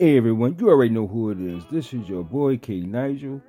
Hey 0.00 0.16
everyone, 0.16 0.56
you 0.58 0.70
already 0.70 0.92
know 0.92 1.06
who 1.06 1.30
it 1.30 1.40
is. 1.40 1.62
This 1.70 1.94
is 1.94 2.08
your 2.08 2.24
boy 2.24 2.56
K 2.56 2.80
Nigel, 2.80 3.40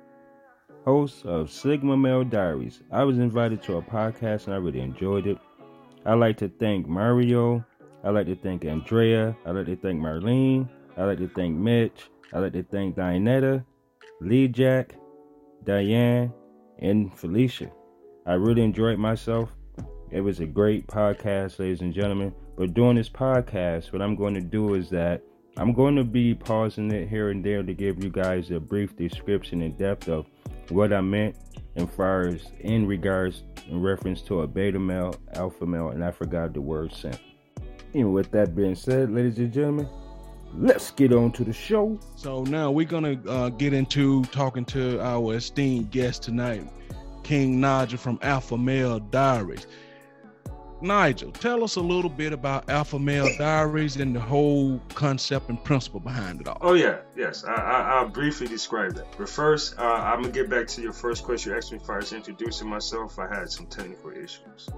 host 0.84 1.26
of 1.26 1.50
Sigma 1.50 1.96
Male 1.96 2.22
Diaries. 2.22 2.84
I 2.92 3.02
was 3.02 3.18
invited 3.18 3.64
to 3.64 3.78
a 3.78 3.82
podcast 3.82 4.44
and 4.44 4.54
I 4.54 4.58
really 4.58 4.78
enjoyed 4.78 5.26
it. 5.26 5.38
I'd 6.04 6.20
like 6.20 6.36
to 6.36 6.48
thank 6.48 6.86
Mario. 6.86 7.64
I'd 8.04 8.10
like 8.10 8.26
to 8.26 8.36
thank 8.36 8.64
Andrea. 8.64 9.36
I'd 9.44 9.56
like 9.56 9.66
to 9.66 9.74
thank 9.74 10.00
Marlene. 10.00 10.68
I'd 10.96 11.06
like 11.06 11.18
to 11.18 11.26
thank 11.26 11.56
Mitch. 11.56 12.08
I'd 12.32 12.38
like 12.38 12.52
to 12.52 12.62
thank 12.62 12.94
Dianetta, 12.94 13.64
Lee 14.20 14.46
Jack, 14.46 14.94
Diane, 15.64 16.32
and 16.78 17.12
Felicia. 17.18 17.72
I 18.24 18.34
really 18.34 18.62
enjoyed 18.62 19.00
myself. 19.00 19.50
It 20.12 20.20
was 20.20 20.38
a 20.38 20.46
great 20.46 20.86
podcast, 20.86 21.58
ladies 21.58 21.80
and 21.80 21.92
gentlemen. 21.92 22.32
But 22.56 22.72
during 22.72 22.94
this 22.94 23.08
podcast, 23.08 23.92
what 23.92 24.00
I'm 24.00 24.14
going 24.14 24.34
to 24.34 24.40
do 24.40 24.74
is 24.74 24.88
that 24.90 25.22
I'm 25.58 25.72
going 25.72 25.96
to 25.96 26.04
be 26.04 26.34
pausing 26.34 26.90
it 26.90 27.08
here 27.08 27.30
and 27.30 27.42
there 27.42 27.62
to 27.62 27.72
give 27.72 28.04
you 28.04 28.10
guys 28.10 28.50
a 28.50 28.60
brief 28.60 28.94
description 28.94 29.62
in 29.62 29.72
depth 29.76 30.06
of 30.06 30.26
what 30.68 30.92
I 30.92 31.00
meant 31.00 31.34
as 31.76 31.88
far 31.96 32.28
as 32.28 32.46
in 32.60 32.86
regards 32.86 33.42
in 33.68 33.80
reference 33.80 34.20
to 34.22 34.42
a 34.42 34.46
beta 34.46 34.78
male, 34.78 35.14
alpha 35.34 35.64
male, 35.64 35.88
and 35.88 36.04
I 36.04 36.10
forgot 36.10 36.52
the 36.52 36.60
word 36.60 36.92
simp. 36.92 37.18
And 37.94 38.12
with 38.12 38.30
that 38.32 38.54
being 38.54 38.74
said, 38.74 39.10
ladies 39.10 39.38
and 39.38 39.50
gentlemen, 39.50 39.88
let's 40.54 40.90
get 40.90 41.12
on 41.14 41.32
to 41.32 41.44
the 41.44 41.54
show. 41.54 41.98
So 42.16 42.44
now 42.44 42.70
we're 42.70 42.86
gonna 42.86 43.18
uh, 43.26 43.48
get 43.48 43.72
into 43.72 44.24
talking 44.24 44.66
to 44.66 45.00
our 45.00 45.36
esteemed 45.36 45.90
guest 45.90 46.22
tonight, 46.22 46.70
King 47.22 47.60
Nigel 47.60 47.98
from 47.98 48.18
Alpha 48.20 48.58
Male 48.58 49.00
Diaries. 49.00 49.66
Nigel, 50.80 51.32
tell 51.32 51.64
us 51.64 51.76
a 51.76 51.80
little 51.80 52.10
bit 52.10 52.32
about 52.32 52.68
Alpha 52.68 52.98
Male 52.98 53.28
Diaries 53.38 53.96
and 53.96 54.14
the 54.14 54.20
whole 54.20 54.78
concept 54.94 55.48
and 55.48 55.62
principle 55.62 56.00
behind 56.00 56.40
it 56.40 56.48
all. 56.48 56.58
Oh 56.60 56.74
yeah, 56.74 56.98
yes. 57.16 57.44
I, 57.44 57.52
I, 57.52 58.02
will 58.02 58.10
briefly 58.10 58.46
describe 58.46 58.94
that. 58.94 59.06
But 59.16 59.28
first, 59.28 59.78
uh, 59.78 59.82
I'm 59.82 60.22
gonna 60.22 60.32
get 60.32 60.50
back 60.50 60.66
to 60.68 60.82
your 60.82 60.92
first 60.92 61.24
question. 61.24 61.52
You 61.52 61.58
asked 61.58 61.72
me 61.72 61.78
if 61.78 61.88
I 61.88 61.96
was 61.96 62.12
introducing 62.12 62.68
myself. 62.68 63.18
I 63.18 63.26
had 63.26 63.50
some 63.50 63.66
technical 63.66 64.10
issues. 64.10 64.68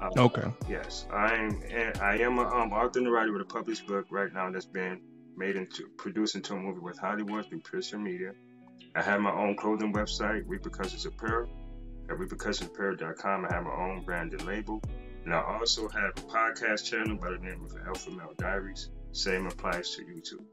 Uh, 0.00 0.10
okay. 0.16 0.52
Yes, 0.68 1.06
I'm. 1.12 1.62
I 2.00 2.18
am 2.18 2.38
an 2.38 2.46
um, 2.46 2.72
author 2.72 2.98
and 2.98 3.12
writer 3.12 3.32
with 3.32 3.42
a 3.42 3.46
published 3.46 3.86
book 3.86 4.06
right 4.10 4.32
now 4.32 4.50
that's 4.50 4.66
been 4.66 5.00
made 5.36 5.56
into 5.56 5.86
produced 5.98 6.34
into 6.34 6.54
a 6.54 6.56
movie 6.58 6.80
with 6.80 6.98
Hollywood 6.98 7.46
through 7.46 7.60
Pearson 7.60 8.02
Media. 8.02 8.32
I 8.94 9.02
have 9.02 9.20
my 9.20 9.32
own 9.32 9.56
clothing 9.56 9.92
website, 9.92 10.44
Repercussions 10.46 11.04
Apparel. 11.04 11.50
At 12.08 12.16
repercussionsapparel.com, 12.18 13.46
I 13.46 13.52
have 13.52 13.64
my 13.64 13.72
own 13.72 14.04
branded 14.04 14.42
label. 14.44 14.80
And 15.26 15.34
I 15.34 15.42
also 15.42 15.88
have 15.88 16.10
a 16.16 16.20
podcast 16.20 16.84
channel 16.84 17.16
by 17.16 17.30
the 17.30 17.38
name 17.38 17.60
of 17.64 17.76
Alpha 17.84 18.12
Male 18.12 18.32
Diaries. 18.38 18.90
Same 19.10 19.46
applies 19.46 19.96
to 19.96 20.02
YouTube. 20.02 20.44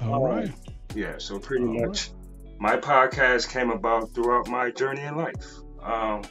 All 0.00 0.26
um. 0.32 0.54
Yeah, 0.94 1.18
so 1.18 1.38
pretty 1.38 1.66
All 1.66 1.86
much 1.86 2.08
right. 2.08 2.58
my 2.58 2.76
podcast 2.78 3.50
came 3.50 3.68
about 3.68 4.14
throughout 4.14 4.48
my 4.48 4.70
journey 4.70 5.02
in 5.02 5.18
life. 5.18 5.46
Um, 5.82 6.22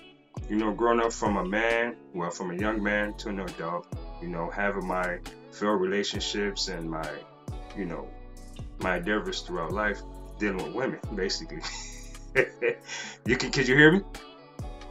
you 0.49 0.55
know, 0.55 0.73
growing 0.73 0.99
up 0.99 1.13
from 1.13 1.37
a 1.37 1.45
man, 1.45 1.95
well, 2.15 2.31
from 2.31 2.49
a 2.49 2.55
young 2.55 2.81
man 2.81 3.13
to 3.17 3.29
an 3.29 3.39
adult, 3.39 3.85
you 4.19 4.27
know, 4.27 4.49
having 4.49 4.87
my 4.87 5.19
failed 5.51 5.79
relationships 5.79 6.69
and 6.69 6.89
my, 6.89 7.07
you 7.77 7.85
know, 7.85 8.07
my 8.79 8.97
endeavors 8.97 9.41
throughout 9.41 9.73
life 9.73 10.01
dealing 10.39 10.65
with 10.65 10.73
women, 10.73 10.99
basically. 11.13 11.61
you 13.27 13.37
can, 13.37 13.51
can 13.51 13.67
you 13.67 13.75
hear 13.75 13.91
me? 13.91 14.01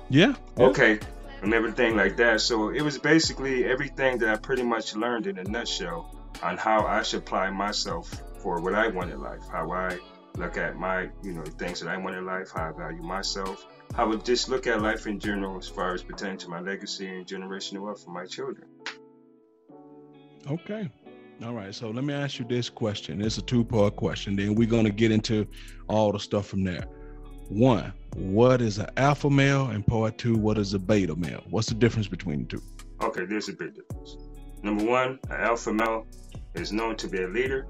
Yeah. 0.08 0.34
Okay 0.58 1.00
and 1.42 1.54
everything 1.54 1.96
like 1.96 2.16
that. 2.16 2.40
So 2.40 2.70
it 2.70 2.82
was 2.82 2.98
basically 2.98 3.64
everything 3.64 4.18
that 4.18 4.28
I 4.28 4.36
pretty 4.36 4.62
much 4.62 4.94
learned 4.94 5.26
in 5.26 5.38
a 5.38 5.44
nutshell 5.44 6.14
on 6.42 6.56
how 6.56 6.86
I 6.86 7.02
should 7.02 7.20
apply 7.20 7.50
myself 7.50 8.22
for 8.40 8.60
what 8.60 8.74
I 8.74 8.88
want 8.88 9.10
in 9.10 9.20
life, 9.20 9.42
how 9.50 9.70
I 9.70 9.98
look 10.36 10.56
at 10.56 10.76
my, 10.76 11.08
you 11.22 11.32
know, 11.32 11.44
things 11.44 11.80
that 11.80 11.88
I 11.88 11.96
want 11.96 12.16
in 12.16 12.26
life, 12.26 12.50
how 12.54 12.68
I 12.68 12.72
value 12.72 13.02
myself, 13.02 13.66
how 13.94 14.04
I 14.04 14.06
would 14.06 14.24
just 14.24 14.48
look 14.48 14.66
at 14.66 14.82
life 14.82 15.06
in 15.06 15.18
general 15.18 15.56
as 15.56 15.68
far 15.68 15.94
as 15.94 16.02
pertaining 16.02 16.38
to 16.38 16.48
my 16.48 16.60
legacy 16.60 17.06
and 17.06 17.26
generational 17.26 17.82
wealth 17.82 18.04
for 18.04 18.10
my 18.10 18.26
children. 18.26 18.68
Okay. 20.50 20.90
All 21.44 21.54
right. 21.54 21.74
So 21.74 21.90
let 21.90 22.04
me 22.04 22.14
ask 22.14 22.38
you 22.38 22.46
this 22.46 22.70
question. 22.70 23.20
It's 23.20 23.38
a 23.38 23.42
two 23.42 23.64
part 23.64 23.96
question. 23.96 24.36
Then 24.36 24.54
we're 24.54 24.68
going 24.68 24.84
to 24.84 24.92
get 24.92 25.10
into 25.10 25.46
all 25.88 26.12
the 26.12 26.20
stuff 26.20 26.46
from 26.46 26.64
there. 26.64 26.86
One, 27.48 27.92
what 28.16 28.60
is 28.60 28.78
an 28.78 28.88
alpha 28.96 29.30
male? 29.30 29.66
And 29.66 29.86
part 29.86 30.18
two, 30.18 30.34
what 30.34 30.58
is 30.58 30.74
a 30.74 30.80
beta 30.80 31.14
male? 31.14 31.44
What's 31.48 31.68
the 31.68 31.74
difference 31.74 32.08
between 32.08 32.40
the 32.40 32.44
two? 32.46 32.62
Okay, 33.00 33.24
there's 33.24 33.48
a 33.48 33.52
big 33.52 33.74
difference. 33.74 34.16
Number 34.64 34.84
one, 34.84 35.20
an 35.30 35.40
alpha 35.40 35.72
male 35.72 36.06
is 36.54 36.72
known 36.72 36.96
to 36.96 37.08
be 37.08 37.22
a 37.22 37.28
leader, 37.28 37.68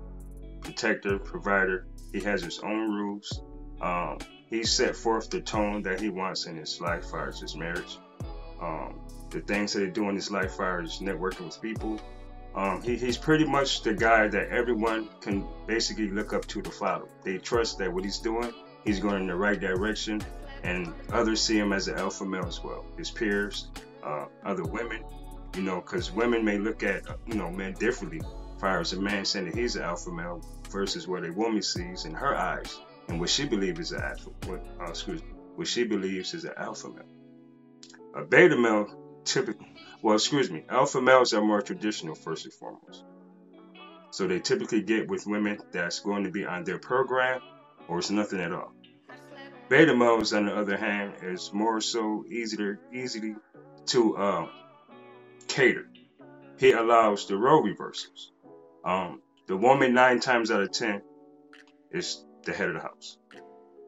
protector, 0.63 1.19
provider. 1.19 1.87
He 2.13 2.21
has 2.21 2.43
his 2.43 2.61
own 2.61 2.95
rules. 2.95 3.43
Um, 3.83 4.19
he 4.49 4.65
set 4.65 4.97
forth 4.97 5.29
the 5.29 5.43
tone 5.43 5.83
that 5.83 6.01
he 6.01 6.09
wants 6.09 6.47
in 6.47 6.57
his 6.57 6.81
life, 6.81 7.11
far 7.11 7.29
as 7.29 7.41
his 7.41 7.55
marriage. 7.55 7.99
Um, 8.63 9.01
the 9.29 9.41
things 9.41 9.75
that 9.75 9.83
he 9.83 9.91
do 9.91 10.09
in 10.09 10.15
his 10.15 10.31
life, 10.31 10.53
far 10.53 10.81
as 10.81 11.01
networking 11.01 11.47
with 11.47 11.61
people. 11.61 12.01
Um, 12.55 12.81
he, 12.81 12.97
he's 12.97 13.19
pretty 13.19 13.45
much 13.45 13.83
the 13.83 13.93
guy 13.93 14.29
that 14.29 14.49
everyone 14.49 15.11
can 15.21 15.47
basically 15.67 16.09
look 16.09 16.33
up 16.33 16.47
to 16.47 16.63
to 16.63 16.71
follow. 16.71 17.09
They 17.23 17.37
trust 17.37 17.77
that 17.79 17.93
what 17.93 18.05
he's 18.05 18.19
doing 18.21 18.55
he's 18.87 19.01
going 19.01 19.23
in 19.23 19.27
the 19.27 19.35
right 19.35 19.61
direction, 19.61 20.23
and 20.63 20.95
others 21.13 21.43
see 21.43 21.59
him 21.59 21.73
as 21.73 21.89
an 21.89 21.99
alpha 21.99 22.25
male 22.25 22.47
as 22.47 22.63
well. 22.63 22.85
His 22.97 23.11
peers, 23.11 23.69
uh, 24.03 24.27
other 24.45 24.65
women, 24.65 25.05
you 25.55 25.63
know, 25.63 25.81
because 25.81 26.13
women 26.13 26.45
may 26.45 26.59
look 26.59 26.83
at 26.83 27.03
you 27.27 27.35
know 27.35 27.51
men 27.51 27.75
differently. 27.75 28.23
Far 28.59 28.81
as 28.81 28.95
a 28.95 29.01
man 29.01 29.27
saying 29.27 29.47
that 29.51 29.55
he's 29.55 29.77
an 29.77 29.83
alpha 29.83 30.11
male 30.11 30.43
versus 30.71 31.07
what 31.07 31.27
a 31.27 31.33
woman 31.33 31.63
sees 31.63 32.07
in 32.07 32.15
her 32.15 32.35
eyes 32.35 32.79
and 33.09 33.21
what 33.21 33.29
she 33.29 33.47
believes 33.47 33.79
is 33.81 33.93
an 33.93 34.03
alpha, 34.03 34.31
what, 34.47 34.65
uh, 34.81 34.89
excuse 34.89 35.23
me, 35.23 35.29
what 35.55 35.67
she 35.67 35.85
believes 35.85 36.35
is 36.35 36.45
an 36.45 36.53
alpha 36.57 36.89
male. 36.89 37.05
A 38.15 38.25
beta 38.25 38.57
male 38.57 39.21
typically, 39.25 39.75
well, 40.03 40.15
excuse 40.15 40.51
me, 40.51 40.65
alpha 40.69 41.01
males 41.01 41.33
are 41.35 41.43
more 41.43 41.63
traditional 41.63 42.15
first 42.15 42.45
and 42.45 42.55
foremost. 42.55 43.05
So 44.11 44.27
they 44.27 44.41
typically 44.41 44.83
get 44.83 45.09
with 45.09 45.27
women 45.27 45.59
that's 45.73 46.01
going 46.01 46.25
to 46.25 46.31
be 46.31 46.47
on 46.47 46.65
their 46.65 46.79
program 46.79 47.43
or 47.89 47.99
it's 47.99 48.11
nothing 48.11 48.41
at 48.41 48.53
all. 48.53 48.73
Beta 49.69 49.95
males, 49.97 50.33
on 50.33 50.47
the 50.47 50.55
other 50.55 50.77
hand, 50.77 51.15
is 51.23 51.53
more 51.53 51.81
so 51.81 52.25
easy 52.31 52.57
to, 52.57 52.77
easily 52.93 53.35
to 53.87 54.17
uh, 54.17 54.47
cater. 55.49 55.89
He 56.59 56.73
allows 56.73 57.27
the 57.27 57.37
role 57.37 57.63
reversals. 57.63 58.33
Um, 58.85 59.21
the 59.47 59.57
woman 59.57 59.93
nine 59.95 60.21
times 60.21 60.51
out 60.51 60.63
of 60.63 60.71
ten 60.73 61.03
is 61.91 62.25
the 62.45 62.53
head 62.53 62.69
of 62.69 62.75
the 62.75 62.81
house. 62.81 63.19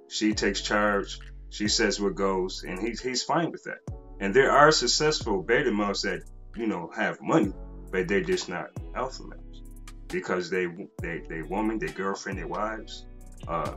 She 0.08 0.34
takes 0.34 0.62
charge. 0.62 1.18
She 1.50 1.68
says 1.68 2.00
what 2.00 2.14
goes, 2.14 2.64
and 2.64 2.78
he's 2.78 3.00
he's 3.00 3.22
fine 3.22 3.50
with 3.50 3.64
that. 3.64 3.78
And 4.20 4.34
there 4.34 4.50
are 4.50 4.70
successful 4.72 5.42
beta 5.42 5.70
males 5.70 6.02
that 6.02 6.22
you 6.56 6.66
know 6.66 6.90
have 6.94 7.20
money, 7.22 7.52
but 7.90 8.08
they're 8.08 8.20
just 8.20 8.48
not 8.48 8.70
alpha 8.94 9.22
males 9.22 9.62
because 10.08 10.50
they 10.50 10.66
they 11.00 11.22
they 11.28 11.42
woman, 11.42 11.78
their 11.78 11.90
girlfriend, 11.90 12.38
their 12.38 12.48
wives, 12.48 13.06
uh, 13.46 13.74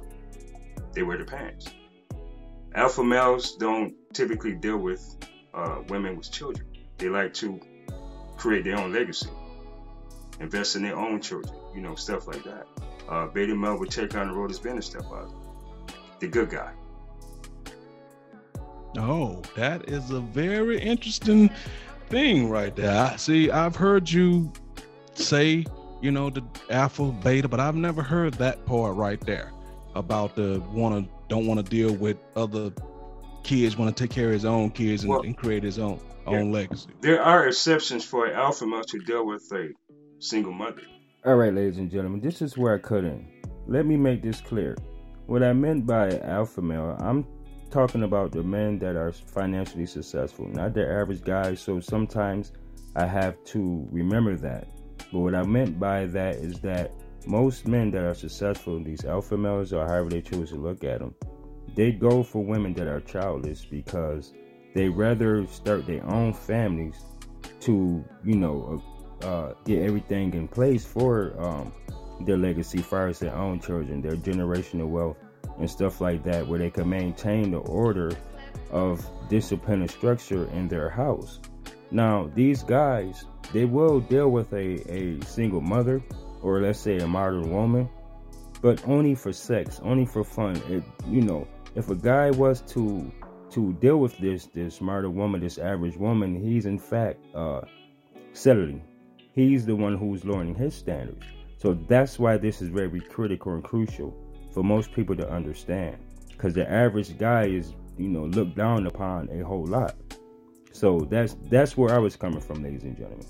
they 0.94 1.04
wear 1.04 1.18
the 1.18 1.26
pants. 1.26 1.68
Alpha 2.74 3.04
males 3.04 3.56
don't 3.56 3.94
typically 4.14 4.54
deal 4.54 4.78
with 4.78 5.18
uh, 5.54 5.80
women 5.90 6.16
with 6.16 6.32
children. 6.32 6.66
They 6.98 7.10
like 7.10 7.34
to 7.36 7.60
create 8.38 8.64
their 8.64 8.78
own 8.78 8.94
legacy, 8.94 9.30
invest 10.40 10.78
in 10.78 10.84
their 10.84 10.96
own 10.96 11.22
children, 11.22 11.54
you 11.76 11.82
know, 11.82 11.96
stuff 11.96 12.28
like 12.28 12.44
that. 12.44 12.68
Uh, 13.10 13.28
beta 13.28 13.54
male 13.54 13.78
would 13.78 13.92
take 13.92 14.16
on 14.16 14.30
the 14.30 14.34
road 14.34 14.52
as 14.52 14.60
being 14.60 14.78
a 14.78 14.82
stepfather, 14.82 15.34
the 16.20 16.28
good 16.28 16.50
guy. 16.50 16.72
Oh, 18.98 19.42
that 19.56 19.90
is 19.90 20.12
a 20.12 20.22
very 20.22 20.80
interesting 20.80 21.50
thing 22.10 22.50
right 22.50 22.76
there. 22.76 22.92
I, 22.92 23.16
See, 23.18 23.52
I've 23.52 23.76
heard 23.76 24.10
you 24.10 24.52
say, 25.14 25.66
you 26.02 26.12
know, 26.12 26.30
the 26.30 26.44
alpha, 26.70 27.12
beta, 27.12 27.50
but 27.50 27.60
I've 27.60 27.76
never 27.76 28.02
heard 28.02 28.36
that 28.36 28.66
part 28.66 28.96
right 28.96 29.20
there 29.22 29.52
about 29.96 30.36
the 30.36 30.62
want 30.72 31.06
to 31.06 31.12
don't 31.28 31.48
want 31.48 31.64
to 31.64 31.70
deal 31.70 31.94
with 31.94 32.18
other 32.36 32.72
kids, 33.44 33.78
want 33.78 33.96
to 33.96 34.04
take 34.04 34.12
care 34.12 34.28
of 34.28 34.34
his 34.34 34.46
own 34.46 34.70
kids 34.70 35.04
and, 35.04 35.12
well, 35.12 35.22
and 35.22 35.38
create 35.38 35.64
his 35.64 35.80
own 35.80 36.00
yeah. 36.28 36.38
own 36.38 36.52
legacy. 36.52 36.90
There 37.02 37.22
are 37.22 37.48
exceptions 37.48 38.04
for 38.04 38.26
an 38.26 38.36
alpha 38.36 38.66
male 38.66 38.84
to 38.84 39.00
deal 39.00 39.26
with 39.26 39.44
a 39.54 39.70
single 40.20 40.54
mother. 40.54 40.82
All 41.26 41.36
right, 41.36 41.54
ladies 41.54 41.78
and 41.78 41.92
gentlemen, 41.92 42.20
this 42.20 42.42
is 42.42 42.58
where 42.58 42.76
I 42.76 42.80
cut 42.80 43.04
in. 43.04 43.28
Let 43.68 43.86
me 43.86 43.96
make 43.96 44.24
this 44.24 44.42
clear. 44.42 44.76
What 45.28 45.44
I 45.44 45.54
meant 45.54 45.86
by 45.86 46.18
alpha 46.20 46.62
male, 46.62 46.98
I'm 47.00 47.26
talking 47.70 48.04
about 48.04 48.32
the 48.32 48.44
men 48.44 48.80
that 48.80 48.96
are 48.96 49.12
financially 49.12 49.86
successful, 49.86 50.48
not 50.50 50.74
the 50.74 50.88
average 50.88 51.24
guy. 51.24 51.56
So 51.56 51.80
sometimes 51.80 52.52
I 52.96 53.06
have 53.06 53.42
to 53.46 53.88
remember 53.92 54.36
that. 54.38 54.68
But 55.12 55.20
what 55.20 55.36
I 55.36 55.44
meant 55.44 55.80
by 55.80 56.06
that 56.08 56.36
is 56.36 56.60
that 56.62 56.92
most 57.28 57.68
men 57.68 57.92
that 57.92 58.04
are 58.04 58.14
successful, 58.14 58.84
these 58.84 59.06
alpha 59.06 59.38
males 59.38 59.74
or 59.74 59.86
however 59.86 60.10
they 60.10 60.22
choose 60.22 60.50
to 60.50 60.56
look 60.56 60.84
at 60.84 61.00
them, 61.00 61.14
they 61.76 61.92
go 61.92 62.24
for 62.24 62.44
women 62.44 62.74
that 62.74 62.88
are 62.88 63.02
childless 63.02 63.66
because 63.66 64.34
they 64.74 64.90
rather 64.90 65.46
start 65.48 65.86
their 65.86 66.06
own 66.06 66.34
families 66.34 66.96
to, 67.62 68.04
you 68.24 68.36
know, 68.36 68.82
uh, 69.24 69.26
uh, 69.26 69.54
get 69.66 69.84
everything 69.84 70.34
in 70.34 70.48
place 70.48 70.86
for 70.86 71.34
um, 71.40 71.72
their 72.26 72.38
legacy 72.38 72.80
far 72.80 73.08
as 73.08 73.20
their 73.20 73.36
own 73.36 73.60
children, 73.60 74.02
their 74.02 74.16
generational 74.16 74.88
wealth, 74.88 75.18
and 75.60 75.70
stuff 75.70 76.02
like 76.02 76.24
that, 76.24 76.48
where 76.48 76.60
they 76.60 76.70
can 76.70 76.90
maintain 76.90 77.52
the 77.52 77.60
order 77.60 78.12
of 78.72 79.06
discipline 79.30 79.82
and 79.82 79.92
structure 79.92 80.50
in 80.52 80.68
their 80.68 80.90
house. 80.90 81.40
Now, 81.92 82.32
these 82.34 82.64
guys, 82.64 83.26
they 83.54 83.66
will 83.66 84.00
deal 84.00 84.30
with 84.30 84.52
a, 84.54 84.82
a 84.92 85.22
single 85.26 85.62
mother 85.62 86.02
or 86.42 86.62
let's 86.62 86.80
say 86.80 86.98
a 86.98 87.08
modern 87.08 87.52
woman, 87.52 87.90
but 88.62 88.86
only 88.88 89.16
for 89.16 89.34
sex, 89.34 89.80
only 89.84 90.06
for 90.06 90.24
fun. 90.24 90.56
It, 90.70 90.84
you 91.08 91.22
know, 91.22 91.48
if 91.76 91.90
a 91.90 91.96
guy 91.96 92.32
was 92.32 92.62
to 92.74 93.12
to 93.52 93.74
deal 93.74 93.98
with 93.98 94.18
this 94.18 94.48
this 94.48 94.82
modern 94.82 95.16
woman, 95.16 95.42
this 95.42 95.58
average 95.58 95.98
woman, 95.98 96.42
he's 96.42 96.66
in 96.66 96.80
fact 96.80 97.20
uh, 97.36 97.62
settling. 98.34 98.84
He's 99.34 99.66
the 99.66 99.76
one 99.76 99.98
who's 99.98 100.26
lowering 100.26 100.56
his 100.56 100.76
standards. 100.76 101.26
So 101.58 101.74
that's 101.88 102.20
why 102.20 102.38
this 102.38 102.62
is 102.62 102.70
very 102.70 103.00
critical 103.00 103.54
and 103.54 103.64
crucial 103.64 104.14
for 104.54 104.64
most 104.64 104.92
people 104.92 105.16
to 105.16 105.30
understand. 105.30 105.98
Because 106.30 106.54
the 106.54 106.70
average 106.70 107.18
guy 107.18 107.46
is, 107.46 107.74
you 107.98 108.10
know, 108.10 108.26
looked 108.26 108.56
down 108.56 108.88
upon 108.88 109.30
a 109.30 109.46
whole 109.46 109.66
lot. 109.66 109.96
So 110.74 111.08
that's 111.10 111.36
that's 111.50 111.78
where 111.78 111.94
I 111.94 112.00
was 112.00 112.16
coming 112.16 112.42
from, 112.42 112.64
ladies 112.64 112.84
and 112.84 112.98
gentlemen. 112.98 113.26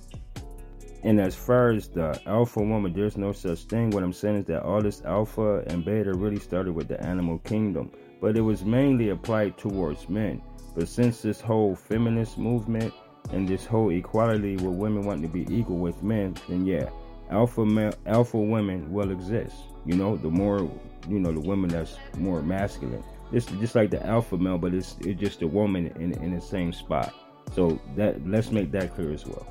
And 1.03 1.19
as 1.19 1.35
far 1.35 1.71
as 1.71 1.87
the 1.87 2.19
alpha 2.27 2.61
woman, 2.61 2.93
there's 2.93 3.17
no 3.17 3.31
such 3.31 3.59
thing. 3.63 3.89
What 3.89 4.03
I'm 4.03 4.13
saying 4.13 4.35
is 4.37 4.45
that 4.45 4.63
all 4.63 4.81
this 4.81 5.01
alpha 5.03 5.63
and 5.67 5.83
beta 5.83 6.13
really 6.13 6.39
started 6.39 6.73
with 6.73 6.87
the 6.87 7.01
animal 7.03 7.39
kingdom, 7.39 7.91
but 8.21 8.37
it 8.37 8.41
was 8.41 8.63
mainly 8.63 9.09
applied 9.09 9.57
towards 9.57 10.09
men. 10.09 10.41
But 10.75 10.87
since 10.87 11.21
this 11.21 11.41
whole 11.41 11.75
feminist 11.75 12.37
movement 12.37 12.93
and 13.31 13.47
this 13.47 13.65
whole 13.65 13.89
equality 13.89 14.57
where 14.57 14.71
women 14.71 15.03
want 15.03 15.21
to 15.23 15.27
be 15.27 15.45
equal 15.53 15.77
with 15.77 16.03
men, 16.03 16.35
then 16.47 16.65
yeah, 16.65 16.89
alpha 17.31 17.65
male, 17.65 17.93
alpha 18.05 18.37
women 18.37 18.91
will 18.91 19.11
exist. 19.11 19.55
You 19.85 19.95
know, 19.95 20.15
the 20.15 20.29
more 20.29 20.69
you 21.09 21.19
know, 21.19 21.31
the 21.31 21.39
women 21.39 21.69
that's 21.69 21.97
more 22.17 22.41
masculine. 22.41 23.03
It's 23.31 23.45
just 23.45 23.75
like 23.75 23.89
the 23.89 24.05
alpha 24.05 24.37
male, 24.37 24.57
but 24.57 24.73
it's 24.73 24.97
it's 24.99 25.19
just 25.19 25.41
a 25.41 25.47
woman 25.47 25.87
in 25.99 26.13
in 26.23 26.35
the 26.35 26.41
same 26.41 26.73
spot. 26.73 27.13
So 27.53 27.79
that 27.95 28.25
let's 28.27 28.51
make 28.51 28.71
that 28.71 28.93
clear 28.93 29.11
as 29.11 29.25
well. 29.25 29.47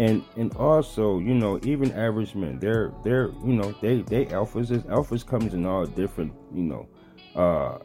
And 0.00 0.24
and 0.36 0.56
also, 0.56 1.18
you 1.18 1.34
know, 1.34 1.60
even 1.62 1.92
average 1.92 2.34
men, 2.34 2.58
they're 2.58 2.90
they're 3.04 3.28
you 3.44 3.52
know 3.52 3.74
they 3.82 4.00
they 4.00 4.24
alphas. 4.26 4.70
Is 4.70 4.82
alphas 4.84 5.26
comes 5.26 5.52
in 5.52 5.66
all 5.66 5.84
different 5.84 6.32
you 6.54 6.62
know 6.62 6.88
uh 7.36 7.78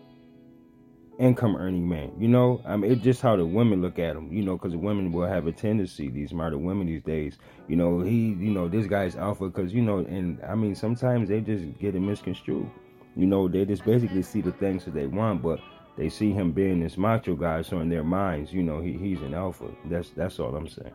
income 1.19 1.57
earning 1.57 1.89
men. 1.89 2.13
You 2.17 2.29
know, 2.29 2.61
I 2.65 2.77
mean, 2.77 2.89
it's 2.89 3.01
just 3.01 3.21
how 3.21 3.35
the 3.35 3.45
women 3.45 3.81
look 3.81 3.99
at 3.99 4.15
them. 4.15 4.31
You 4.31 4.43
know, 4.43 4.55
because 4.55 4.71
the 4.71 4.77
women 4.77 5.11
will 5.11 5.27
have 5.27 5.45
a 5.45 5.51
tendency. 5.51 6.09
These 6.09 6.31
modern 6.31 6.63
women 6.63 6.87
these 6.87 7.03
days, 7.03 7.37
you 7.67 7.75
know, 7.75 7.99
he, 7.99 8.27
you 8.39 8.51
know, 8.51 8.69
this 8.69 8.87
guy's 8.87 9.17
alpha 9.17 9.49
because 9.49 9.73
you 9.73 9.81
know, 9.81 9.97
and 9.97 10.41
I 10.47 10.55
mean, 10.55 10.73
sometimes 10.73 11.27
they 11.27 11.41
just 11.41 11.65
get 11.79 11.95
it 11.95 11.99
misconstrued. 11.99 12.71
You 13.17 13.25
know, 13.25 13.49
they 13.49 13.65
just 13.65 13.83
basically 13.83 14.21
see 14.21 14.39
the 14.39 14.53
things 14.53 14.85
that 14.85 14.93
they 14.93 15.07
want, 15.07 15.41
but 15.41 15.59
they 15.97 16.07
see 16.07 16.31
him 16.31 16.53
being 16.53 16.79
this 16.79 16.97
macho 16.97 17.35
guy, 17.35 17.61
so 17.61 17.81
in 17.81 17.89
their 17.89 18.05
minds, 18.05 18.53
you 18.53 18.63
know, 18.63 18.79
he, 18.79 18.93
he's 18.93 19.21
an 19.21 19.33
alpha. 19.33 19.69
That's 19.89 20.11
that's 20.11 20.39
all 20.39 20.55
I'm 20.55 20.69
saying. 20.69 20.93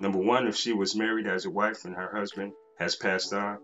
Number 0.00 0.18
one, 0.18 0.46
if 0.46 0.56
she 0.56 0.72
was 0.72 0.96
married 0.96 1.26
as 1.26 1.44
a 1.44 1.50
wife 1.50 1.84
and 1.84 1.94
her 1.94 2.10
husband 2.10 2.52
has 2.78 2.96
passed 2.96 3.34
on 3.34 3.58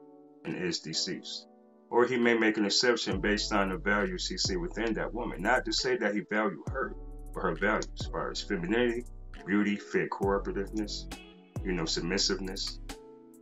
and 0.45 0.55
is 0.55 0.81
deceased. 0.81 1.47
Or 1.89 2.05
he 2.05 2.19
may 2.19 2.35
make 2.35 2.59
an 2.59 2.67
exception 2.67 3.21
based 3.21 3.53
on 3.53 3.71
the 3.71 3.79
values 3.79 4.29
he 4.29 4.37
see 4.37 4.57
within 4.57 4.93
that 4.95 5.15
woman. 5.15 5.41
Not 5.41 5.65
to 5.65 5.73
say 5.73 5.97
that 5.97 6.15
he 6.15 6.21
value 6.21 6.63
her, 6.71 6.95
but 7.33 7.41
her 7.41 7.55
values 7.55 7.89
as 7.99 8.07
far 8.07 8.31
as 8.31 8.43
femininity, 8.43 9.05
beauty, 9.47 9.77
fit 9.77 10.11
cooperativeness, 10.11 11.11
you 11.65 11.73
know, 11.73 11.85
submissiveness, 11.85 12.81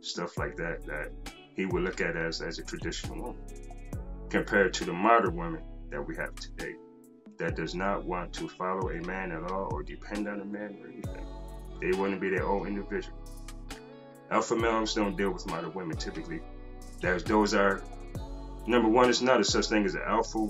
stuff 0.01 0.37
like 0.37 0.55
that, 0.55 0.85
that 0.85 1.11
he 1.55 1.65
would 1.65 1.83
look 1.83 1.99
at 1.99 2.15
as, 2.15 2.41
as 2.41 2.59
a 2.59 2.63
traditional 2.63 3.17
woman. 3.17 3.41
Compared 4.29 4.73
to 4.75 4.85
the 4.85 4.93
modern 4.93 5.35
women 5.35 5.63
that 5.89 6.05
we 6.05 6.15
have 6.15 6.35
today 6.35 6.75
that 7.37 7.55
does 7.55 7.75
not 7.75 8.05
want 8.05 8.31
to 8.33 8.47
follow 8.47 8.89
a 8.89 9.01
man 9.01 9.31
at 9.31 9.51
all 9.51 9.67
or 9.71 9.83
depend 9.83 10.27
on 10.27 10.39
a 10.39 10.45
man 10.45 10.77
or 10.81 10.87
anything. 10.87 11.24
They 11.85 11.95
want 11.95 12.13
to 12.13 12.19
be 12.19 12.29
their 12.29 12.47
own 12.47 12.65
individual. 12.65 13.15
Alpha 14.31 14.55
males 14.55 14.95
don't 14.95 15.15
deal 15.15 15.29
with 15.29 15.45
modern 15.45 15.71
women 15.73 15.95
typically. 15.95 16.41
There's, 16.99 17.23
those 17.23 17.53
are, 17.53 17.83
number 18.65 18.89
one, 18.89 19.07
it's 19.07 19.21
not 19.21 19.39
a 19.39 19.43
such 19.43 19.67
thing 19.67 19.85
as 19.85 19.93
an 19.93 20.01
alpha 20.03 20.49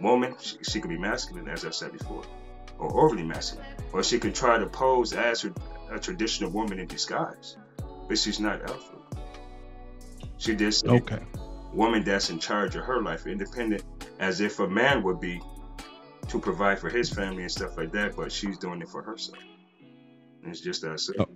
woman. 0.00 0.34
She, 0.40 0.56
she 0.62 0.80
could 0.80 0.88
be 0.88 0.98
masculine, 0.98 1.48
as 1.48 1.64
I've 1.64 1.74
said 1.76 1.92
before, 1.92 2.24
or 2.78 3.04
overly 3.04 3.22
masculine. 3.22 3.64
Or 3.92 4.02
she 4.02 4.18
could 4.18 4.34
try 4.34 4.58
to 4.58 4.66
pose 4.66 5.12
as 5.12 5.46
a 5.88 6.00
traditional 6.00 6.50
woman 6.50 6.80
in 6.80 6.88
disguise, 6.88 7.56
but 8.08 8.18
she's 8.18 8.40
not 8.40 8.62
alpha. 8.62 8.96
She 10.38 10.56
just 10.56 10.84
okay. 10.84 11.20
woman 11.72 12.02
that's 12.02 12.30
in 12.30 12.40
charge 12.40 12.74
of 12.74 12.84
her 12.86 13.00
life, 13.00 13.28
independent 13.28 13.84
as 14.18 14.40
if 14.40 14.58
a 14.58 14.66
man 14.66 15.04
would 15.04 15.20
be 15.20 15.40
to 16.26 16.40
provide 16.40 16.80
for 16.80 16.90
his 16.90 17.08
family 17.08 17.42
and 17.42 17.52
stuff 17.52 17.76
like 17.76 17.92
that, 17.92 18.16
but 18.16 18.32
she's 18.32 18.58
doing 18.58 18.82
it 18.82 18.88
for 18.88 19.02
herself. 19.02 19.38
It's 20.44 20.60
just 20.60 20.82
that 20.82 21.00
simple. 21.00 21.26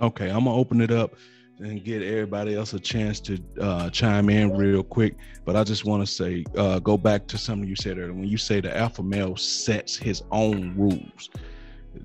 Oh. 0.00 0.06
Okay, 0.06 0.28
I'm 0.28 0.44
gonna 0.44 0.54
open 0.54 0.80
it 0.80 0.90
up 0.90 1.14
and 1.58 1.82
get 1.82 2.02
everybody 2.02 2.54
else 2.54 2.74
a 2.74 2.80
chance 2.80 3.18
to 3.20 3.38
uh, 3.60 3.88
chime 3.90 4.28
in 4.28 4.54
real 4.56 4.82
quick. 4.82 5.16
But 5.44 5.56
I 5.56 5.64
just 5.64 5.84
want 5.84 6.06
to 6.06 6.12
say, 6.12 6.44
uh, 6.56 6.80
go 6.80 6.98
back 6.98 7.26
to 7.28 7.38
something 7.38 7.66
you 7.66 7.76
said 7.76 7.98
earlier. 7.98 8.12
When 8.12 8.28
you 8.28 8.36
say 8.36 8.60
the 8.60 8.76
alpha 8.76 9.02
male 9.02 9.36
sets 9.36 9.96
his 9.96 10.22
own 10.30 10.74
rules, 10.76 11.30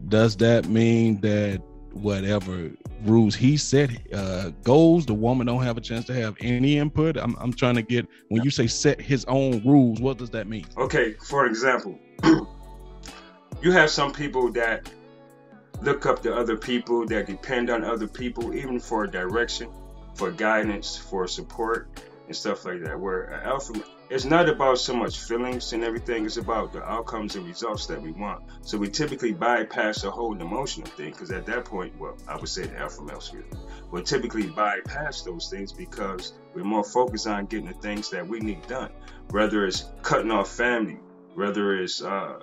does 0.08 0.38
that 0.38 0.68
mean 0.68 1.20
that 1.22 1.62
whatever 1.94 2.72
rules 3.04 3.36
he 3.36 3.58
set 3.58 3.90
uh, 4.14 4.52
goes, 4.64 5.06
the 5.06 5.14
woman 5.14 5.48
don't 5.48 5.64
have 5.64 5.78
a 5.78 5.82
chance 5.82 6.06
to 6.06 6.14
have 6.14 6.36
any 6.40 6.78
input. 6.78 7.18
I'm, 7.18 7.36
I'm 7.40 7.52
trying 7.52 7.76
to 7.76 7.82
get 7.82 8.08
when 8.30 8.44
you 8.44 8.50
say 8.50 8.68
set 8.68 9.02
his 9.02 9.26
own 9.26 9.62
rules, 9.66 10.00
what 10.00 10.18
does 10.18 10.30
that 10.30 10.48
mean? 10.48 10.66
Okay, 10.78 11.14
for 11.14 11.46
example, 11.46 12.00
you 13.62 13.72
have 13.72 13.90
some 13.90 14.14
people 14.14 14.52
that 14.54 14.90
look 15.82 16.06
up 16.06 16.22
to 16.24 16.36
other 16.36 16.58
people, 16.58 17.06
that 17.08 17.28
depend 17.28 17.70
on 17.70 17.84
other 17.84 18.08
people, 18.08 18.54
even 18.54 18.80
for 18.80 19.08
direction, 19.08 19.70
for 20.16 20.32
guidance, 20.32 20.96
for 20.96 21.28
support, 21.28 21.90
and 22.28 22.36
stuff 22.36 22.66
like 22.66 22.84
that. 22.84 23.00
Where 23.00 23.34
alpha 23.44 23.82
it's 24.12 24.26
not 24.26 24.50
about 24.50 24.78
so 24.78 24.94
much 24.94 25.20
feelings 25.20 25.72
and 25.72 25.86
everything. 25.86 26.26
It's 26.26 26.36
about 26.36 26.74
the 26.74 26.84
outcomes 26.84 27.38
and 27.38 27.48
results 27.48 27.86
that 27.86 28.02
we 28.02 28.12
want. 28.12 28.44
So 28.62 28.78
we 28.78 28.90
typically 28.90 29.32
bypass 29.32 30.02
the 30.02 30.12
whole 30.12 30.40
emotional 30.40 30.88
thing 30.88 31.12
because 31.12 31.32
at 31.32 31.46
that 31.46 31.64
point, 31.64 31.98
well, 31.98 32.18
I 32.28 32.36
would 32.36 32.50
say 32.50 32.64
the 32.66 32.78
alpha 32.78 33.02
male 33.04 33.22
we 33.90 34.04
typically 34.04 34.48
bypass 34.48 35.22
those 35.22 35.50
things 35.50 35.72
because 35.72 36.34
we're 36.54 36.66
more 36.66 36.84
focused 36.84 37.26
on 37.26 37.46
getting 37.46 37.68
the 37.68 37.74
things 37.76 38.10
that 38.10 38.28
we 38.28 38.42
need 38.42 38.68
done. 38.68 38.92
Whether 39.30 39.66
it's 39.66 39.90
cutting 40.02 40.32
off 40.32 40.50
family, 40.50 41.00
whether 41.36 41.82
it's 41.82 42.02
uh, 42.02 42.40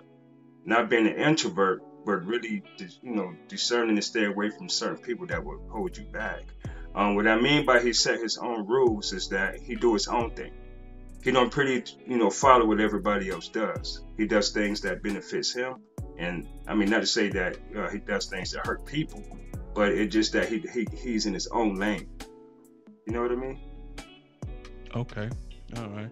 not 0.65 0.89
being 0.89 1.07
an 1.07 1.17
introvert, 1.17 1.83
but 2.09 2.25
really, 2.25 2.63
you 3.03 3.15
know, 3.15 3.35
discerning 3.49 3.97
to 3.97 4.03
stay 4.03 4.25
away 4.25 4.49
from 4.49 4.69
certain 4.69 4.97
people 4.97 5.27
that 5.27 5.45
will 5.45 5.61
hold 5.69 5.97
you 5.97 6.05
back. 6.05 6.43
Um, 6.95 7.15
what 7.15 7.29
I 7.29 7.39
mean 7.39 7.67
by 7.67 7.81
he 7.81 7.93
set 7.93 8.19
his 8.19 8.39
own 8.39 8.67
rules 8.67 9.13
is 9.13 9.29
that 9.29 9.61
he 9.61 9.75
do 9.75 9.93
his 9.93 10.09
own 10.09 10.31
thing 10.31 10.53
he 11.23 11.33
don't 11.33 11.51
pretty 11.51 11.93
you 12.07 12.17
know 12.17 12.31
follow 12.31 12.67
what 12.67 12.81
everybody 12.81 13.29
else 13.29 13.49
does. 13.49 14.03
He 14.17 14.27
does 14.27 14.51
things 14.51 14.81
that 14.83 15.03
benefits 15.03 15.53
him, 15.53 15.77
and 16.17 16.47
I 16.67 16.75
mean 16.75 16.91
not 16.91 17.01
to 17.01 17.07
say 17.07 17.29
that 17.31 17.59
uh, 17.77 17.91
he 17.91 17.99
does 17.99 18.27
things 18.27 18.53
that 18.53 18.67
hurt 18.67 18.87
people, 18.87 19.23
but 19.75 19.93
it's 19.93 20.13
just 20.13 20.33
that 20.33 20.49
he, 20.49 20.65
he 20.73 20.87
he's 20.97 21.27
in 21.27 21.35
his 21.35 21.47
own 21.49 21.75
lane. 21.77 22.09
You 23.07 23.13
know 23.13 23.23
what 23.23 23.33
I 23.33 23.37
mean? 23.37 23.61
Okay, 24.95 25.29
all 25.77 25.89
right. 25.89 26.11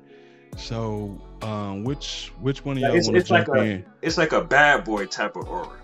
So, 0.57 1.21
um, 1.43 1.85
which 1.85 2.33
which 2.41 2.65
one 2.65 2.77
of 2.77 2.83
y'all 2.83 2.93
want 2.93 3.05
to 3.05 3.23
jump 3.23 3.49
like 3.49 3.49
a, 3.49 3.63
in? 3.63 3.85
It's 4.03 4.19
like 4.19 4.33
a 4.33 4.43
bad 4.43 4.85
boy 4.85 5.07
type 5.07 5.37
of 5.37 5.49
aura. 5.49 5.79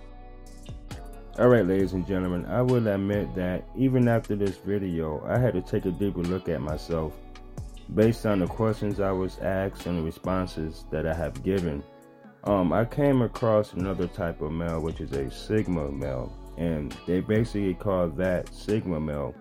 All 1.39 1.49
right, 1.49 1.67
ladies 1.67 1.95
and 1.95 2.07
gentlemen, 2.07 2.45
I 2.45 2.61
will 2.61 2.87
admit 2.87 3.35
that 3.37 3.65
even 3.75 4.07
after 4.07 4.37
this 4.37 4.59
video, 4.59 5.25
I 5.27 5.39
had 5.39 5.55
to 5.55 5.63
take 5.63 5.87
a 5.87 5.91
deeper 5.91 6.21
look 6.21 6.51
at 6.51 6.61
myself 6.61 7.15
based 7.95 8.27
on 8.27 8.41
the 8.41 8.47
questions 8.47 9.01
I 9.01 9.13
was 9.13 9.39
asked 9.39 9.87
and 9.87 9.99
the 9.99 10.03
responses 10.03 10.85
that 10.91 11.07
I 11.07 11.15
have 11.15 11.43
given, 11.43 11.83
um, 12.45 12.71
I 12.75 12.85
came 12.85 13.23
across 13.23 13.73
another 13.73 14.09
type 14.09 14.43
of 14.43 14.53
male, 14.53 14.83
which 14.83 15.01
is 15.01 15.13
a 15.13 15.31
Sigma 15.31 15.91
male, 15.91 16.31
and 16.59 16.95
they 17.07 17.21
basically 17.21 17.73
call 17.73 18.09
that 18.09 18.55
Sigma 18.55 19.01
male 19.01 19.35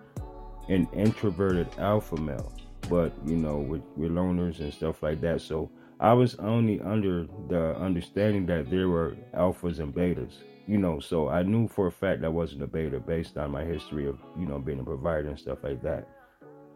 an 0.70 0.88
introverted 0.94 1.68
alpha 1.78 2.16
male. 2.16 2.54
But 2.90 3.12
you 3.26 3.36
know, 3.36 3.58
with, 3.58 3.84
with 3.98 4.14
loners 4.14 4.62
and 4.62 4.74
stuff 4.74 5.04
like 5.04 5.20
that, 5.22 5.42
so 5.42 5.70
I 6.00 6.14
was 6.14 6.36
only 6.36 6.80
under 6.80 7.28
the 7.50 7.76
understanding 7.76 8.46
that 8.46 8.70
there 8.70 8.88
were 8.88 9.18
alphas 9.34 9.80
and 9.80 9.94
betas. 9.94 10.36
You 10.68 10.78
know, 10.78 11.00
so 11.00 11.28
I 11.28 11.44
knew 11.44 11.68
for 11.68 11.88
a 11.88 11.92
fact 11.92 12.24
I 12.24 12.30
wasn't 12.30 12.64
a 12.64 12.68
beta 12.68 13.00
based 13.00 13.38
on 13.38 13.52
my 13.52 13.64
history 13.64 14.08
of 14.08 14.18
you 14.38 14.46
know 14.46 14.60
being 14.60 14.80
a 14.80 14.84
provider 14.84 15.30
and 15.30 15.40
stuff 15.40 15.60
like 15.64 15.82
that 15.84 16.08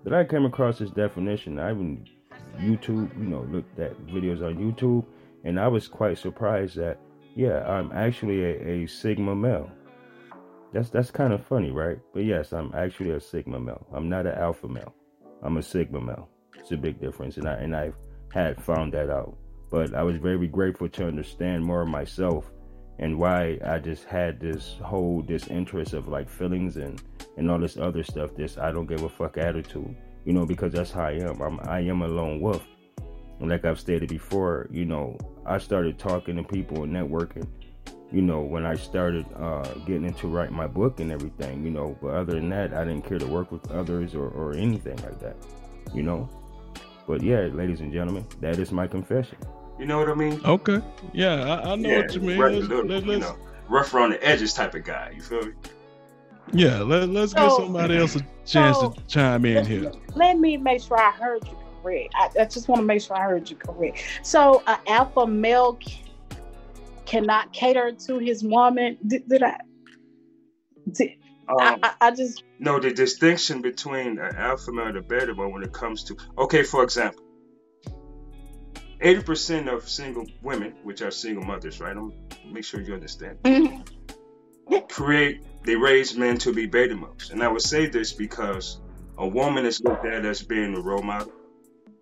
that 0.06 0.14
I 0.14 0.24
came 0.24 0.46
across 0.46 0.80
this 0.80 0.92
definition. 0.92 1.60
I 1.60 1.72
even 1.72 2.08
YouTube, 2.60 3.18
you 3.18 3.26
know, 3.26 3.42
looked 3.52 3.78
at 3.80 3.98
videos 4.06 4.42
on 4.42 4.56
YouTube, 4.58 5.06
and 5.44 5.60
I 5.60 5.68
was 5.68 5.88
quite 5.88 6.18
surprised 6.18 6.78
that, 6.78 7.00
yeah, 7.36 7.64
I'm 7.68 7.92
actually 7.92 8.44
a, 8.44 8.84
a 8.84 8.88
Sigma 8.88 9.36
male. 9.36 9.70
That's 10.72 10.90
that's 10.90 11.12
kind 11.12 11.34
of 11.34 11.46
funny, 11.46 11.72
right? 11.72 12.00
But 12.14 12.26
yes, 12.26 12.52
I'm 12.52 12.74
actually 12.76 13.12
a 13.12 13.20
sigma 13.20 13.58
male. 13.60 13.88
I'm 13.94 14.10
not 14.10 14.26
an 14.26 14.38
alpha 14.38 14.68
male. 14.68 14.94
I'm 15.42 15.56
a 15.56 15.64
sigma 15.64 16.02
male. 16.02 16.28
It's 16.60 16.74
a 16.74 16.78
big 16.78 17.00
difference, 17.00 17.38
and 17.38 17.48
I 17.48 17.54
and 17.54 17.74
I 17.74 17.94
had 18.34 18.62
found 18.62 18.94
that 18.94 19.10
out. 19.10 19.38
But 19.72 19.96
I 19.96 20.04
was 20.04 20.18
very 20.18 20.48
grateful 20.48 20.90
to 20.90 21.08
understand 21.08 21.64
more 21.64 21.84
of 21.84 21.88
myself 21.88 22.52
and 23.00 23.18
why 23.18 23.60
I 23.66 23.80
just 23.80 24.06
had 24.06 24.40
this 24.40 24.76
whole 24.82 25.22
disinterest 25.22 25.94
of 25.94 26.08
like 26.08 26.30
feelings 26.30 26.78
and 26.78 27.02
and 27.38 27.52
all 27.52 27.60
this 27.60 27.78
other 27.78 28.04
stuff. 28.04 28.36
This 28.36 28.58
I 28.58 28.72
don't 28.72 28.86
give 28.86 29.04
a 29.04 29.10
fuck 29.10 29.38
attitude, 29.38 29.96
you 30.24 30.34
know, 30.34 30.46
because 30.46 30.74
that's 30.74 30.92
how 30.92 31.06
I 31.06 31.14
am. 31.14 31.42
I'm 31.42 31.60
I 31.62 31.80
am 31.82 32.02
a 32.02 32.08
lone 32.08 32.42
wolf. 32.42 32.66
And 33.40 33.50
like 33.50 33.66
I've 33.66 33.80
stated 33.80 34.10
before, 34.10 34.68
you 34.72 34.86
know, 34.86 35.18
I 35.46 35.58
started 35.58 36.00
talking 36.00 36.38
to 36.38 36.44
people 36.44 36.84
and 36.84 36.94
networking 36.94 37.48
you 38.12 38.22
know, 38.22 38.42
when 38.42 38.66
I 38.66 38.76
started 38.76 39.26
uh, 39.36 39.64
getting 39.86 40.06
into 40.06 40.28
writing 40.28 40.56
my 40.56 40.68
book 40.68 41.00
and 41.00 41.12
everything, 41.12 41.64
you 41.64 41.72
know. 41.72 41.98
But 42.02 42.16
other 42.16 42.34
than 42.34 42.50
that, 42.50 42.74
I 42.74 42.86
didn't 42.86 43.06
care 43.06 43.20
to 43.20 43.26
work 43.26 43.52
with 43.52 43.70
others 43.72 44.16
or, 44.16 44.30
or 44.30 44.54
anything 44.54 44.96
like 44.98 45.20
that, 45.20 45.36
you 45.94 46.04
know. 46.04 46.30
But 47.08 47.22
yeah, 47.22 47.50
ladies 47.52 47.82
and 47.82 47.92
gentlemen, 47.92 48.26
that 48.42 48.60
is 48.60 48.72
my 48.72 48.88
confession. 48.88 49.38
You 49.78 49.86
know 49.86 50.00
what 50.00 50.10
I 50.10 50.14
mean? 50.14 50.42
Okay. 50.46 50.82
Yeah, 51.14 51.44
I, 51.44 51.72
I 51.72 51.76
know 51.76 51.90
yeah, 51.90 51.98
what 51.98 52.14
you 52.14 52.22
mean. 52.22 52.40
rough, 52.40 52.54
Let's, 52.54 52.68
little, 52.68 52.86
let, 52.86 53.06
you 53.06 53.20
know, 53.20 53.38
rough 53.68 53.94
around 53.94 54.12
the 54.12 54.26
edges 54.26 54.54
type 54.54 54.74
of 54.76 54.84
guy. 54.84 55.12
You 55.16 55.22
feel 55.22 55.46
me? 55.46 55.52
yeah, 56.54 56.80
let, 56.82 57.10
let's 57.10 57.34
give 57.34 57.52
somebody 57.52 57.98
else 57.98 58.16
a 58.16 58.20
chance 58.46 58.80
so- 58.80 58.92
to 58.92 59.06
chime 59.08 59.46
in 59.46 59.66
here. 59.66 59.92
Let 60.16 60.40
me 60.40 60.58
make 60.58 60.82
sure 60.82 60.98
I 61.00 61.12
heard 61.12 61.46
you 61.46 61.58
correct. 61.84 62.14
I, 62.16 62.30
I 62.42 62.46
just 62.46 62.68
want 62.70 62.80
to 62.80 62.86
make 62.86 63.02
sure 63.02 63.18
I 63.18 63.24
heard 63.24 63.50
you 63.50 63.58
correct. 63.58 64.00
So, 64.24 64.64
an 64.66 64.78
alpha 64.88 65.28
male 65.28 65.78
c- 65.86 66.00
cannot 67.06 67.52
cater 67.52 67.92
to 68.08 68.18
his 68.20 68.44
woman. 68.44 68.98
Did, 69.06 69.28
did 69.28 69.44
I? 69.44 69.58
Did, 70.90 71.12
Um, 71.50 71.80
I? 71.84 71.94
I 72.00 72.12
just 72.12 72.44
no, 72.60 72.80
the 72.80 72.92
distinction 72.92 73.62
between 73.62 74.20
an 74.20 74.36
alpha 74.38 74.72
male 74.72 74.88
and 74.88 74.98
a 74.98 75.02
beta 75.02 75.36
male 75.36 75.52
when 75.52 75.64
it 75.64 75.74
comes 75.74 76.06
to 76.06 76.16
okay, 76.38 76.64
for 76.64 76.84
example, 76.84 77.25
eighty 79.06 79.22
percent 79.22 79.70
of 79.70 79.88
single 79.88 80.26
women, 80.42 80.74
which 80.84 81.02
are 81.02 81.12
single 81.12 81.44
mothers, 81.44 81.80
right? 81.80 81.96
I'm 81.96 82.12
make 82.52 82.64
sure 82.64 82.82
you 82.82 82.94
understand. 82.94 83.38
Mhm. 83.44 83.88
create 84.90 85.42
they 85.64 85.76
raise 85.76 86.16
men 86.16 86.38
to 86.38 86.54
be 86.54 86.66
beta 86.66 86.96
males. 86.96 87.30
And 87.32 87.44
I 87.44 87.48
would 87.48 87.62
say 87.62 87.88
this 87.88 88.14
because 88.14 88.80
a 89.18 89.28
woman 89.28 89.66
is 89.66 89.82
looked 89.82 90.06
at 90.06 90.26
as 90.26 90.42
being 90.42 90.74
the 90.74 90.82
role 90.82 91.02
model. 91.02 91.34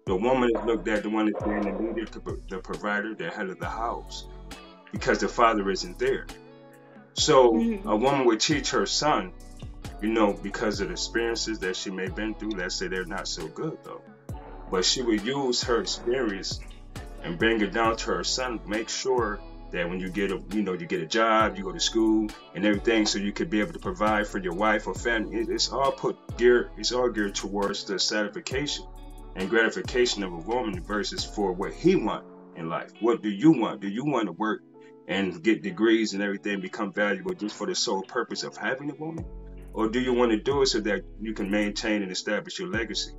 The 0.05 0.15
woman 0.15 0.49
is 0.53 0.61
looked 0.63 0.87
at 0.87 1.03
the 1.03 1.09
one 1.09 1.25
that's 1.25 1.43
being 1.43 1.61
the 1.61 1.71
leader, 1.71 2.05
the 2.49 2.59
provider, 2.59 3.15
the 3.15 3.29
head 3.29 3.49
of 3.49 3.59
the 3.59 3.69
house, 3.69 4.27
because 4.91 5.19
the 5.19 5.29
father 5.29 5.69
isn't 5.69 5.97
there. 5.97 6.27
So 7.13 7.53
Mhm. 7.53 7.85
a 7.85 7.95
woman 7.95 8.25
would 8.25 8.41
teach 8.41 8.71
her 8.71 8.85
son, 8.85 9.31
you 10.01 10.09
know, 10.09 10.33
because 10.33 10.81
of 10.81 10.87
the 10.87 10.93
experiences 10.93 11.59
that 11.59 11.75
she 11.75 11.89
may 11.89 12.03
have 12.03 12.15
been 12.15 12.35
through. 12.35 12.51
Let's 12.51 12.75
say 12.75 12.87
they're 12.89 13.05
not 13.05 13.27
so 13.27 13.47
good 13.47 13.77
though, 13.83 14.01
but 14.69 14.83
she 14.83 15.01
would 15.01 15.25
use 15.25 15.63
her 15.63 15.79
experience 15.79 16.59
and 17.23 17.37
bring 17.39 17.61
it 17.61 17.73
down 17.73 17.95
to 17.97 18.11
her 18.11 18.23
son. 18.23 18.59
Make 18.67 18.89
sure 18.89 19.39
that 19.71 19.89
when 19.89 19.99
you 19.99 20.09
get 20.09 20.31
a 20.31 20.39
you 20.51 20.61
know 20.61 20.73
you 20.73 20.85
get 20.85 21.01
a 21.01 21.05
job, 21.05 21.57
you 21.57 21.63
go 21.63 21.71
to 21.71 21.79
school 21.79 22.29
and 22.53 22.65
everything, 22.65 23.05
so 23.05 23.17
you 23.17 23.31
could 23.31 23.49
be 23.49 23.59
able 23.59 23.73
to 23.73 23.79
provide 23.79 24.27
for 24.27 24.37
your 24.37 24.53
wife 24.53 24.87
or 24.87 24.93
family. 24.93 25.37
It- 25.37 25.49
It's 25.49 25.71
all 25.71 25.91
put 25.91 26.15
gear. 26.37 26.69
It's 26.77 26.91
all 26.91 27.09
geared 27.09 27.35
towards 27.35 27.85
the 27.85 27.97
satisfaction 27.97 28.85
and 29.35 29.49
gratification 29.49 30.21
of 30.23 30.31
a 30.31 30.37
woman 30.37 30.79
versus 30.83 31.23
for 31.23 31.51
what 31.53 31.73
he 31.73 31.95
want 31.95 32.25
in 32.55 32.69
life. 32.69 32.91
What 32.99 33.23
do 33.23 33.29
you 33.29 33.51
want? 33.51 33.81
Do 33.81 33.87
you 33.87 34.05
want 34.05 34.27
to 34.27 34.31
work 34.33 34.61
and 35.07 35.41
get 35.43 35.63
degrees 35.63 36.13
and 36.13 36.21
everything, 36.21 36.61
become 36.61 36.93
valuable 36.93 37.33
just 37.33 37.55
for 37.55 37.65
the 37.67 37.75
sole 37.75 38.03
purpose 38.03 38.43
of 38.43 38.55
having 38.55 38.91
a 38.91 38.95
woman, 38.95 39.25
or 39.73 39.89
do 39.89 39.99
you 39.99 40.13
want 40.13 40.31
to 40.31 40.37
do 40.37 40.61
it 40.61 40.67
so 40.67 40.79
that 40.81 41.01
you 41.19 41.33
can 41.33 41.49
maintain 41.49 42.03
and 42.03 42.11
establish 42.11 42.59
your 42.59 42.69
legacy? 42.69 43.11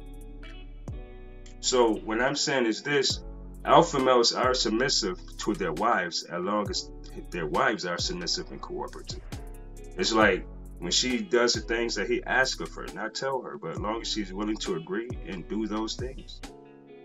So 1.61 1.95
what 1.95 2.21
I'm 2.21 2.37
saying 2.37 2.67
is 2.67 2.83
this: 2.83 3.23
alpha 3.65 3.99
males 3.99 4.33
are 4.33 4.55
submissive 4.55 5.19
to 5.39 5.55
their 5.55 5.73
wives 5.73 6.25
as 6.25 6.41
long 6.43 6.69
as 6.71 6.91
their 7.31 7.47
wives 7.47 7.87
are 7.87 7.99
submissive 7.99 8.51
and 8.51 8.61
cooperative. 8.61 9.23
It's 9.97 10.13
like 10.13 10.47
when 10.79 10.91
she 10.91 11.23
does 11.23 11.55
the 11.55 11.61
things 11.61 11.95
that 11.95 12.09
he 12.11 12.23
asks 12.25 12.61
of 12.61 12.73
her, 12.75 12.87
not 12.95 13.15
tell 13.15 13.41
her, 13.43 13.57
but 13.57 13.73
as 13.73 13.79
long 13.79 14.01
as 14.01 14.09
she's 14.09 14.33
willing 14.33 14.57
to 14.59 14.75
agree 14.75 15.09
and 15.27 15.49
do 15.49 15.67
those 15.67 15.95
things, 15.95 16.41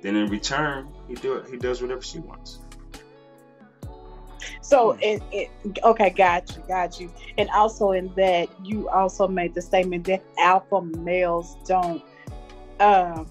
then 0.01 0.15
in 0.15 0.29
return 0.29 0.89
he 1.07 1.15
do 1.15 1.41
he 1.49 1.57
does 1.57 1.81
whatever 1.81 2.01
she 2.01 2.19
wants. 2.19 2.59
so 4.61 4.97
it, 5.01 5.21
it 5.31 5.49
okay. 5.83 6.09
Got 6.09 6.55
you, 6.55 6.63
got 6.67 6.99
you. 6.99 7.11
And 7.37 7.49
also 7.51 7.91
in 7.91 8.13
that, 8.15 8.49
you 8.63 8.89
also 8.89 9.27
made 9.27 9.53
the 9.53 9.61
statement 9.61 10.05
that 10.05 10.23
alpha 10.37 10.81
males 10.81 11.57
don't 11.65 12.03
um 12.79 13.27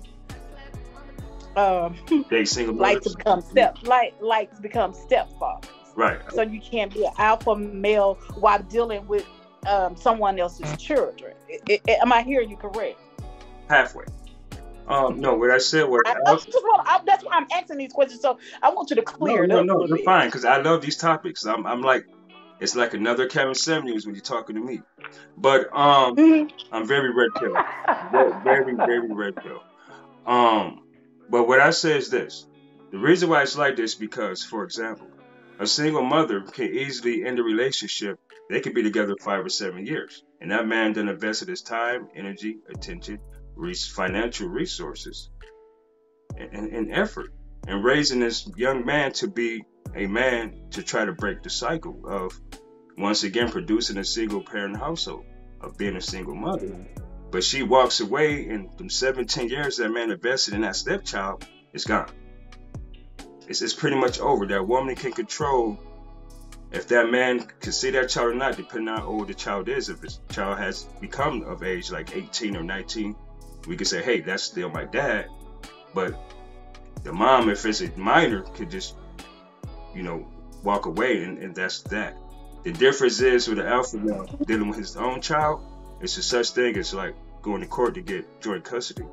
um 1.58 1.96
They 2.30 2.44
single 2.44 2.74
like 2.86 3.02
to 3.02 3.10
become 3.10 3.40
step 3.40 3.76
like 3.82 4.14
like 4.20 4.54
to 4.54 4.62
become 4.62 4.92
stepfathers. 4.92 5.66
Right. 5.96 6.20
so 6.32 6.42
you 6.42 6.60
can't 6.60 6.94
be 6.94 7.04
an 7.04 7.12
alpha 7.18 7.56
male 7.56 8.14
while 8.36 8.62
dealing 8.62 9.06
with 9.08 9.26
um, 9.66 9.96
someone 9.96 10.38
else's 10.38 10.80
children. 10.80 11.34
I- 11.68 11.80
I- 11.88 11.98
am 12.00 12.12
I 12.12 12.22
hearing 12.22 12.48
you 12.50 12.56
correct? 12.56 12.98
Halfway. 13.68 14.04
Um, 14.86 15.20
no, 15.20 15.34
what 15.34 15.50
I 15.50 15.58
said 15.58 15.88
was 15.88 16.00
I, 16.06 16.12
I 16.12 16.30
alpha. 16.30 16.46
just 16.46 16.62
want, 16.62 16.88
I, 16.88 17.00
that's 17.04 17.24
why 17.24 17.32
I'm 17.34 17.46
asking 17.52 17.78
these 17.78 17.92
questions. 17.92 18.22
So 18.22 18.38
I 18.62 18.70
want 18.70 18.88
you 18.90 18.96
to 18.96 19.02
No, 19.02 19.12
clear 19.12 19.44
it 19.44 19.50
no, 19.50 19.56
up 19.58 19.62
a 19.64 19.66
no, 19.66 19.86
you're 19.86 20.04
fine 20.04 20.28
because 20.28 20.44
I 20.44 20.58
love 20.62 20.80
these 20.80 20.96
topics. 20.96 21.44
I'm, 21.44 21.66
I'm 21.66 21.82
like, 21.82 22.06
it's 22.60 22.74
like 22.76 22.94
another 22.94 23.26
Kevin 23.26 23.54
Samuels 23.54 24.06
when 24.06 24.14
you're 24.14 24.22
talking 24.22 24.54
to 24.56 24.62
me. 24.62 24.80
But 25.36 25.66
um, 25.76 26.14
Mhm. 26.16 26.50
I'm 26.72 26.86
very 26.86 27.12
red 27.12 27.30
pill, 27.38 27.54
very, 28.12 28.32
very, 28.44 28.74
very 28.76 29.12
red 29.12 29.34
pill. 29.36 29.62
Um, 30.26 30.80
but 31.30 31.46
what 31.46 31.60
I 31.60 31.70
say 31.70 31.96
is 31.96 32.10
this: 32.10 32.46
the 32.90 32.98
reason 32.98 33.28
why 33.28 33.42
it's 33.42 33.56
like 33.56 33.76
this 33.76 33.94
because, 33.94 34.42
for 34.42 34.64
example, 34.64 35.08
a 35.58 35.66
single 35.66 36.02
mother 36.02 36.40
can 36.40 36.72
easily 36.72 37.24
end 37.24 37.38
a 37.38 37.42
relationship. 37.42 38.18
They 38.48 38.60
could 38.60 38.74
be 38.74 38.82
together 38.82 39.14
five 39.20 39.44
or 39.44 39.50
seven 39.50 39.84
years, 39.84 40.24
and 40.40 40.50
that 40.50 40.66
man 40.66 40.94
then 40.94 41.08
invested 41.08 41.48
his 41.48 41.62
time, 41.62 42.08
energy, 42.14 42.58
attention, 42.70 43.18
financial 43.94 44.48
resources, 44.48 45.28
and, 46.36 46.50
and, 46.52 46.72
and 46.72 46.92
effort 46.92 47.32
in 47.66 47.82
raising 47.82 48.20
this 48.20 48.48
young 48.56 48.86
man 48.86 49.12
to 49.12 49.28
be 49.28 49.64
a 49.94 50.06
man 50.06 50.54
to 50.70 50.82
try 50.82 51.04
to 51.04 51.12
break 51.12 51.42
the 51.42 51.50
cycle 51.50 52.00
of 52.06 52.40
once 52.96 53.24
again 53.24 53.50
producing 53.50 53.98
a 53.98 54.04
single 54.04 54.42
parent 54.42 54.76
household 54.76 55.24
of 55.60 55.76
being 55.76 55.96
a 55.96 56.00
single 56.00 56.34
mother. 56.34 56.86
But 57.30 57.44
she 57.44 57.62
walks 57.62 58.00
away, 58.00 58.48
and 58.48 58.76
from 58.76 58.88
17 58.88 59.48
years 59.48 59.76
that 59.76 59.90
man 59.90 60.10
invested 60.10 60.54
in 60.54 60.62
that 60.62 60.76
stepchild 60.76 61.46
is 61.72 61.84
gone. 61.84 62.10
It's, 63.46 63.62
it's 63.62 63.74
pretty 63.74 63.96
much 63.96 64.20
over. 64.20 64.46
That 64.46 64.66
woman 64.66 64.94
can 64.94 65.12
control 65.12 65.78
if 66.70 66.88
that 66.88 67.10
man 67.10 67.46
can 67.60 67.72
see 67.72 67.90
that 67.90 68.10
child 68.10 68.32
or 68.32 68.34
not, 68.34 68.56
depending 68.56 68.88
on 68.88 69.00
how 69.00 69.06
old 69.06 69.28
the 69.28 69.34
child 69.34 69.68
is. 69.68 69.88
If 69.88 70.02
his 70.02 70.20
child 70.30 70.58
has 70.58 70.84
become 71.00 71.42
of 71.42 71.62
age, 71.62 71.90
like 71.90 72.14
18 72.14 72.56
or 72.56 72.62
19, 72.62 73.16
we 73.66 73.76
can 73.76 73.86
say, 73.86 74.02
hey, 74.02 74.20
that's 74.20 74.42
still 74.42 74.68
my 74.68 74.84
dad. 74.84 75.28
But 75.94 76.14
the 77.04 77.12
mom, 77.12 77.48
if 77.48 77.64
it's 77.64 77.80
a 77.80 77.90
minor, 77.96 78.42
could 78.42 78.70
just, 78.70 78.96
you 79.94 80.02
know, 80.02 80.26
walk 80.62 80.86
away, 80.86 81.24
and, 81.24 81.38
and 81.38 81.54
that's 81.54 81.82
that. 81.84 82.16
The 82.64 82.72
difference 82.72 83.20
is 83.20 83.48
with 83.48 83.58
the 83.58 83.66
alpha 83.66 83.96
male 83.96 84.26
dealing 84.46 84.68
with 84.68 84.78
his 84.78 84.96
own 84.96 85.22
child, 85.22 85.62
it's 86.00 86.16
a 86.16 86.22
such 86.22 86.50
thing 86.50 86.76
as 86.76 86.94
like 86.94 87.14
going 87.42 87.60
to 87.60 87.66
court 87.66 87.94
to 87.94 88.00
get 88.00 88.40
joint 88.40 88.64
custody. 88.64 89.04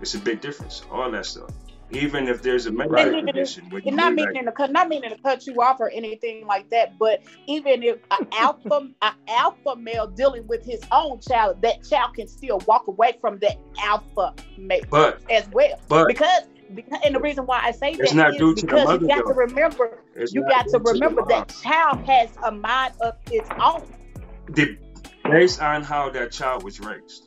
It's 0.00 0.14
a 0.14 0.18
big 0.18 0.40
difference. 0.40 0.82
All 0.90 1.10
that 1.10 1.26
stuff. 1.26 1.50
Even 1.90 2.28
if 2.28 2.42
there's 2.42 2.66
a 2.66 2.70
medical 2.72 2.98
if- 2.98 3.24
condition, 3.24 3.70
And 3.86 3.96
not 3.96 4.12
need, 4.14 4.20
like, 4.26 4.28
meaning 4.34 4.44
to 4.44 4.52
cut, 4.52 4.70
not 4.70 4.88
meaning 4.90 5.08
to 5.08 5.16
cut 5.22 5.46
you 5.46 5.54
off 5.62 5.80
or 5.80 5.88
anything 5.88 6.46
like 6.46 6.68
that, 6.68 6.98
but 6.98 7.22
even 7.46 7.82
if 7.82 7.96
an 8.10 8.28
alpha, 8.32 8.88
an 9.00 9.12
alpha 9.26 9.74
male 9.74 10.06
dealing 10.06 10.46
with 10.46 10.64
his 10.66 10.82
own 10.92 11.18
child, 11.20 11.62
that 11.62 11.82
child 11.88 12.14
can 12.14 12.28
still 12.28 12.60
walk 12.66 12.88
away 12.88 13.16
from 13.22 13.38
that 13.38 13.56
alpha 13.82 14.34
male 14.58 14.82
but 14.90 15.22
as 15.30 15.48
well. 15.48 15.80
but 15.88 16.06
Because, 16.08 16.42
because, 16.74 17.00
and 17.06 17.14
the 17.14 17.20
reason 17.20 17.46
why 17.46 17.60
I 17.64 17.70
say 17.70 17.92
It's 17.92 18.10
that 18.12 18.16
not 18.16 18.30
is 18.34 18.36
to 18.38 18.54
because 18.66 18.84
mother, 18.84 19.00
you 19.02 19.08
got 19.08 19.24
though. 19.24 19.32
to 19.32 19.38
remember, 19.38 19.98
it's 20.14 20.34
you 20.34 20.42
got 20.42 20.68
to 20.68 20.78
remember 20.80 21.22
mom. 21.22 21.28
that 21.30 21.54
child 21.62 22.04
has 22.06 22.28
a 22.44 22.52
mind 22.52 22.92
of 23.00 23.14
its 23.30 23.48
own. 23.58 23.82
The- 24.50 24.76
based 25.30 25.60
on 25.60 25.82
how 25.82 26.10
that 26.10 26.32
child 26.32 26.62
was 26.64 26.80
raised. 26.80 27.24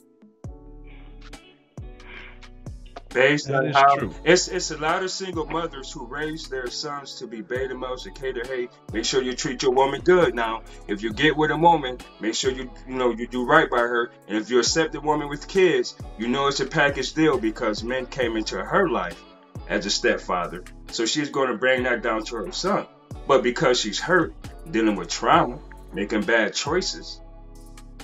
Based 3.13 3.47
That 3.47 3.55
on 3.55 3.65
is 3.65 3.75
how 3.75 3.97
true. 3.97 4.15
it's 4.23 4.47
it's 4.47 4.71
a 4.71 4.77
lot 4.77 5.03
of 5.03 5.11
single 5.11 5.45
mothers 5.45 5.91
who 5.91 6.05
raise 6.05 6.47
their 6.47 6.67
sons 6.67 7.15
to 7.15 7.27
be 7.27 7.41
beta 7.41 7.75
males 7.75 8.05
and 8.05 8.15
cater. 8.15 8.43
Hey, 8.45 8.69
make 8.93 9.03
sure 9.03 9.21
you 9.21 9.33
treat 9.33 9.61
your 9.63 9.71
woman 9.73 10.01
good. 10.01 10.33
Now, 10.33 10.63
if 10.87 11.01
you 11.03 11.11
get 11.11 11.35
with 11.35 11.51
a 11.51 11.57
woman, 11.57 11.97
make 12.21 12.35
sure 12.35 12.51
you 12.51 12.71
you 12.87 12.95
know 12.95 13.11
you 13.11 13.27
do 13.27 13.45
right 13.45 13.69
by 13.69 13.79
her. 13.79 14.11
And 14.27 14.37
if 14.37 14.49
you 14.49 14.59
accept 14.59 14.95
a 14.95 15.01
woman 15.01 15.27
with 15.29 15.47
kids, 15.49 15.95
you 16.17 16.29
know 16.29 16.47
it's 16.47 16.61
a 16.61 16.65
package 16.65 17.13
deal 17.13 17.37
because 17.37 17.83
men 17.83 18.05
came 18.07 18.37
into 18.37 18.63
her 18.63 18.87
life 18.89 19.21
as 19.67 19.85
a 19.85 19.89
stepfather, 19.89 20.63
so 20.87 21.05
she's 21.05 21.29
going 21.29 21.49
to 21.49 21.57
bring 21.57 21.83
that 21.83 22.01
down 22.01 22.23
to 22.25 22.35
her 22.37 22.51
son. 22.51 22.87
But 23.27 23.43
because 23.43 23.79
she's 23.79 23.99
hurt, 23.99 24.33
dealing 24.71 24.95
with 24.95 25.09
trauma, 25.09 25.59
making 25.93 26.21
bad 26.23 26.53
choices, 26.53 27.20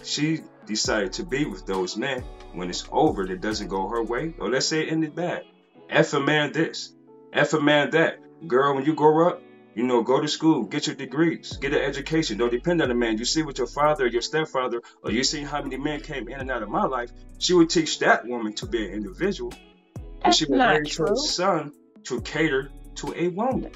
she 0.04 0.42
decided 0.66 1.13
to 1.13 1.24
be 1.24 1.46
with 1.46 1.66
those 1.66 1.98
men, 1.98 2.24
when 2.54 2.70
it's 2.70 2.88
over, 2.92 3.25
that 3.25 3.42
doesn't 3.42 3.68
go 3.68 3.88
her 3.88 4.04
way, 4.04 4.34
or 4.39 4.50
let's 4.50 4.68
say 4.68 4.82
it 4.82 4.92
ended 4.92 5.16
bad. 5.16 5.44
F 5.89 6.13
a 6.13 6.20
man 6.20 6.51
this, 6.51 6.94
F 7.34 7.54
a 7.54 7.60
man 7.60 7.92
that. 7.92 8.20
Girl, 8.46 8.75
when 8.75 8.86
you 8.86 8.94
grow 8.94 9.27
up, 9.27 9.42
you 9.74 9.84
know, 9.84 10.04
go 10.04 10.22
to 10.22 10.27
school, 10.27 10.63
get 10.63 10.86
your 10.86 10.96
degrees, 10.96 11.58
get 11.58 11.74
an 11.74 11.82
education. 11.82 12.38
Don't 12.38 12.51
depend 12.51 12.82
on 12.82 12.92
a 12.92 12.94
man. 12.94 13.18
You 13.18 13.25
see 13.25 13.42
with 13.42 13.58
your 13.58 13.68
father 13.68 14.06
or 14.06 14.08
your 14.08 14.22
stepfather, 14.22 14.82
or 15.04 15.12
you 15.12 15.24
see 15.24 15.44
how 15.44 15.62
many 15.62 15.77
men 15.77 16.01
came 16.01 16.27
in 16.27 16.39
and 16.39 16.51
out 16.51 16.62
of 16.62 16.70
my 16.70 16.86
life. 16.86 17.12
She 17.39 17.54
would 17.54 17.70
teach 17.70 18.00
that 18.00 18.27
woman 18.27 18.54
to 18.54 18.68
be 18.68 18.86
an 18.86 18.94
individual. 18.94 19.54
And 20.22 20.36
she 20.36 20.46
would 20.46 20.60
raise 20.60 20.98
her 20.98 21.16
son 21.16 21.74
to 22.04 22.22
cater 22.22 22.70
to 22.96 23.13
a 23.16 23.30
woman. 23.30 23.72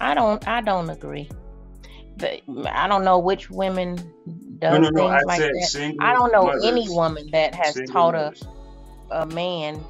I 0.00 0.14
don't. 0.14 0.46
I 0.48 0.60
don't 0.60 0.90
agree. 0.90 1.30
But 2.16 2.42
I 2.68 2.88
don't 2.88 3.04
know 3.04 3.18
which 3.18 3.50
women 3.50 3.98
does 4.58 4.78
No, 4.78 4.78
no, 4.78 4.90
no. 4.90 5.06
I 5.06 5.20
like 5.26 5.40
that. 5.40 5.66
single. 5.68 6.06
I 6.06 6.12
don't 6.12 6.32
know 6.32 6.46
mothers. 6.46 6.64
any 6.64 6.88
woman 6.88 7.28
that 7.32 7.54
has 7.54 7.80
taught 7.88 8.14
a, 8.14 8.32
a 9.10 9.26
man 9.26 9.82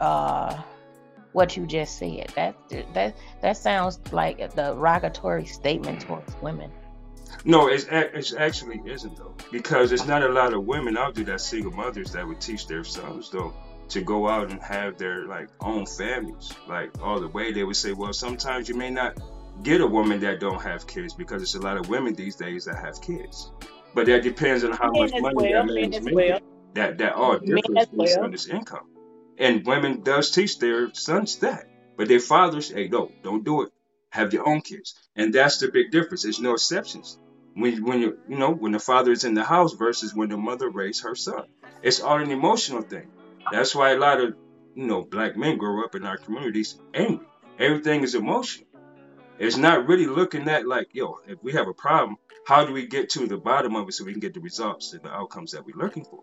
uh, 0.00 0.60
what 1.32 1.56
you 1.56 1.66
just 1.66 1.98
said. 1.98 2.32
That 2.34 2.56
that 2.94 3.16
that 3.42 3.56
sounds 3.56 4.00
like 4.12 4.40
a 4.40 4.48
derogatory 4.48 5.46
statement 5.46 6.00
towards 6.02 6.34
women. 6.42 6.70
No, 7.44 7.68
it's 7.68 7.86
it's 7.90 8.32
actually 8.34 8.80
isn't 8.86 9.16
though, 9.16 9.34
because 9.52 9.92
it's 9.92 10.06
not 10.06 10.22
a 10.22 10.28
lot 10.28 10.52
of 10.52 10.64
women 10.64 10.96
out 10.96 11.14
there 11.14 11.24
that 11.26 11.40
single 11.40 11.72
mothers 11.72 12.12
that 12.12 12.26
would 12.26 12.40
teach 12.40 12.66
their 12.66 12.84
sons 12.84 13.30
though 13.30 13.54
to 13.88 14.00
go 14.00 14.28
out 14.28 14.50
and 14.50 14.60
have 14.62 14.98
their 14.98 15.26
like 15.26 15.48
own 15.60 15.86
families, 15.86 16.52
like 16.68 16.90
all 17.02 17.20
the 17.20 17.28
way. 17.28 17.52
They 17.52 17.64
would 17.64 17.76
say, 17.76 17.92
well, 17.92 18.12
sometimes 18.12 18.68
you 18.68 18.74
may 18.74 18.90
not 18.90 19.18
get 19.62 19.80
a 19.80 19.86
woman 19.86 20.20
that 20.20 20.40
don't 20.40 20.60
have 20.60 20.86
kids 20.86 21.14
because 21.14 21.40
there's 21.40 21.54
a 21.54 21.60
lot 21.60 21.76
of 21.76 21.88
women 21.88 22.14
these 22.14 22.36
days 22.36 22.64
that 22.64 22.76
have 22.76 23.00
kids, 23.00 23.50
but 23.96 24.04
that 24.06 24.22
depends 24.22 24.62
on 24.62 24.72
how 24.72 24.90
much 24.92 25.10
money 25.12 25.34
well, 25.34 25.52
that 25.52 25.66
men 25.66 25.74
man 25.74 25.92
is 25.94 26.00
making. 26.02 26.14
well. 26.14 26.40
That 26.74 26.98
that 26.98 27.14
all 27.14 27.38
differs 27.38 27.76
as 27.78 27.86
based 27.86 28.18
on 28.18 28.30
his 28.30 28.46
income, 28.46 28.90
and 29.38 29.66
women 29.66 30.02
does 30.02 30.30
teach 30.30 30.58
their 30.58 30.92
sons 30.92 31.38
that, 31.38 31.64
but 31.96 32.06
their 32.06 32.20
fathers, 32.20 32.70
hey, 32.70 32.88
no, 32.88 33.10
don't 33.22 33.42
do 33.42 33.62
it. 33.62 33.72
Have 34.10 34.34
your 34.34 34.46
own 34.46 34.60
kids, 34.60 34.94
and 35.16 35.32
that's 35.32 35.58
the 35.60 35.68
big 35.68 35.90
difference. 35.90 36.24
There's 36.24 36.40
no 36.40 36.52
exceptions 36.52 37.18
when 37.54 37.82
when 37.86 38.02
you 38.02 38.18
you 38.28 38.36
know 38.36 38.52
when 38.52 38.72
the 38.72 38.78
father 38.78 39.12
is 39.12 39.24
in 39.24 39.32
the 39.32 39.44
house 39.44 39.72
versus 39.72 40.14
when 40.14 40.28
the 40.28 40.36
mother 40.36 40.68
raised 40.68 41.02
her 41.04 41.14
son. 41.14 41.44
It's 41.82 42.00
all 42.00 42.20
an 42.20 42.30
emotional 42.30 42.82
thing. 42.82 43.08
That's 43.50 43.74
why 43.74 43.92
a 43.92 43.98
lot 43.98 44.20
of 44.20 44.34
you 44.74 44.86
know 44.86 45.04
black 45.04 45.38
men 45.38 45.56
grow 45.56 45.82
up 45.82 45.94
in 45.94 46.04
our 46.04 46.18
communities 46.18 46.78
angry. 46.92 47.26
Everything 47.58 48.02
is 48.02 48.14
emotional. 48.14 48.65
It's 49.38 49.56
not 49.56 49.86
really 49.86 50.06
looking 50.06 50.48
at 50.48 50.66
like 50.66 50.88
yo, 50.92 51.18
if 51.26 51.38
we 51.42 51.52
have 51.52 51.68
a 51.68 51.74
problem, 51.74 52.16
how 52.46 52.64
do 52.64 52.72
we 52.72 52.86
get 52.86 53.10
to 53.10 53.26
the 53.26 53.36
bottom 53.36 53.76
of 53.76 53.88
it 53.88 53.92
so 53.92 54.04
we 54.04 54.12
can 54.12 54.20
get 54.20 54.34
the 54.34 54.40
results 54.40 54.92
and 54.92 55.02
the 55.02 55.10
outcomes 55.12 55.52
that 55.52 55.64
we're 55.66 55.76
looking 55.76 56.04
for? 56.04 56.20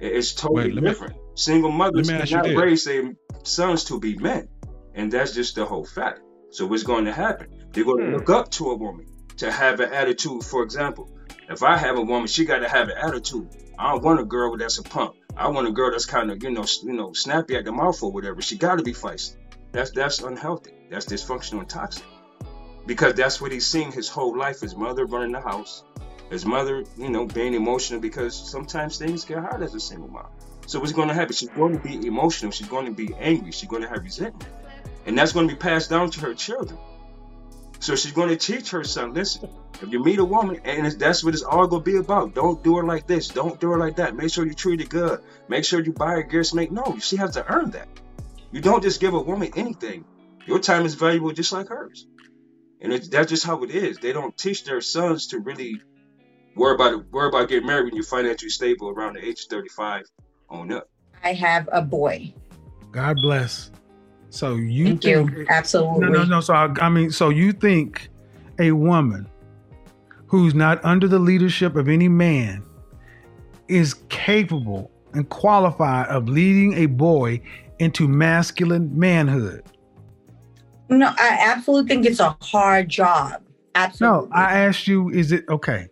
It's 0.00 0.34
totally 0.34 0.64
Wait, 0.64 0.74
let 0.74 0.84
me- 0.84 0.90
different. 0.90 1.14
Single 1.34 1.70
mothers 1.70 2.08
me 2.08 2.14
ask 2.16 2.30
you 2.30 2.36
cannot 2.36 2.48
this. 2.48 2.58
raise 2.58 2.84
their 2.84 3.14
sons 3.44 3.84
to 3.84 3.98
be 4.00 4.16
men, 4.16 4.48
and 4.94 5.10
that's 5.10 5.32
just 5.32 5.54
the 5.54 5.64
whole 5.64 5.84
fact. 5.86 6.20
So 6.50 6.66
what's 6.66 6.82
going 6.82 7.06
to 7.06 7.12
happen? 7.12 7.48
They're 7.72 7.84
going 7.84 7.98
to 8.04 8.06
Hmm. 8.10 8.14
look 8.16 8.30
up 8.30 8.50
to 8.52 8.70
a 8.70 8.76
woman 8.76 9.06
to 9.38 9.50
have 9.50 9.80
an 9.80 9.92
attitude. 9.92 10.44
For 10.44 10.62
example, 10.62 11.10
if 11.48 11.62
I 11.62 11.76
have 11.76 11.96
a 11.96 12.02
woman, 12.02 12.26
she 12.26 12.44
got 12.44 12.58
to 12.58 12.68
have 12.68 12.88
an 12.88 12.96
attitude. 12.98 13.48
I 13.78 13.92
don't 13.92 14.02
want 14.04 14.20
a 14.20 14.24
girl 14.24 14.56
that's 14.56 14.78
a 14.78 14.82
punk. 14.82 15.14
I 15.36 15.48
want 15.48 15.68
a 15.68 15.72
girl 15.72 15.90
that's 15.90 16.06
kind 16.06 16.30
of 16.30 16.42
you 16.42 16.50
know 16.50 16.64
you 16.82 16.92
know 16.94 17.12
snappy 17.12 17.56
at 17.56 17.64
the 17.66 17.72
mouth 17.72 18.02
or 18.02 18.10
whatever. 18.12 18.40
She 18.42 18.56
got 18.56 18.76
to 18.76 18.82
be 18.82 18.92
feisty. 18.92 19.36
That's 19.72 19.90
that's 19.90 20.20
unhealthy. 20.22 20.72
That's 20.90 21.04
dysfunctional 21.06 21.60
and 21.60 21.68
toxic. 21.68 22.04
Because 22.86 23.14
that's 23.14 23.40
what 23.40 23.52
he's 23.52 23.66
seen 23.66 23.90
his 23.92 24.08
whole 24.08 24.36
life. 24.36 24.60
His 24.60 24.76
mother 24.76 25.04
running 25.04 25.32
the 25.32 25.40
house, 25.40 25.82
his 26.30 26.46
mother, 26.46 26.84
you 26.96 27.10
know, 27.10 27.26
being 27.26 27.54
emotional 27.54 28.00
because 28.00 28.34
sometimes 28.34 28.98
things 28.98 29.24
get 29.24 29.38
hard 29.38 29.62
as 29.62 29.74
a 29.74 29.80
single 29.80 30.08
mom. 30.08 30.28
So 30.66 30.80
what's 30.80 30.92
going 30.92 31.08
to 31.08 31.14
happen? 31.14 31.34
She's 31.34 31.48
going 31.48 31.72
to 31.76 31.82
be 31.82 32.06
emotional. 32.06 32.50
She's 32.50 32.68
going 32.68 32.86
to 32.86 32.92
be 32.92 33.14
angry. 33.14 33.52
She's 33.52 33.68
going 33.68 33.82
to 33.82 33.88
have 33.88 34.02
resentment, 34.02 34.50
and 35.06 35.16
that's 35.16 35.32
going 35.32 35.48
to 35.48 35.54
be 35.54 35.58
passed 35.58 35.90
down 35.90 36.10
to 36.10 36.20
her 36.20 36.34
children. 36.34 36.78
So 37.78 37.94
she's 37.94 38.12
going 38.12 38.30
to 38.30 38.36
teach 38.36 38.70
her 38.70 38.82
son, 38.82 39.14
listen, 39.14 39.48
if 39.80 39.92
you 39.92 40.02
meet 40.02 40.18
a 40.18 40.24
woman, 40.24 40.60
and 40.64 40.90
that's 40.92 41.22
what 41.22 41.34
it's 41.34 41.42
all 41.42 41.66
going 41.66 41.84
to 41.84 41.90
be 41.90 41.96
about. 41.98 42.34
Don't 42.34 42.64
do 42.64 42.76
her 42.78 42.84
like 42.84 43.06
this. 43.06 43.28
Don't 43.28 43.60
do 43.60 43.70
her 43.70 43.78
like 43.78 43.96
that. 43.96 44.16
Make 44.16 44.32
sure 44.32 44.46
you 44.46 44.54
treat 44.54 44.80
her 44.80 44.86
good. 44.86 45.20
Make 45.48 45.64
sure 45.64 45.80
you 45.80 45.92
buy 45.92 46.12
her 46.12 46.22
gifts. 46.22 46.54
Make 46.54 46.72
no, 46.72 46.98
she 46.98 47.16
has 47.16 47.34
to 47.34 47.46
earn 47.46 47.70
that. 47.72 47.88
You 48.50 48.60
don't 48.60 48.82
just 48.82 49.00
give 49.00 49.14
a 49.14 49.20
woman 49.20 49.52
anything. 49.54 50.04
Your 50.46 50.58
time 50.58 50.86
is 50.86 50.94
valuable 50.94 51.32
just 51.32 51.52
like 51.52 51.68
hers, 51.68 52.06
and 52.80 52.92
it's, 52.92 53.08
that's 53.08 53.30
just 53.30 53.44
how 53.44 53.62
it 53.62 53.70
is. 53.70 53.98
They 53.98 54.12
don't 54.12 54.36
teach 54.36 54.64
their 54.64 54.80
sons 54.80 55.28
to 55.28 55.40
really 55.40 55.80
worry 56.54 56.74
about 56.74 56.92
it, 56.92 57.12
worry 57.12 57.28
about 57.28 57.48
getting 57.48 57.66
married 57.66 57.84
when 57.84 57.94
you're 57.94 58.04
financially 58.04 58.50
stable 58.50 58.88
around 58.90 59.14
the 59.14 59.24
age 59.24 59.42
of 59.42 59.46
35 59.50 60.04
on 60.48 60.72
up. 60.72 60.88
I 61.22 61.32
have 61.32 61.68
a 61.72 61.82
boy. 61.82 62.34
God 62.92 63.16
bless. 63.22 63.70
So 64.30 64.54
you 64.54 64.86
Thank 64.86 65.02
think 65.02 65.30
you. 65.30 65.46
Absolutely. 65.48 66.08
no, 66.08 66.08
no, 66.08 66.24
no. 66.24 66.40
So 66.40 66.54
I, 66.54 66.72
I 66.80 66.88
mean, 66.88 67.10
so 67.10 67.30
you 67.30 67.52
think 67.52 68.08
a 68.58 68.72
woman 68.72 69.28
who's 70.26 70.54
not 70.54 70.84
under 70.84 71.08
the 71.08 71.18
leadership 71.18 71.76
of 71.76 71.88
any 71.88 72.08
man 72.08 72.62
is 73.68 73.94
capable 74.08 74.90
and 75.14 75.28
qualified 75.28 76.08
of 76.08 76.28
leading 76.28 76.74
a 76.74 76.86
boy 76.86 77.40
into 77.78 78.08
masculine 78.08 78.96
manhood? 78.98 79.64
No, 80.88 81.06
I 81.06 81.38
absolutely 81.40 81.88
think 81.88 82.06
it's 82.06 82.20
a 82.20 82.36
hard 82.40 82.88
job. 82.88 83.42
Absolutely. 83.74 84.28
No, 84.28 84.34
I 84.34 84.58
asked 84.60 84.86
you, 84.86 85.10
is 85.10 85.32
it 85.32 85.44
okay? 85.48 85.88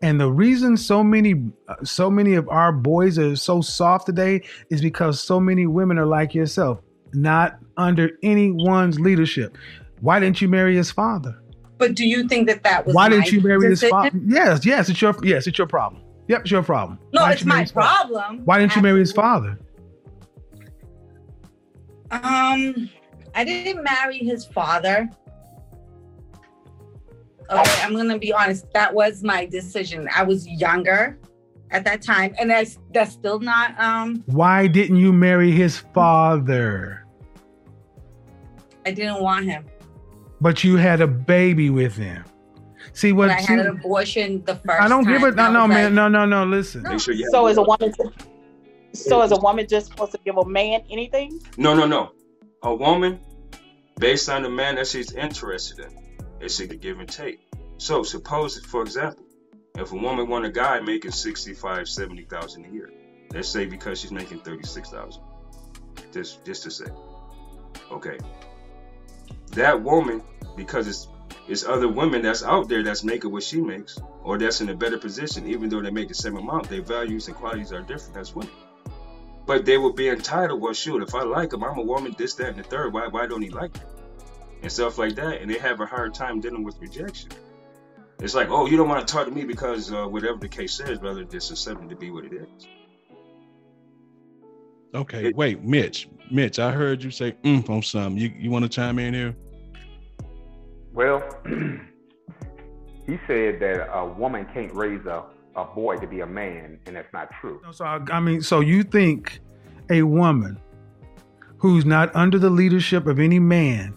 And 0.00 0.20
the 0.20 0.30
reason 0.30 0.76
so 0.76 1.02
many, 1.02 1.34
uh, 1.68 1.74
so 1.84 2.10
many 2.10 2.34
of 2.34 2.48
our 2.48 2.72
boys 2.72 3.18
are 3.18 3.36
so 3.36 3.60
soft 3.60 4.06
today 4.06 4.42
is 4.70 4.80
because 4.80 5.20
so 5.20 5.40
many 5.40 5.66
women 5.66 5.98
are 5.98 6.06
like 6.06 6.34
yourself, 6.34 6.80
not 7.12 7.58
under 7.76 8.10
anyone's 8.22 9.00
leadership. 9.00 9.58
Why 10.00 10.20
didn't 10.20 10.40
you 10.40 10.48
marry 10.48 10.76
his 10.76 10.90
father? 10.90 11.40
but 11.78 11.94
do 11.94 12.06
you 12.06 12.28
think 12.28 12.48
that 12.48 12.64
that 12.64 12.84
was 12.84 12.94
Why 12.94 13.08
didn't 13.08 13.32
you 13.32 13.40
marry 13.40 13.68
his 13.68 13.82
father? 13.82 14.10
Yes, 14.26 14.66
yes, 14.66 14.88
it's 14.88 15.00
your 15.00 15.14
yes, 15.22 15.46
it's 15.46 15.56
your 15.56 15.66
problem. 15.66 16.02
Yep, 16.26 16.42
it's 16.42 16.50
your 16.50 16.62
problem. 16.62 16.98
No, 17.12 17.22
Why 17.22 17.32
it's 17.32 17.44
my 17.44 17.64
problem. 17.64 18.44
Why 18.44 18.58
didn't 18.58 18.76
you 18.76 18.82
marry 18.82 18.98
his 18.98 19.12
father? 19.12 19.58
Um, 22.10 22.90
I 23.38 23.44
didn't 23.44 23.84
marry 23.84 24.18
his 24.18 24.44
father. 24.44 25.08
Okay, 27.50 27.82
I'm 27.82 27.94
gonna 27.96 28.18
be 28.18 28.32
honest. 28.32 28.66
That 28.74 28.92
was 28.92 29.22
my 29.22 29.46
decision. 29.46 30.08
I 30.14 30.24
was 30.24 30.46
younger 30.48 31.18
at 31.70 31.84
that 31.84 32.02
time, 32.02 32.34
and 32.40 32.50
that's 32.50 32.78
that's 32.92 33.12
still 33.12 33.38
not. 33.38 33.78
Um, 33.78 34.24
Why 34.26 34.66
didn't 34.66 34.96
you 34.96 35.12
marry 35.12 35.52
his 35.52 35.78
father? 35.78 37.06
I 38.84 38.90
didn't 38.90 39.22
want 39.22 39.44
him. 39.46 39.66
But 40.40 40.64
you 40.64 40.74
had 40.76 41.00
a 41.00 41.06
baby 41.06 41.70
with 41.70 41.94
him. 41.96 42.24
See 42.92 43.12
what? 43.12 43.28
But 43.28 43.38
I 43.38 43.40
see- 43.42 43.52
had 43.54 43.66
an 43.66 43.68
abortion 43.68 44.42
the 44.46 44.56
first. 44.56 44.82
I 44.82 44.88
don't 44.88 45.06
give 45.06 45.22
a. 45.22 45.30
No, 45.30 45.52
no, 45.52 45.60
was 45.60 45.68
man. 45.68 45.84
like, 45.84 45.92
No, 45.92 46.08
no, 46.08 46.26
no. 46.26 46.44
Listen. 46.44 46.82
No. 46.82 46.90
Make 46.90 47.00
sure 47.00 47.14
you 47.14 47.28
So 47.30 47.46
is 47.46 47.56
a 47.56 47.62
wife. 47.62 47.78
woman 47.80 48.12
so 48.94 49.22
is 49.22 49.30
a 49.30 49.36
woman 49.36 49.64
just 49.68 49.86
supposed 49.90 50.10
to 50.12 50.18
give 50.24 50.36
a 50.38 50.44
man 50.44 50.80
anything? 50.90 51.38
No, 51.56 51.72
no, 51.74 51.86
no. 51.86 52.10
A 52.64 52.74
woman, 52.74 53.20
based 53.98 54.28
on 54.28 54.42
the 54.42 54.50
man 54.50 54.76
that 54.76 54.86
she's 54.86 55.12
interested 55.12 55.80
in, 55.80 55.98
it's 56.40 56.60
a 56.60 56.66
give 56.66 57.00
and 57.00 57.08
take. 57.08 57.40
So 57.78 58.02
suppose, 58.02 58.58
for 58.58 58.82
example, 58.82 59.24
if 59.76 59.92
a 59.92 59.96
woman 59.96 60.28
want 60.28 60.44
a 60.44 60.50
guy 60.50 60.80
making 60.80 61.12
65, 61.12 61.88
70,000 61.88 62.64
a 62.64 62.68
year, 62.68 62.90
let's 63.32 63.48
say 63.48 63.66
because 63.66 64.00
she's 64.00 64.12
making 64.12 64.40
36,000, 64.40 65.22
just, 66.12 66.44
just 66.44 66.62
to 66.64 66.70
say, 66.70 66.86
okay, 67.90 68.18
that 69.52 69.82
woman, 69.82 70.22
because 70.56 70.88
it's, 70.88 71.08
it's 71.48 71.64
other 71.64 71.88
women 71.88 72.22
that's 72.22 72.42
out 72.42 72.68
there 72.68 72.82
that's 72.82 73.04
making 73.04 73.30
what 73.30 73.42
she 73.42 73.60
makes, 73.60 73.98
or 74.22 74.38
that's 74.38 74.60
in 74.60 74.68
a 74.68 74.74
better 74.74 74.98
position, 74.98 75.46
even 75.46 75.68
though 75.68 75.80
they 75.80 75.90
make 75.90 76.08
the 76.08 76.14
same 76.14 76.36
amount, 76.36 76.68
their 76.68 76.82
values 76.82 77.28
and 77.28 77.36
qualities 77.36 77.72
are 77.72 77.82
different 77.82 78.16
as 78.16 78.34
women. 78.34 78.52
But 79.48 79.64
they 79.64 79.78
will 79.78 79.94
be 79.94 80.10
entitled, 80.10 80.60
well, 80.60 80.74
shoot, 80.74 81.02
if 81.02 81.14
I 81.14 81.22
like 81.22 81.54
him, 81.54 81.64
I'm 81.64 81.78
a 81.78 81.82
woman, 81.82 82.14
this, 82.18 82.34
that, 82.34 82.48
and 82.48 82.58
the 82.58 82.62
third. 82.62 82.92
Why, 82.92 83.08
why 83.08 83.26
don't 83.26 83.40
he 83.40 83.48
like 83.48 83.74
me? 83.74 83.80
And 84.62 84.70
stuff 84.70 84.98
like 84.98 85.14
that. 85.14 85.40
And 85.40 85.50
they 85.50 85.56
have 85.58 85.80
a 85.80 85.86
hard 85.86 86.12
time 86.12 86.38
dealing 86.40 86.64
with 86.64 86.78
rejection. 86.80 87.30
It's 88.20 88.34
like, 88.34 88.50
oh, 88.50 88.66
you 88.66 88.76
don't 88.76 88.90
want 88.90 89.08
to 89.08 89.10
talk 89.10 89.24
to 89.24 89.32
me 89.32 89.44
because 89.44 89.90
uh, 89.90 90.04
whatever 90.04 90.36
the 90.36 90.48
case 90.48 90.78
is, 90.80 91.00
rather 91.00 91.24
this 91.24 91.50
accept 91.50 91.58
something 91.60 91.88
to 91.88 91.96
be 91.96 92.10
what 92.10 92.26
it 92.26 92.34
is. 92.34 92.68
Okay, 94.94 95.28
It- 95.28 95.36
wait, 95.36 95.64
Mitch. 95.64 96.10
Mitch, 96.30 96.58
I 96.58 96.70
heard 96.70 97.02
you 97.02 97.10
say 97.10 97.32
mm 97.42 97.66
on 97.70 97.82
something. 97.82 98.18
You 98.18 98.30
you 98.36 98.50
want 98.50 98.66
to 98.66 98.68
chime 98.68 98.98
in 98.98 99.14
here? 99.14 99.34
Well, 100.92 101.22
he 103.06 103.18
said 103.26 103.60
that 103.60 103.88
a 103.96 104.04
woman 104.04 104.46
can't 104.52 104.74
raise 104.74 105.06
a, 105.06 105.24
a 105.58 105.64
boy 105.74 105.96
to 105.96 106.06
be 106.06 106.20
a 106.20 106.26
man, 106.26 106.78
and 106.86 106.96
that's 106.96 107.12
not 107.12 107.30
true. 107.40 107.60
So 107.72 107.84
I, 107.84 108.00
I 108.10 108.20
mean, 108.20 108.42
so 108.42 108.60
you 108.60 108.82
think 108.82 109.40
a 109.90 110.02
woman 110.02 110.58
who's 111.58 111.84
not 111.84 112.14
under 112.14 112.38
the 112.38 112.50
leadership 112.50 113.06
of 113.06 113.18
any 113.18 113.38
man 113.38 113.94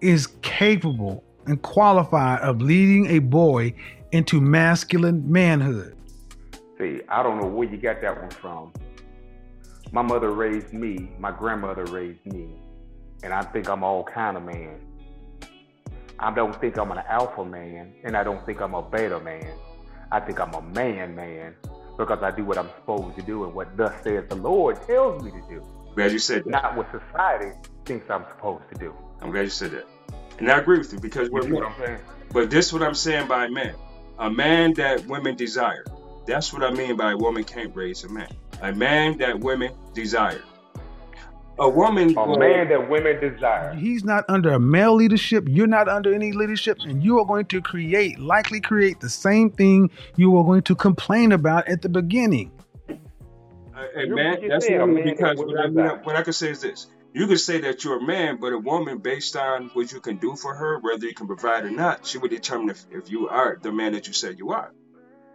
is 0.00 0.28
capable 0.42 1.24
and 1.46 1.60
qualified 1.62 2.40
of 2.40 2.60
leading 2.60 3.06
a 3.06 3.18
boy 3.18 3.74
into 4.12 4.40
masculine 4.40 5.30
manhood? 5.30 5.96
See, 6.78 7.00
I 7.08 7.22
don't 7.22 7.40
know 7.40 7.46
where 7.46 7.68
you 7.68 7.76
got 7.76 8.00
that 8.02 8.20
one 8.20 8.30
from. 8.30 8.72
My 9.92 10.02
mother 10.02 10.30
raised 10.30 10.72
me, 10.72 11.10
my 11.18 11.32
grandmother 11.32 11.84
raised 11.84 12.24
me, 12.26 12.54
and 13.22 13.32
I 13.32 13.42
think 13.42 13.68
I'm 13.68 13.82
all 13.82 14.04
kind 14.04 14.36
of 14.36 14.42
man. 14.44 14.80
I 16.18 16.32
don't 16.32 16.58
think 16.60 16.78
I'm 16.78 16.90
an 16.92 17.02
alpha 17.08 17.44
man, 17.44 17.94
and 18.04 18.16
I 18.16 18.22
don't 18.22 18.44
think 18.44 18.60
I'm 18.60 18.74
a 18.74 18.82
beta 18.82 19.18
man. 19.20 19.54
I 20.12 20.20
think 20.20 20.40
I'm 20.40 20.54
a 20.54 20.62
man 20.62 21.14
man 21.14 21.54
because 21.96 22.22
I 22.22 22.30
do 22.30 22.44
what 22.44 22.58
I'm 22.58 22.68
supposed 22.68 23.16
to 23.16 23.22
do 23.22 23.44
and 23.44 23.54
what 23.54 23.76
thus 23.76 23.92
says 24.02 24.24
the 24.28 24.36
Lord 24.36 24.80
tells 24.86 25.22
me 25.22 25.30
to 25.30 25.42
do. 25.48 25.64
Glad 25.94 26.12
you 26.12 26.18
said 26.18 26.44
that. 26.44 26.50
Not 26.50 26.76
what 26.76 26.88
society 26.90 27.52
thinks 27.84 28.10
I'm 28.10 28.24
supposed 28.30 28.64
to 28.72 28.78
do. 28.78 28.94
I'm 29.20 29.30
glad 29.30 29.42
you 29.42 29.50
said 29.50 29.72
that. 29.72 29.86
And 30.38 30.50
I 30.50 30.58
agree 30.58 30.78
with 30.78 30.92
you 30.92 30.98
because 30.98 31.28
we're 31.30 31.42
I'm 31.64 31.74
saying? 31.78 32.00
But 32.32 32.50
this 32.50 32.66
is 32.66 32.72
what 32.72 32.82
I'm 32.82 32.94
saying 32.94 33.28
by 33.28 33.48
man. 33.48 33.74
A 34.18 34.30
man 34.30 34.72
that 34.74 35.06
women 35.06 35.36
desire. 35.36 35.84
That's 36.26 36.52
what 36.52 36.62
I 36.62 36.70
mean 36.70 36.96
by 36.96 37.12
a 37.12 37.16
woman 37.16 37.44
can't 37.44 37.74
raise 37.74 38.04
a 38.04 38.08
man. 38.08 38.28
A 38.62 38.72
man 38.72 39.18
that 39.18 39.40
women 39.40 39.72
desire. 39.94 40.42
A 41.58 41.68
woman 41.68 42.16
A 42.16 42.38
man 42.38 42.68
that 42.70 42.88
women 42.88 43.20
desire. 43.20 43.74
He's 43.74 44.02
not 44.02 44.24
under 44.28 44.52
a 44.52 44.60
male 44.60 44.94
leadership. 44.94 45.44
You're 45.46 45.66
not 45.66 45.88
under 45.88 46.14
any 46.14 46.32
leadership, 46.32 46.78
and 46.84 47.02
you 47.04 47.18
are 47.18 47.26
going 47.26 47.46
to 47.46 47.60
create, 47.60 48.18
likely 48.18 48.60
create 48.60 49.00
the 49.00 49.10
same 49.10 49.50
thing 49.50 49.90
you 50.16 50.30
were 50.30 50.44
going 50.44 50.62
to 50.62 50.74
complain 50.74 51.32
about 51.32 51.68
at 51.68 51.82
the 51.82 51.90
beginning. 51.90 52.50
Uh, 52.88 52.94
a, 53.94 54.04
a 54.04 54.06
man 54.08 54.48
that's 54.48 54.66
said, 54.66 54.80
what 54.80 54.80
I 54.80 54.84
a 54.84 54.86
mean 54.86 55.04
man 55.04 55.14
because 55.14 55.38
what 55.38 55.60
I, 55.60 55.66
mean, 55.66 55.86
what 56.04 56.16
I 56.16 56.22
can 56.22 56.32
say 56.32 56.50
is 56.50 56.60
this. 56.60 56.86
You 57.12 57.26
can 57.26 57.38
say 57.38 57.60
that 57.62 57.82
you're 57.82 57.98
a 57.98 58.02
man, 58.02 58.38
but 58.40 58.52
a 58.52 58.58
woman, 58.58 58.98
based 58.98 59.36
on 59.36 59.70
what 59.74 59.90
you 59.92 60.00
can 60.00 60.18
do 60.18 60.36
for 60.36 60.54
her, 60.54 60.78
whether 60.78 61.06
you 61.06 61.14
can 61.14 61.26
provide 61.26 61.64
or 61.64 61.70
not, 61.70 62.06
she 62.06 62.18
would 62.18 62.30
determine 62.30 62.70
if, 62.70 62.86
if 62.90 63.10
you 63.10 63.28
are 63.28 63.58
the 63.60 63.72
man 63.72 63.92
that 63.92 64.06
you 64.06 64.12
said 64.12 64.38
you 64.38 64.50
are. 64.52 64.72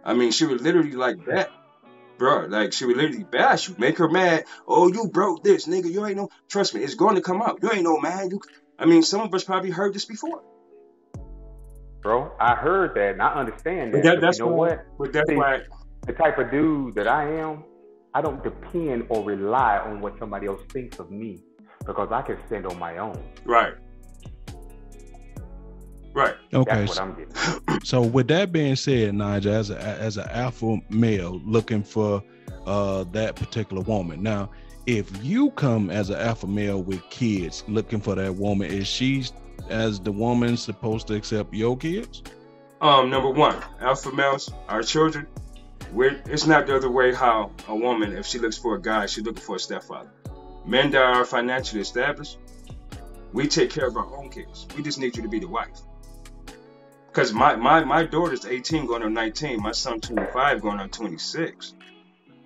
I 0.02 0.14
mean, 0.14 0.32
she 0.32 0.46
would 0.46 0.60
literally 0.60 0.92
like 0.92 1.24
that, 1.26 1.50
bro. 2.18 2.46
Like 2.46 2.72
she 2.72 2.84
would 2.84 2.96
literally 2.96 3.24
bash 3.24 3.68
you, 3.68 3.76
make 3.78 3.98
her 3.98 4.08
mad. 4.08 4.44
Oh, 4.66 4.92
you 4.92 5.08
broke 5.08 5.44
this, 5.44 5.66
nigga. 5.66 5.90
You 5.90 6.06
ain't 6.06 6.16
no. 6.16 6.30
Trust 6.48 6.74
me, 6.74 6.82
it's 6.82 6.94
going 6.94 7.16
to 7.16 7.22
come 7.22 7.42
out. 7.42 7.58
You 7.62 7.70
ain't 7.72 7.84
no 7.84 7.98
man. 7.98 8.30
You. 8.30 8.40
I 8.78 8.86
mean, 8.86 9.02
some 9.02 9.20
of 9.22 9.34
us 9.34 9.44
probably 9.44 9.70
heard 9.70 9.94
this 9.94 10.04
before. 10.04 10.42
Bro, 12.02 12.32
I 12.38 12.54
heard 12.54 12.94
that 12.94 13.12
and 13.12 13.22
I 13.22 13.34
understand 13.34 13.94
that. 13.94 14.02
But 14.02 14.08
that, 14.08 14.20
that's 14.20 14.38
you 14.38 14.44
know 14.44 14.52
why. 14.52 14.68
what? 14.68 14.86
But 14.98 15.12
that's 15.12 15.28
See, 15.28 15.36
why. 15.36 15.60
The 16.06 16.12
type 16.12 16.38
of 16.38 16.50
dude 16.50 16.94
that 16.94 17.08
I 17.08 17.28
am, 17.40 17.64
I 18.14 18.22
don't 18.22 18.42
depend 18.44 19.06
or 19.08 19.24
rely 19.24 19.78
on 19.78 20.00
what 20.00 20.18
somebody 20.18 20.46
else 20.46 20.60
thinks 20.72 20.98
of 21.00 21.10
me 21.10 21.40
because 21.84 22.08
I 22.12 22.22
can 22.22 22.38
stand 22.46 22.66
on 22.66 22.78
my 22.78 22.98
own. 22.98 23.20
Right. 23.44 23.74
Right. 26.16 26.34
Okay. 26.54 26.86
That's 26.86 26.98
what 26.98 27.00
I'm 27.00 27.14
getting. 27.14 27.80
So 27.84 28.00
with 28.00 28.26
that 28.28 28.50
being 28.50 28.74
said, 28.74 29.14
Nigel, 29.14 29.52
as 29.52 29.70
a 29.70 29.78
as 29.78 30.16
an 30.16 30.26
alpha 30.30 30.78
male 30.88 31.40
looking 31.44 31.84
for 31.84 32.22
uh 32.66 33.04
that 33.12 33.36
particular 33.36 33.82
woman. 33.82 34.22
Now, 34.22 34.50
if 34.86 35.22
you 35.22 35.50
come 35.50 35.90
as 35.90 36.08
an 36.08 36.16
alpha 36.16 36.46
male 36.46 36.82
with 36.82 37.02
kids 37.10 37.64
looking 37.68 38.00
for 38.00 38.14
that 38.14 38.34
woman, 38.34 38.70
is 38.70 38.88
she 38.88 39.24
as 39.68 40.00
the 40.00 40.10
woman 40.10 40.56
supposed 40.56 41.06
to 41.08 41.14
accept 41.14 41.52
your 41.52 41.76
kids? 41.76 42.22
Um, 42.80 43.10
number 43.10 43.30
one, 43.30 43.62
alpha 43.80 44.10
males, 44.10 44.50
our 44.68 44.82
children. 44.82 45.26
We're, 45.92 46.22
it's 46.26 46.46
not 46.46 46.66
the 46.66 46.76
other 46.76 46.90
way. 46.90 47.14
How 47.14 47.52
a 47.68 47.76
woman, 47.76 48.16
if 48.16 48.26
she 48.26 48.38
looks 48.38 48.56
for 48.56 48.74
a 48.74 48.80
guy, 48.80 49.04
she's 49.04 49.24
looking 49.24 49.42
for 49.42 49.56
a 49.56 49.60
stepfather. 49.60 50.10
Men 50.64 50.90
that 50.92 51.02
are 51.02 51.24
financially 51.26 51.82
established, 51.82 52.38
we 53.32 53.46
take 53.46 53.70
care 53.70 53.86
of 53.86 53.96
our 53.96 54.16
own 54.16 54.30
kids. 54.30 54.66
We 54.76 54.82
just 54.82 54.98
need 54.98 55.14
you 55.16 55.22
to 55.22 55.28
be 55.28 55.38
the 55.38 55.48
wife. 55.48 55.78
Because 57.16 57.32
my, 57.32 57.56
my 57.56 57.82
my 57.82 58.04
daughter's 58.04 58.44
18, 58.44 58.84
going 58.84 59.02
on 59.02 59.14
19. 59.14 59.62
My 59.62 59.72
son 59.72 60.02
25, 60.02 60.60
going 60.60 60.80
on 60.80 60.90
26. 60.90 61.72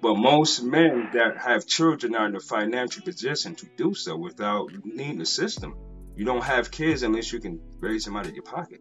But 0.00 0.14
most 0.14 0.62
men 0.62 1.10
that 1.12 1.38
have 1.38 1.66
children 1.66 2.14
are 2.14 2.26
in 2.26 2.34
the 2.34 2.38
financial 2.38 3.02
position 3.02 3.56
to 3.56 3.66
do 3.76 3.94
so 3.94 4.16
without 4.16 4.70
needing 4.84 5.20
a 5.22 5.26
system. 5.26 5.74
You 6.14 6.24
don't 6.24 6.44
have 6.44 6.70
kids 6.70 7.02
unless 7.02 7.32
you 7.32 7.40
can 7.40 7.58
raise 7.80 8.04
them 8.04 8.14
out 8.14 8.28
of 8.28 8.32
your 8.32 8.44
pocket. 8.44 8.80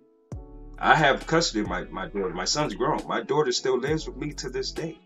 I 0.78 0.94
have 0.94 1.26
custody 1.26 1.62
of 1.62 1.68
my, 1.68 1.86
my 1.86 2.06
daughter. 2.06 2.36
My 2.36 2.46
son's 2.46 2.76
grown. 2.76 3.08
My 3.08 3.24
daughter 3.24 3.52
still 3.52 3.80
lives 3.80 4.08
with 4.08 4.16
me 4.16 4.34
to 4.34 4.50
this 4.52 4.72
day. 4.72 5.00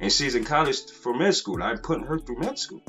And 0.00 0.10
she's 0.10 0.34
in 0.34 0.44
college 0.44 0.80
for 1.02 1.14
med 1.14 1.34
school. 1.34 1.62
I'm 1.62 1.76
putting 1.76 2.06
her 2.06 2.18
through 2.18 2.38
med 2.38 2.58
school. 2.58 2.80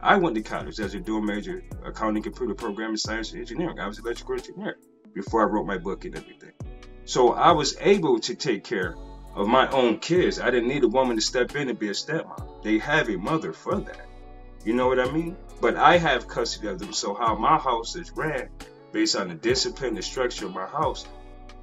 I 0.00 0.14
went 0.14 0.36
to 0.36 0.42
college 0.42 0.78
as 0.78 0.94
a 0.94 1.00
dual 1.00 1.22
major, 1.22 1.64
accounting, 1.84 2.22
computer 2.22 2.54
programming, 2.54 2.98
science, 2.98 3.32
and 3.32 3.40
engineering. 3.40 3.80
I 3.80 3.88
was 3.88 3.98
electrical 3.98 4.36
engineer 4.36 4.76
before 5.14 5.42
I 5.42 5.50
wrote 5.50 5.66
my 5.66 5.78
book 5.78 6.04
and 6.04 6.16
everything. 6.16 6.52
So 7.04 7.32
I 7.32 7.52
was 7.52 7.76
able 7.80 8.20
to 8.20 8.34
take 8.34 8.64
care 8.64 8.96
of 9.34 9.48
my 9.48 9.68
own 9.70 9.98
kids. 9.98 10.40
I 10.40 10.50
didn't 10.50 10.68
need 10.68 10.84
a 10.84 10.88
woman 10.88 11.16
to 11.16 11.22
step 11.22 11.56
in 11.56 11.68
and 11.68 11.78
be 11.78 11.88
a 11.88 11.92
stepmom. 11.92 12.62
They 12.62 12.78
have 12.78 13.08
a 13.08 13.16
mother 13.16 13.52
for 13.52 13.76
that. 13.76 14.06
You 14.64 14.74
know 14.74 14.86
what 14.86 15.00
I 15.00 15.10
mean? 15.10 15.36
But 15.60 15.76
I 15.76 15.98
have 15.98 16.28
custody 16.28 16.68
of 16.68 16.78
them. 16.78 16.92
So 16.92 17.14
how 17.14 17.34
my 17.34 17.58
house 17.58 17.96
is 17.96 18.12
ran, 18.12 18.48
based 18.92 19.16
on 19.16 19.28
the 19.28 19.34
discipline, 19.34 19.94
the 19.94 20.02
structure 20.02 20.46
of 20.46 20.54
my 20.54 20.66
house, 20.66 21.06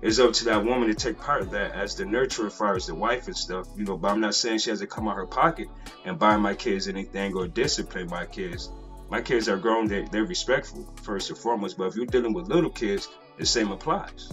is 0.01 0.19
up 0.19 0.33
to 0.33 0.45
that 0.45 0.63
woman 0.63 0.87
to 0.87 0.93
take 0.93 1.19
part 1.19 1.41
of 1.41 1.51
that 1.51 1.73
as 1.73 1.95
the 1.95 2.05
nurturer 2.05 2.51
far 2.51 2.75
as 2.75 2.87
the 2.87 2.95
wife 2.95 3.27
and 3.27 3.35
stuff, 3.35 3.67
you 3.75 3.83
know. 3.85 3.97
But 3.97 4.11
I'm 4.11 4.21
not 4.21 4.35
saying 4.35 4.59
she 4.59 4.69
has 4.69 4.79
to 4.79 4.87
come 4.87 5.07
out 5.07 5.11
of 5.11 5.17
her 5.17 5.25
pocket 5.25 5.67
and 6.05 6.17
buy 6.17 6.37
my 6.37 6.53
kids 6.53 6.87
anything 6.87 7.35
or 7.35 7.47
discipline 7.47 8.07
my 8.09 8.25
kids. 8.25 8.69
My 9.09 9.21
kids 9.21 9.49
are 9.49 9.57
grown, 9.57 9.87
they, 9.87 10.03
they're 10.03 10.23
respectful 10.23 10.93
first 11.03 11.29
and 11.29 11.39
foremost. 11.39 11.77
But 11.77 11.87
if 11.87 11.95
you're 11.95 12.05
dealing 12.05 12.33
with 12.33 12.47
little 12.47 12.69
kids, 12.69 13.09
the 13.39 13.45
same 13.45 13.71
applies. 13.71 14.31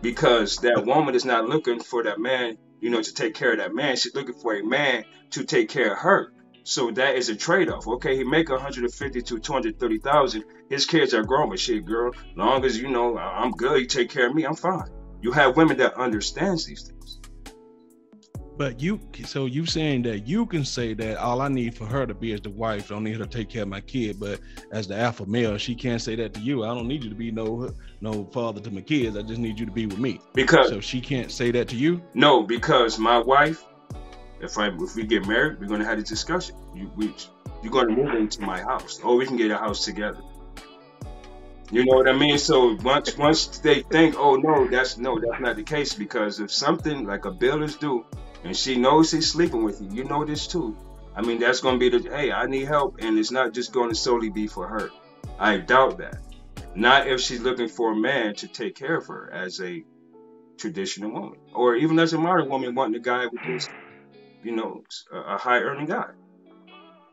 Because 0.00 0.56
that 0.58 0.84
woman 0.84 1.14
is 1.14 1.24
not 1.24 1.48
looking 1.48 1.78
for 1.78 2.02
that 2.02 2.18
man, 2.18 2.56
you 2.80 2.90
know, 2.90 3.00
to 3.00 3.14
take 3.14 3.34
care 3.34 3.52
of 3.52 3.58
that 3.58 3.72
man. 3.74 3.94
She's 3.94 4.14
looking 4.14 4.34
for 4.34 4.56
a 4.56 4.64
man 4.64 5.04
to 5.30 5.44
take 5.44 5.68
care 5.68 5.92
of 5.92 5.98
her. 5.98 6.32
So 6.64 6.90
that 6.92 7.16
is 7.16 7.28
a 7.28 7.36
trade-off. 7.36 7.86
Okay, 7.86 8.16
he 8.16 8.24
make 8.24 8.48
150 8.48 9.22
to 9.22 9.38
230,000. 9.38 10.44
His 10.70 10.86
kids 10.86 11.14
are 11.14 11.24
grown, 11.24 11.50
but 11.50 11.58
shit, 11.60 11.84
girl, 11.84 12.12
long 12.36 12.64
as 12.64 12.78
you 12.78 12.88
know 12.88 13.18
I'm 13.18 13.50
good, 13.52 13.80
you 13.80 13.86
take 13.86 14.10
care 14.10 14.28
of 14.28 14.34
me, 14.34 14.44
I'm 14.44 14.54
fine. 14.54 14.88
You 15.20 15.32
have 15.32 15.56
women 15.56 15.76
that 15.78 15.94
understands 15.94 16.64
these 16.66 16.82
things. 16.88 17.01
But 18.56 18.80
you, 18.80 19.00
so 19.24 19.46
you 19.46 19.64
saying 19.64 20.02
that 20.02 20.26
you 20.28 20.44
can 20.46 20.64
say 20.64 20.92
that 20.94 21.16
all 21.16 21.40
I 21.40 21.48
need 21.48 21.74
for 21.74 21.86
her 21.86 22.06
to 22.06 22.14
be 22.14 22.32
is 22.32 22.40
the 22.42 22.50
wife. 22.50 22.90
I 22.90 22.94
don't 22.94 23.04
need 23.04 23.16
her 23.16 23.24
to 23.24 23.26
take 23.26 23.48
care 23.48 23.62
of 23.62 23.68
my 23.68 23.80
kid. 23.80 24.20
But 24.20 24.40
as 24.72 24.86
the 24.86 24.96
alpha 24.96 25.24
male, 25.26 25.56
she 25.56 25.74
can't 25.74 26.02
say 26.02 26.16
that 26.16 26.34
to 26.34 26.40
you. 26.40 26.62
I 26.64 26.68
don't 26.68 26.86
need 26.86 27.02
you 27.02 27.10
to 27.10 27.16
be 27.16 27.30
no 27.30 27.70
no 28.02 28.24
father 28.26 28.60
to 28.60 28.70
my 28.70 28.82
kids. 28.82 29.16
I 29.16 29.22
just 29.22 29.40
need 29.40 29.58
you 29.58 29.66
to 29.66 29.72
be 29.72 29.86
with 29.86 29.98
me. 29.98 30.20
Because 30.34 30.68
So 30.68 30.80
she 30.80 31.00
can't 31.00 31.30
say 31.30 31.50
that 31.52 31.68
to 31.68 31.76
you. 31.76 32.02
no, 32.14 32.42
because 32.42 32.98
my 32.98 33.18
wife, 33.18 33.64
if 34.40 34.58
I 34.58 34.68
if 34.68 34.96
we 34.96 35.04
get 35.04 35.26
married, 35.26 35.58
we're 35.58 35.66
gonna 35.66 35.84
have 35.86 35.98
a 35.98 36.02
discussion. 36.02 36.54
You 36.74 36.90
we 36.94 37.14
you're 37.62 37.72
gonna 37.72 37.96
move 37.96 38.14
into 38.14 38.42
my 38.42 38.60
house, 38.60 39.00
or 39.02 39.16
we 39.16 39.24
can 39.26 39.36
get 39.36 39.50
a 39.50 39.56
house 39.56 39.84
together. 39.84 40.20
You 41.70 41.86
know 41.86 41.96
what 41.96 42.06
I 42.08 42.12
mean? 42.12 42.36
So 42.36 42.76
once 42.82 43.16
once 43.16 43.46
they 43.58 43.80
think, 43.82 44.14
oh 44.18 44.36
no, 44.36 44.68
that's 44.68 44.98
no, 44.98 45.18
that's 45.18 45.40
not 45.40 45.56
the 45.56 45.62
case 45.62 45.94
because 45.94 46.38
if 46.38 46.52
something 46.52 47.06
like 47.06 47.24
a 47.24 47.30
bill 47.30 47.62
is 47.62 47.76
due, 47.76 48.04
and 48.44 48.56
she 48.56 48.76
knows 48.76 49.10
he's 49.10 49.30
sleeping 49.30 49.64
with 49.64 49.80
you, 49.80 49.88
you 49.90 50.04
know 50.04 50.24
this 50.24 50.46
too. 50.46 50.78
I 51.14 51.22
mean, 51.22 51.38
that's 51.40 51.60
gonna 51.60 51.78
be 51.78 51.88
the 51.90 51.98
hey, 52.10 52.32
I 52.32 52.46
need 52.46 52.66
help, 52.66 52.96
and 53.00 53.18
it's 53.18 53.30
not 53.30 53.52
just 53.54 53.72
going 53.72 53.90
to 53.90 53.94
solely 53.94 54.30
be 54.30 54.46
for 54.46 54.66
her. 54.68 54.90
I 55.38 55.58
doubt 55.58 55.98
that. 55.98 56.16
Not 56.74 57.06
if 57.06 57.20
she's 57.20 57.40
looking 57.40 57.68
for 57.68 57.92
a 57.92 57.96
man 57.96 58.34
to 58.36 58.48
take 58.48 58.74
care 58.76 58.96
of 58.96 59.06
her 59.08 59.30
as 59.32 59.60
a 59.60 59.84
traditional 60.58 61.10
woman, 61.12 61.38
or 61.54 61.76
even 61.76 61.98
as 61.98 62.12
a 62.12 62.18
modern 62.18 62.48
woman 62.48 62.74
wanting 62.74 62.96
a 62.96 63.00
guy 63.04 63.26
with 63.26 63.42
this, 63.42 63.68
you 64.42 64.54
know, 64.56 64.82
a, 65.12 65.34
a 65.34 65.38
high 65.38 65.58
earning 65.58 65.86
guy. 65.86 66.10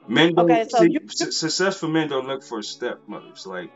Men 0.08 0.34
don't 0.36 0.50
Okay, 0.52 0.66
so 0.70 0.80
see, 0.80 0.92
you- 0.92 1.08
su- 1.10 1.32
successful 1.32 1.90
men 1.90 2.08
don't 2.10 2.28
look 2.28 2.44
for 2.44 2.62
stepmothers. 2.62 3.46
Like 3.46 3.72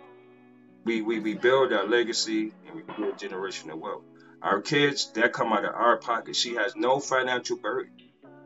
we, 0.85 1.01
we 1.01 1.19
we 1.19 1.35
build 1.35 1.73
our 1.73 1.85
legacy 1.87 2.53
and 2.65 2.75
we 2.75 2.83
build 2.83 3.17
generational 3.17 3.79
wealth. 3.79 4.03
Our 4.43 4.61
kids 4.61 5.11
that 5.13 5.31
come 5.31 5.53
out 5.53 5.63
of 5.63 5.73
our 5.73 5.97
pocket. 5.97 6.35
She 6.35 6.55
has 6.55 6.75
no 6.75 6.99
financial 6.99 7.57
burden 7.57 7.93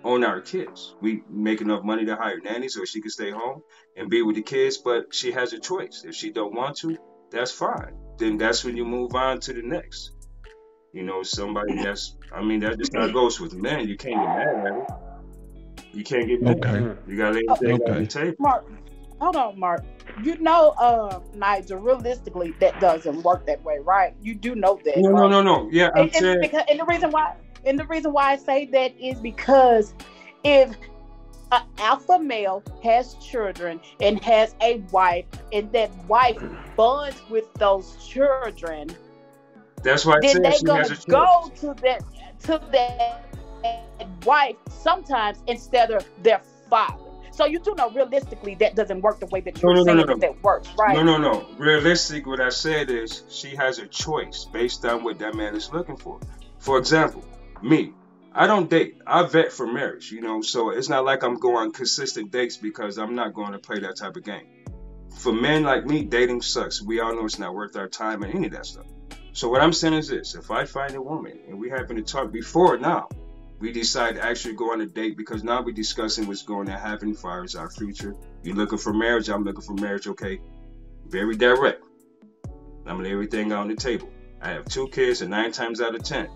on 0.04 0.24
our 0.24 0.42
kids. 0.42 0.96
We 1.02 1.24
make 1.28 1.60
enough 1.62 1.84
money 1.84 2.06
to 2.06 2.16
hire 2.16 2.40
nannies 2.40 2.76
so 2.76 2.86
she 2.86 3.02
can 3.02 3.10
stay 3.10 3.32
home 3.32 3.64
and 3.96 4.08
be 4.10 4.22
with 4.22 4.36
the 4.36 4.44
kids, 4.44 4.78
but 4.78 5.14
she 5.14 5.32
has 5.32 5.54
a 5.54 5.60
choice. 5.60 6.04
If 6.08 6.14
she 6.14 6.32
don't 6.32 6.54
want 6.54 6.78
to, 6.78 6.98
that's 7.32 7.52
fine. 7.52 7.96
Then 8.20 8.38
that's 8.38 8.64
when 8.64 8.78
you 8.78 8.86
move 8.86 9.16
on 9.16 9.40
to 9.42 9.54
the 9.54 9.64
next. 9.64 10.12
You 10.94 11.04
know, 11.04 11.24
somebody 11.24 11.76
that's 11.84 12.16
I 12.32 12.44
mean 12.44 12.60
that 12.62 12.78
just 12.78 12.96
how 12.96 13.06
it 13.06 13.14
goes 13.14 13.40
with 13.40 13.54
men. 13.54 13.88
You 13.88 13.98
can't 13.98 14.16
get 14.16 14.26
mad 14.26 14.68
at 14.68 14.78
it. 14.78 15.86
You 15.94 16.04
can't 16.04 16.28
get 16.28 16.42
mad. 16.42 16.64
Okay. 16.64 17.02
You 17.08 17.18
gotta 17.18 17.36
lay 17.36 17.44
everything 17.50 17.82
on 17.82 17.92
Okay. 17.92 18.00
the 18.02 18.08
table. 18.08 18.36
Mark, 18.40 18.66
hold 19.20 19.36
on, 19.36 19.60
Mark. 19.60 19.84
You 20.24 20.38
know, 20.38 20.70
uh, 20.80 21.20
Nigel, 21.36 21.80
realistically, 21.80 22.56
that 22.60 22.80
doesn't 22.80 23.22
work 23.24 23.46
that 23.46 23.64
way, 23.64 23.80
right? 23.80 24.16
You 24.22 24.36
do 24.36 24.56
know 24.56 24.80
that. 24.84 24.98
No, 24.98 25.10
no, 25.10 25.22
right? 25.22 25.32
no, 25.32 25.42
no. 25.42 25.70
Yeah, 25.72 25.90
I'm 25.94 26.04
And, 26.04 26.16
and, 26.16 26.24
saying 26.24 26.38
because, 26.42 26.64
and 26.70 26.80
the 26.80 26.86
reason 26.86 27.12
why, 27.12 27.36
and 27.66 27.78
the 27.78 27.86
reason 27.86 28.14
why 28.14 28.32
I 28.32 28.38
say 28.38 28.66
that 28.66 28.98
is 29.00 29.20
because 29.20 29.94
if 30.44 30.76
an 31.52 31.62
alpha 31.78 32.20
male 32.20 32.64
has 32.84 33.14
children 33.16 33.80
and 34.02 34.22
has 34.24 34.56
a 34.62 34.78
wife, 34.92 35.26
and 35.54 35.72
that 35.72 35.92
wife 36.06 36.42
bonds 36.76 37.22
with 37.30 37.54
those 37.56 37.96
children, 38.06 38.90
that's 39.84 40.06
why 40.06 40.20
then 40.22 40.42
they're 40.42 40.54
gonna 40.66 40.98
go 41.08 41.52
to 41.58 41.76
that 41.82 42.04
to 42.44 42.62
that 42.72 43.28
wife 44.26 44.56
sometimes 44.70 45.40
instead 45.48 45.92
of 45.92 46.06
their 46.24 46.42
father. 46.70 47.07
So 47.38 47.46
you 47.46 47.60
do 47.60 47.76
know 47.78 47.92
realistically 47.92 48.56
that 48.56 48.74
doesn't 48.76 49.02
work 49.02 49.20
the 49.20 49.28
way 49.28 49.42
that 49.42 49.62
you're 49.62 49.72
No, 49.72 49.82
no, 49.82 49.86
saying 49.86 49.98
no, 49.98 50.06
that 50.08 50.18
no. 50.18 50.22
that 50.22 50.44
works, 50.44 50.70
right? 50.80 50.96
No, 50.96 51.04
no, 51.04 51.18
no. 51.20 51.48
Realistic, 51.60 52.26
what 52.26 52.42
I 52.42 52.50
said 52.50 52.90
is 52.90 53.22
she 53.30 53.56
has 53.56 53.78
a 53.78 53.86
choice 53.86 54.46
based 54.46 54.84
on 54.86 55.04
what 55.04 55.20
that 55.20 55.36
man 55.36 55.56
is 55.56 55.72
looking 55.72 55.98
for. 55.98 56.20
For 56.58 56.80
example, 56.80 57.24
me, 57.62 57.94
I 58.34 58.48
don't 58.48 58.68
date. 58.68 58.98
I 59.06 59.22
vet 59.28 59.52
for 59.52 59.72
marriage, 59.72 60.12
you 60.12 60.22
know, 60.22 60.42
so 60.42 60.72
it's 60.72 60.90
not 60.90 61.06
like 61.06 61.22
I'm 61.24 61.36
going 61.36 61.74
consistent 61.74 62.32
dates 62.32 62.58
because 62.58 62.98
I'm 62.98 63.14
not 63.14 63.36
going 63.36 63.52
to 63.52 63.60
play 63.60 63.82
that 63.82 63.98
type 63.98 64.16
of 64.16 64.24
game. 64.24 64.66
For 65.20 65.32
men 65.32 65.62
like 65.62 65.86
me, 65.86 66.06
dating 66.06 66.42
sucks. 66.42 66.82
We 66.82 67.02
all 67.02 67.14
know 67.14 67.26
it's 67.26 67.38
not 67.38 67.54
worth 67.54 67.76
our 67.76 67.88
time 67.88 68.24
and 68.24 68.34
any 68.34 68.48
of 68.48 68.54
that 68.54 68.66
stuff. 68.66 68.88
So 69.34 69.48
what 69.48 69.62
I'm 69.62 69.74
saying 69.74 69.94
is 69.94 70.08
this 70.08 70.34
if 70.34 70.50
I 70.50 70.66
find 70.66 70.96
a 70.96 71.02
woman 71.02 71.40
and 71.48 71.60
we 71.60 71.70
happen 71.70 71.98
to 71.98 72.02
talk 72.02 72.32
before 72.32 72.80
now, 72.80 73.10
we 73.60 73.72
decide 73.72 74.16
to 74.16 74.24
actually 74.24 74.54
go 74.54 74.72
on 74.72 74.82
a 74.82 74.86
date 74.86 75.18
because 75.18 75.44
now 75.44 75.62
we're 75.62 75.74
discussing 75.74 76.28
what's 76.28 76.44
going 76.44 76.68
to 76.68 76.78
happen 76.78 77.12
as 77.12 77.20
far 77.20 77.44
as 77.44 77.56
our 77.56 77.70
future. 77.70 78.16
You're 78.44 78.56
looking 78.56 78.78
for 78.78 78.94
marriage, 78.94 79.30
I'm 79.30 79.44
looking 79.44 79.62
for 79.62 79.74
marriage, 79.74 80.08
okay? 80.08 80.40
Very 81.08 81.36
direct. 81.36 81.84
I'm 82.86 82.98
gonna 82.98 83.04
lay 83.04 83.12
everything 83.12 83.52
on 83.52 83.68
the 83.68 83.76
table. 83.76 84.10
I 84.42 84.50
have 84.50 84.66
two 84.66 84.88
kids, 84.90 85.22
and 85.22 85.32
nine 85.32 85.52
times 85.52 85.82
out 85.82 85.96
of 85.96 86.04
ten, 86.04 86.30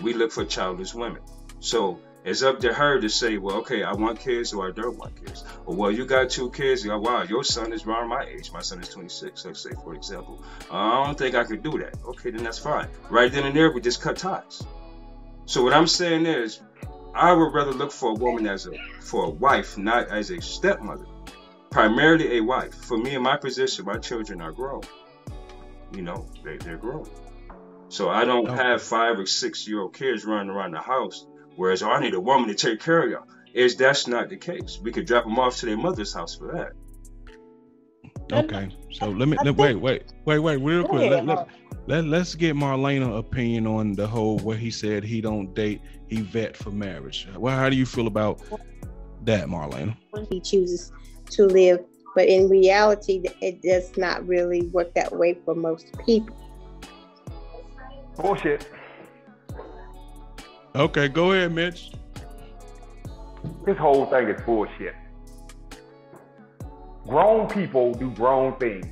we 0.00 0.14
look 0.14 0.32
for 0.32 0.44
childless 0.44 0.94
women. 0.94 1.20
So 1.60 1.98
it's 2.24 2.42
up 2.42 2.60
to 2.60 2.72
her 2.72 3.00
to 3.00 3.08
say, 3.08 3.36
well, 3.38 3.56
okay, 3.56 3.82
I 3.82 3.92
want 3.92 4.20
kids 4.20 4.52
or 4.52 4.68
I 4.68 4.70
don't 4.70 4.96
want 4.96 5.16
kids. 5.24 5.44
Or 5.66 5.74
well, 5.74 5.90
you 5.90 6.06
got 6.06 6.30
two 6.30 6.50
kids. 6.50 6.86
Oh, 6.86 6.98
wow, 6.98 7.24
your 7.24 7.42
son 7.42 7.72
is 7.72 7.84
around 7.84 8.08
my 8.08 8.24
age. 8.24 8.52
My 8.52 8.62
son 8.62 8.80
is 8.80 8.88
26. 8.88 9.44
Let's 9.44 9.60
say, 9.60 9.70
for 9.82 9.94
example. 9.94 10.42
I 10.70 11.04
don't 11.04 11.18
think 11.18 11.34
I 11.34 11.42
could 11.44 11.62
do 11.62 11.78
that. 11.78 11.96
Okay, 12.04 12.30
then 12.30 12.44
that's 12.44 12.58
fine. 12.58 12.88
Right 13.10 13.30
then 13.30 13.44
and 13.44 13.56
there, 13.56 13.72
we 13.72 13.80
just 13.80 14.00
cut 14.00 14.16
ties. 14.16 14.62
So 15.46 15.62
what 15.62 15.74
I'm 15.74 15.86
saying 15.86 16.26
is, 16.26 16.60
I 17.14 17.32
would 17.32 17.52
rather 17.52 17.72
look 17.72 17.92
for 17.92 18.12
a 18.12 18.14
woman 18.14 18.46
as 18.46 18.66
a 18.66 18.70
for 19.00 19.24
a 19.26 19.30
wife, 19.30 19.76
not 19.76 20.08
as 20.08 20.30
a 20.30 20.40
stepmother. 20.40 21.06
Primarily 21.70 22.38
a 22.38 22.40
wife. 22.42 22.74
For 22.74 22.96
me 22.96 23.14
in 23.14 23.22
my 23.22 23.36
position, 23.36 23.84
my 23.84 23.98
children 23.98 24.40
are 24.40 24.52
grown. 24.52 24.82
You 25.94 26.02
know, 26.02 26.26
they, 26.44 26.56
they're 26.58 26.78
grown. 26.78 27.06
So 27.88 28.08
I 28.08 28.24
don't 28.24 28.48
Okay. 28.48 28.62
have 28.62 28.82
five 28.82 29.18
or 29.18 29.26
six 29.26 29.66
year 29.68 29.80
old 29.80 29.94
kids 29.94 30.24
running 30.24 30.50
around 30.50 30.72
the 30.72 30.80
house. 30.80 31.26
Whereas, 31.56 31.82
oh, 31.82 31.90
I 31.90 32.00
need 32.00 32.14
a 32.14 32.20
woman 32.20 32.48
to 32.48 32.54
take 32.54 32.80
care 32.80 33.02
of 33.02 33.10
y'all. 33.10 33.24
Is 33.52 33.76
that's 33.76 34.06
not 34.06 34.30
the 34.30 34.38
case? 34.38 34.78
We 34.82 34.92
could 34.92 35.06
drop 35.06 35.24
them 35.24 35.38
off 35.38 35.58
to 35.58 35.66
their 35.66 35.76
mother's 35.76 36.14
house 36.14 36.34
for 36.36 36.52
that. 36.54 36.72
Okay, 38.32 38.74
so 38.92 39.10
let 39.10 39.28
me 39.28 39.36
let, 39.44 39.56
wait, 39.56 39.74
wait, 39.74 40.04
wait, 40.24 40.38
wait, 40.38 40.56
real 40.56 40.84
quick. 40.84 41.10
Let, 41.10 41.26
let, 41.26 41.48
let, 41.86 42.04
us 42.04 42.34
get 42.34 42.54
Marlena 42.54 43.18
opinion 43.18 43.66
on 43.66 43.92
the 43.92 44.06
whole 44.06 44.38
where 44.38 44.56
he 44.56 44.70
said 44.70 45.04
he 45.04 45.20
don't 45.20 45.52
date, 45.54 45.80
he 46.08 46.20
vet 46.20 46.56
for 46.56 46.70
marriage. 46.70 47.26
Well, 47.36 47.56
how 47.56 47.68
do 47.68 47.76
you 47.76 47.86
feel 47.86 48.06
about 48.06 48.40
that, 49.24 49.46
Marlena? 49.46 49.96
when 50.10 50.26
he 50.30 50.40
chooses 50.40 50.92
to 51.30 51.46
live. 51.46 51.84
But 52.14 52.28
in 52.28 52.48
reality, 52.48 53.22
it 53.40 53.62
does 53.62 53.96
not 53.96 54.26
really 54.28 54.66
work 54.66 54.92
that 54.94 55.16
way 55.16 55.38
for 55.44 55.54
most 55.54 55.86
people. 56.04 56.36
Bullshit. 58.16 58.68
Okay, 60.74 61.08
go 61.08 61.32
ahead, 61.32 61.52
Mitch. 61.52 61.92
This 63.64 63.78
whole 63.78 64.06
thing 64.06 64.28
is 64.28 64.40
bullshit. 64.42 64.94
Grown 67.06 67.48
people 67.48 67.94
do 67.94 68.10
grown 68.10 68.56
things. 68.58 68.86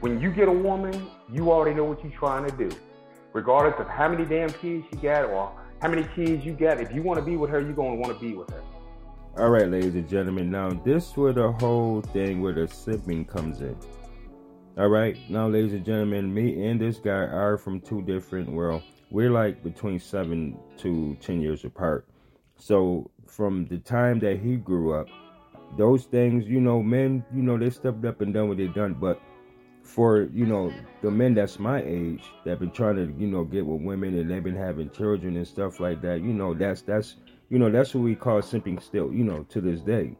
When 0.00 0.20
you 0.20 0.30
get 0.30 0.48
a 0.48 0.52
woman, 0.52 1.08
you 1.32 1.50
already 1.50 1.74
know 1.74 1.84
what 1.84 2.02
you're 2.02 2.12
trying 2.12 2.48
to 2.48 2.56
do. 2.56 2.70
Regardless 3.32 3.78
of 3.80 3.88
how 3.88 4.08
many 4.08 4.24
damn 4.24 4.50
kids 4.50 4.84
you 4.92 4.98
got 5.00 5.24
or 5.24 5.52
how 5.80 5.88
many 5.88 6.04
kids 6.14 6.44
you 6.44 6.52
got, 6.52 6.80
if 6.80 6.92
you 6.92 7.02
want 7.02 7.18
to 7.18 7.24
be 7.24 7.36
with 7.36 7.50
her, 7.50 7.60
you're 7.60 7.72
going 7.72 7.92
to 7.92 8.00
want 8.00 8.12
to 8.12 8.24
be 8.24 8.34
with 8.34 8.50
her. 8.50 8.62
All 9.38 9.50
right, 9.50 9.68
ladies 9.68 9.94
and 9.94 10.08
gentlemen. 10.08 10.50
Now, 10.50 10.70
this 10.70 11.16
where 11.16 11.32
the 11.32 11.52
whole 11.52 12.02
thing 12.02 12.42
where 12.42 12.52
the 12.52 12.62
simping 12.62 13.28
comes 13.28 13.60
in. 13.60 13.76
All 14.76 14.88
right, 14.88 15.16
now, 15.28 15.46
ladies 15.48 15.72
and 15.72 15.84
gentlemen, 15.84 16.32
me 16.32 16.66
and 16.66 16.80
this 16.80 16.98
guy 16.98 17.10
are 17.10 17.56
from 17.56 17.80
two 17.80 18.02
different. 18.02 18.50
Well, 18.50 18.82
we're 19.10 19.30
like 19.30 19.62
between 19.62 20.00
seven 20.00 20.58
to 20.78 21.16
ten 21.20 21.40
years 21.40 21.64
apart. 21.64 22.06
So, 22.56 23.10
from 23.26 23.66
the 23.66 23.78
time 23.78 24.18
that 24.20 24.40
he 24.40 24.56
grew 24.56 24.94
up, 24.94 25.06
those 25.78 26.04
things, 26.04 26.46
you 26.46 26.60
know, 26.60 26.82
men, 26.82 27.24
you 27.32 27.42
know, 27.42 27.56
they 27.56 27.70
stepped 27.70 28.04
up 28.04 28.20
and 28.20 28.34
done 28.34 28.48
what 28.48 28.56
they 28.58 28.66
done. 28.66 28.94
But 28.94 29.20
for 29.82 30.28
you 30.32 30.46
know 30.46 30.72
the 31.02 31.10
men 31.10 31.34
that's 31.34 31.58
my 31.58 31.82
age 31.82 32.22
that 32.44 32.60
been 32.60 32.70
trying 32.70 32.96
to 32.96 33.12
you 33.18 33.26
know 33.26 33.44
get 33.44 33.66
with 33.66 33.82
women 33.82 34.18
and 34.18 34.30
they've 34.30 34.44
been 34.44 34.56
having 34.56 34.90
children 34.90 35.36
and 35.36 35.46
stuff 35.46 35.80
like 35.80 36.00
that, 36.02 36.20
you 36.20 36.32
know, 36.32 36.54
that's 36.54 36.82
that's 36.82 37.16
you 37.48 37.58
know 37.58 37.70
that's 37.70 37.94
what 37.94 38.04
we 38.04 38.14
call 38.14 38.40
simping 38.40 38.82
still. 38.82 39.12
You 39.12 39.24
know, 39.24 39.44
to 39.50 39.60
this 39.60 39.80
day. 39.80 40.16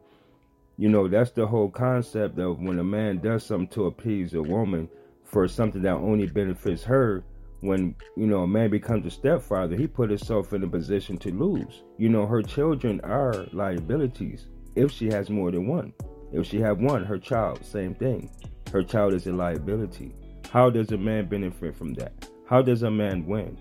You 0.77 0.89
know, 0.89 1.07
that's 1.07 1.31
the 1.31 1.45
whole 1.45 1.69
concept 1.69 2.39
of 2.39 2.59
when 2.59 2.79
a 2.79 2.83
man 2.83 3.19
does 3.19 3.45
something 3.45 3.67
to 3.69 3.85
appease 3.85 4.33
a 4.33 4.41
woman 4.41 4.89
for 5.23 5.47
something 5.47 5.81
that 5.83 5.93
only 5.93 6.27
benefits 6.27 6.83
her. 6.83 7.23
When 7.59 7.95
you 8.17 8.25
know 8.25 8.41
a 8.41 8.47
man 8.47 8.71
becomes 8.71 9.05
a 9.05 9.11
stepfather, 9.11 9.75
he 9.75 9.85
put 9.85 10.09
himself 10.09 10.53
in 10.53 10.63
a 10.63 10.67
position 10.67 11.17
to 11.19 11.31
lose. 11.31 11.83
You 11.97 12.09
know, 12.09 12.25
her 12.25 12.41
children 12.41 12.99
are 13.01 13.45
liabilities 13.53 14.47
if 14.75 14.91
she 14.91 15.07
has 15.07 15.29
more 15.29 15.51
than 15.51 15.67
one. 15.67 15.93
If 16.33 16.47
she 16.47 16.59
have 16.61 16.79
one, 16.79 17.05
her 17.05 17.19
child, 17.19 17.63
same 17.63 17.93
thing. 17.93 18.29
Her 18.71 18.83
child 18.83 19.13
is 19.13 19.27
a 19.27 19.33
liability. 19.33 20.15
How 20.49 20.69
does 20.69 20.93
a 20.93 20.97
man 20.97 21.25
benefit 21.27 21.75
from 21.75 21.93
that? 21.95 22.13
How 22.47 22.61
does 22.61 22.83
a 22.83 22.91
man 22.91 23.25
win? 23.25 23.57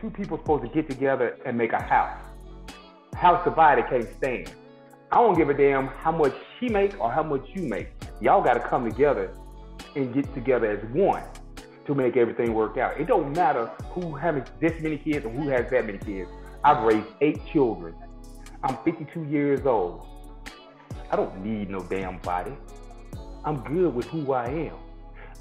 Two 0.00 0.08
people 0.08 0.38
supposed 0.38 0.62
to 0.62 0.70
get 0.70 0.88
together 0.88 1.36
and 1.44 1.58
make 1.58 1.74
a 1.74 1.82
house. 1.82 2.18
House 3.14 3.44
divided 3.44 3.84
can't 3.90 4.08
stand. 4.16 4.54
I 5.12 5.16
don't 5.16 5.36
give 5.36 5.50
a 5.50 5.54
damn 5.54 5.88
how 5.88 6.12
much 6.12 6.32
she 6.58 6.70
make 6.70 6.98
or 6.98 7.12
how 7.12 7.22
much 7.22 7.46
you 7.52 7.62
make. 7.62 7.88
Y'all 8.22 8.42
got 8.42 8.54
to 8.54 8.60
come 8.60 8.88
together 8.88 9.30
and 9.94 10.14
get 10.14 10.32
together 10.32 10.70
as 10.70 10.82
one 10.94 11.22
to 11.86 11.94
make 11.94 12.16
everything 12.16 12.54
work 12.54 12.78
out. 12.78 12.98
It 12.98 13.06
don't 13.06 13.36
matter 13.36 13.66
who 13.90 14.14
has 14.14 14.42
this 14.60 14.80
many 14.80 14.96
kids 14.96 15.26
or 15.26 15.30
who 15.30 15.48
has 15.50 15.70
that 15.70 15.84
many 15.84 15.98
kids. 15.98 16.30
I've 16.64 16.82
raised 16.84 17.06
eight 17.20 17.44
children. 17.52 17.94
I'm 18.62 18.78
52 18.82 19.24
years 19.24 19.66
old. 19.66 20.06
I 21.10 21.16
don't 21.16 21.44
need 21.44 21.68
no 21.68 21.80
damn 21.80 22.16
body. 22.20 22.56
I'm 23.44 23.60
good 23.62 23.94
with 23.94 24.06
who 24.06 24.32
I 24.32 24.46
am. 24.46 24.76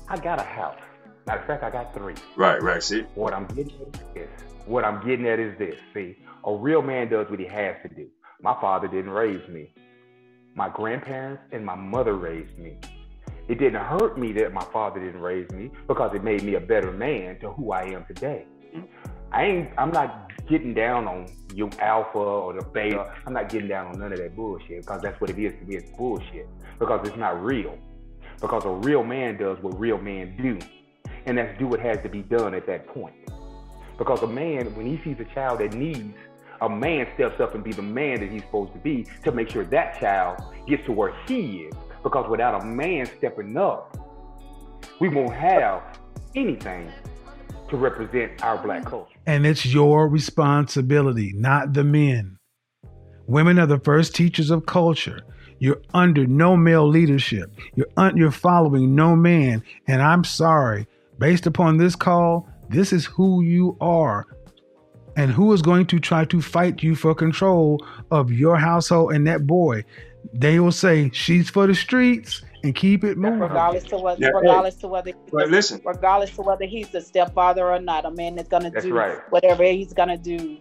I 0.09 0.17
got 0.17 0.39
a 0.39 0.43
house. 0.43 0.77
Matter 1.25 1.39
of 1.41 1.47
fact, 1.47 1.63
I 1.63 1.69
got 1.69 1.93
three. 1.93 2.15
Right, 2.35 2.61
right. 2.61 2.83
See, 2.83 3.01
What 3.15 3.33
I'm 3.33 3.47
getting 3.47 3.73
at 3.81 3.87
is 3.95 4.01
this. 4.13 4.29
What 4.65 4.83
I'm 4.83 5.05
getting 5.07 5.27
at 5.27 5.39
is 5.39 5.57
this. 5.57 5.75
See, 5.93 6.17
a 6.43 6.53
real 6.53 6.81
man 6.81 7.09
does 7.09 7.29
what 7.29 7.39
he 7.39 7.45
has 7.45 7.77
to 7.83 7.89
do. 7.95 8.07
My 8.41 8.59
father 8.59 8.89
didn't 8.89 9.11
raise 9.11 9.47
me. 9.47 9.73
My 10.55 10.69
grandparents 10.69 11.43
and 11.53 11.65
my 11.65 11.75
mother 11.75 12.15
raised 12.15 12.57
me. 12.59 12.77
It 13.47 13.57
didn't 13.57 13.81
hurt 13.81 14.17
me 14.17 14.33
that 14.33 14.53
my 14.53 14.63
father 14.73 14.99
didn't 14.99 15.21
raise 15.21 15.49
me 15.51 15.71
because 15.87 16.13
it 16.13 16.23
made 16.23 16.43
me 16.43 16.55
a 16.55 16.59
better 16.59 16.91
man 16.91 17.39
to 17.39 17.51
who 17.51 17.71
I 17.71 17.83
am 17.83 18.05
today. 18.05 18.45
I 19.31 19.43
ain't 19.45 19.69
I'm 19.77 19.91
not 19.91 20.31
getting 20.47 20.73
down 20.73 21.07
on 21.07 21.27
you 21.53 21.69
alpha 21.79 22.17
or 22.17 22.53
the 22.53 22.65
beta. 22.65 23.13
I'm 23.25 23.33
not 23.33 23.49
getting 23.49 23.69
down 23.69 23.87
on 23.87 23.99
none 23.99 24.11
of 24.11 24.19
that 24.19 24.35
bullshit 24.35 24.81
because 24.81 25.01
that's 25.01 25.19
what 25.21 25.29
it 25.29 25.39
is 25.39 25.53
to 25.53 25.65
me. 25.65 25.75
It's 25.77 25.89
bullshit 25.97 26.47
because 26.79 27.07
it's 27.07 27.17
not 27.17 27.41
real. 27.43 27.77
Because 28.41 28.65
a 28.65 28.69
real 28.69 29.03
man 29.03 29.37
does 29.37 29.57
what 29.61 29.79
real 29.79 29.97
men 29.97 30.35
do 30.37 30.59
and 31.25 31.37
that's 31.37 31.57
do 31.59 31.67
what 31.67 31.79
has 31.79 31.97
to 32.03 32.09
be 32.09 32.21
done 32.21 32.53
at 32.53 32.65
that 32.67 32.87
point. 32.87 33.15
Because 33.97 34.21
a 34.21 34.27
man, 34.27 34.75
when 34.75 34.85
he 34.85 35.01
sees 35.03 35.19
a 35.19 35.33
child 35.33 35.59
that 35.59 35.73
needs, 35.73 36.15
a 36.61 36.69
man 36.69 37.07
steps 37.15 37.39
up 37.39 37.55
and 37.55 37.63
be 37.63 37.71
the 37.71 37.81
man 37.81 38.19
that 38.19 38.31
he's 38.31 38.41
supposed 38.41 38.73
to 38.73 38.79
be 38.79 39.05
to 39.23 39.31
make 39.31 39.49
sure 39.49 39.65
that 39.65 39.99
child 39.99 40.41
gets 40.67 40.85
to 40.85 40.91
where 40.91 41.13
he 41.27 41.63
is. 41.63 41.73
Because 42.03 42.29
without 42.29 42.61
a 42.61 42.65
man 42.65 43.05
stepping 43.17 43.55
up, 43.57 43.97
we 44.99 45.09
won't 45.09 45.33
have 45.33 45.99
anything 46.35 46.91
to 47.69 47.77
represent 47.77 48.43
our 48.43 48.57
black 48.57 48.83
mm. 48.83 48.87
culture. 48.87 49.17
And 49.25 49.45
it's 49.45 49.65
your 49.65 50.07
responsibility, 50.07 51.33
not 51.35 51.73
the 51.73 51.83
men. 51.83 52.37
Women 53.25 53.57
are 53.57 53.65
the 53.65 53.79
first 53.79 54.15
teachers 54.15 54.49
of 54.49 54.65
culture. 54.65 55.21
You're 55.63 55.81
under 55.93 56.27
no 56.27 56.57
male 56.57 56.85
leadership. 56.85 57.49
You're 57.73 57.87
un- 57.95 58.17
you're 58.17 58.31
following 58.31 58.95
no 58.95 59.15
man. 59.15 59.63
And 59.87 60.01
I'm 60.01 60.25
sorry, 60.25 60.87
based 61.19 61.47
upon 61.47 61.77
this 61.77 61.95
call, 61.95 62.49
this 62.67 62.91
is 62.91 63.05
who 63.05 63.41
you 63.43 63.77
are. 63.79 64.25
And 65.15 65.31
who 65.31 65.53
is 65.53 65.61
going 65.61 65.85
to 65.87 65.99
try 66.01 66.25
to 66.25 66.41
fight 66.41 66.83
you 66.83 66.95
for 66.95 67.15
control 67.15 67.79
of 68.11 68.29
your 68.29 68.57
household 68.57 69.13
and 69.13 69.25
that 69.27 69.47
boy? 69.47 69.85
They 70.33 70.59
will 70.59 70.73
say 70.73 71.09
she's 71.13 71.49
for 71.49 71.65
the 71.65 71.75
streets 71.75 72.41
and 72.65 72.75
keep 72.75 73.05
it 73.05 73.17
moving. 73.17 73.39
regardless 73.39 73.85
to 73.85 73.97
whether 73.99 74.19
Yeah, 74.19 74.31
hey. 74.33 74.39
regardless 74.41 74.75
to 74.75 74.89
whether 74.89 75.13
But 75.31 75.49
listen. 75.49 75.79
regardless 75.85 76.31
to 76.35 76.41
whether 76.41 76.65
he's 76.65 76.89
the 76.89 76.99
stepfather 76.99 77.65
or 77.71 77.79
not, 77.79 78.03
a 78.03 78.11
man 78.11 78.37
is 78.37 78.49
gonna 78.49 78.69
That's 78.69 78.83
do 78.83 78.93
right. 78.93 79.17
whatever 79.29 79.63
he's 79.63 79.93
gonna 79.93 80.17
do. 80.17 80.57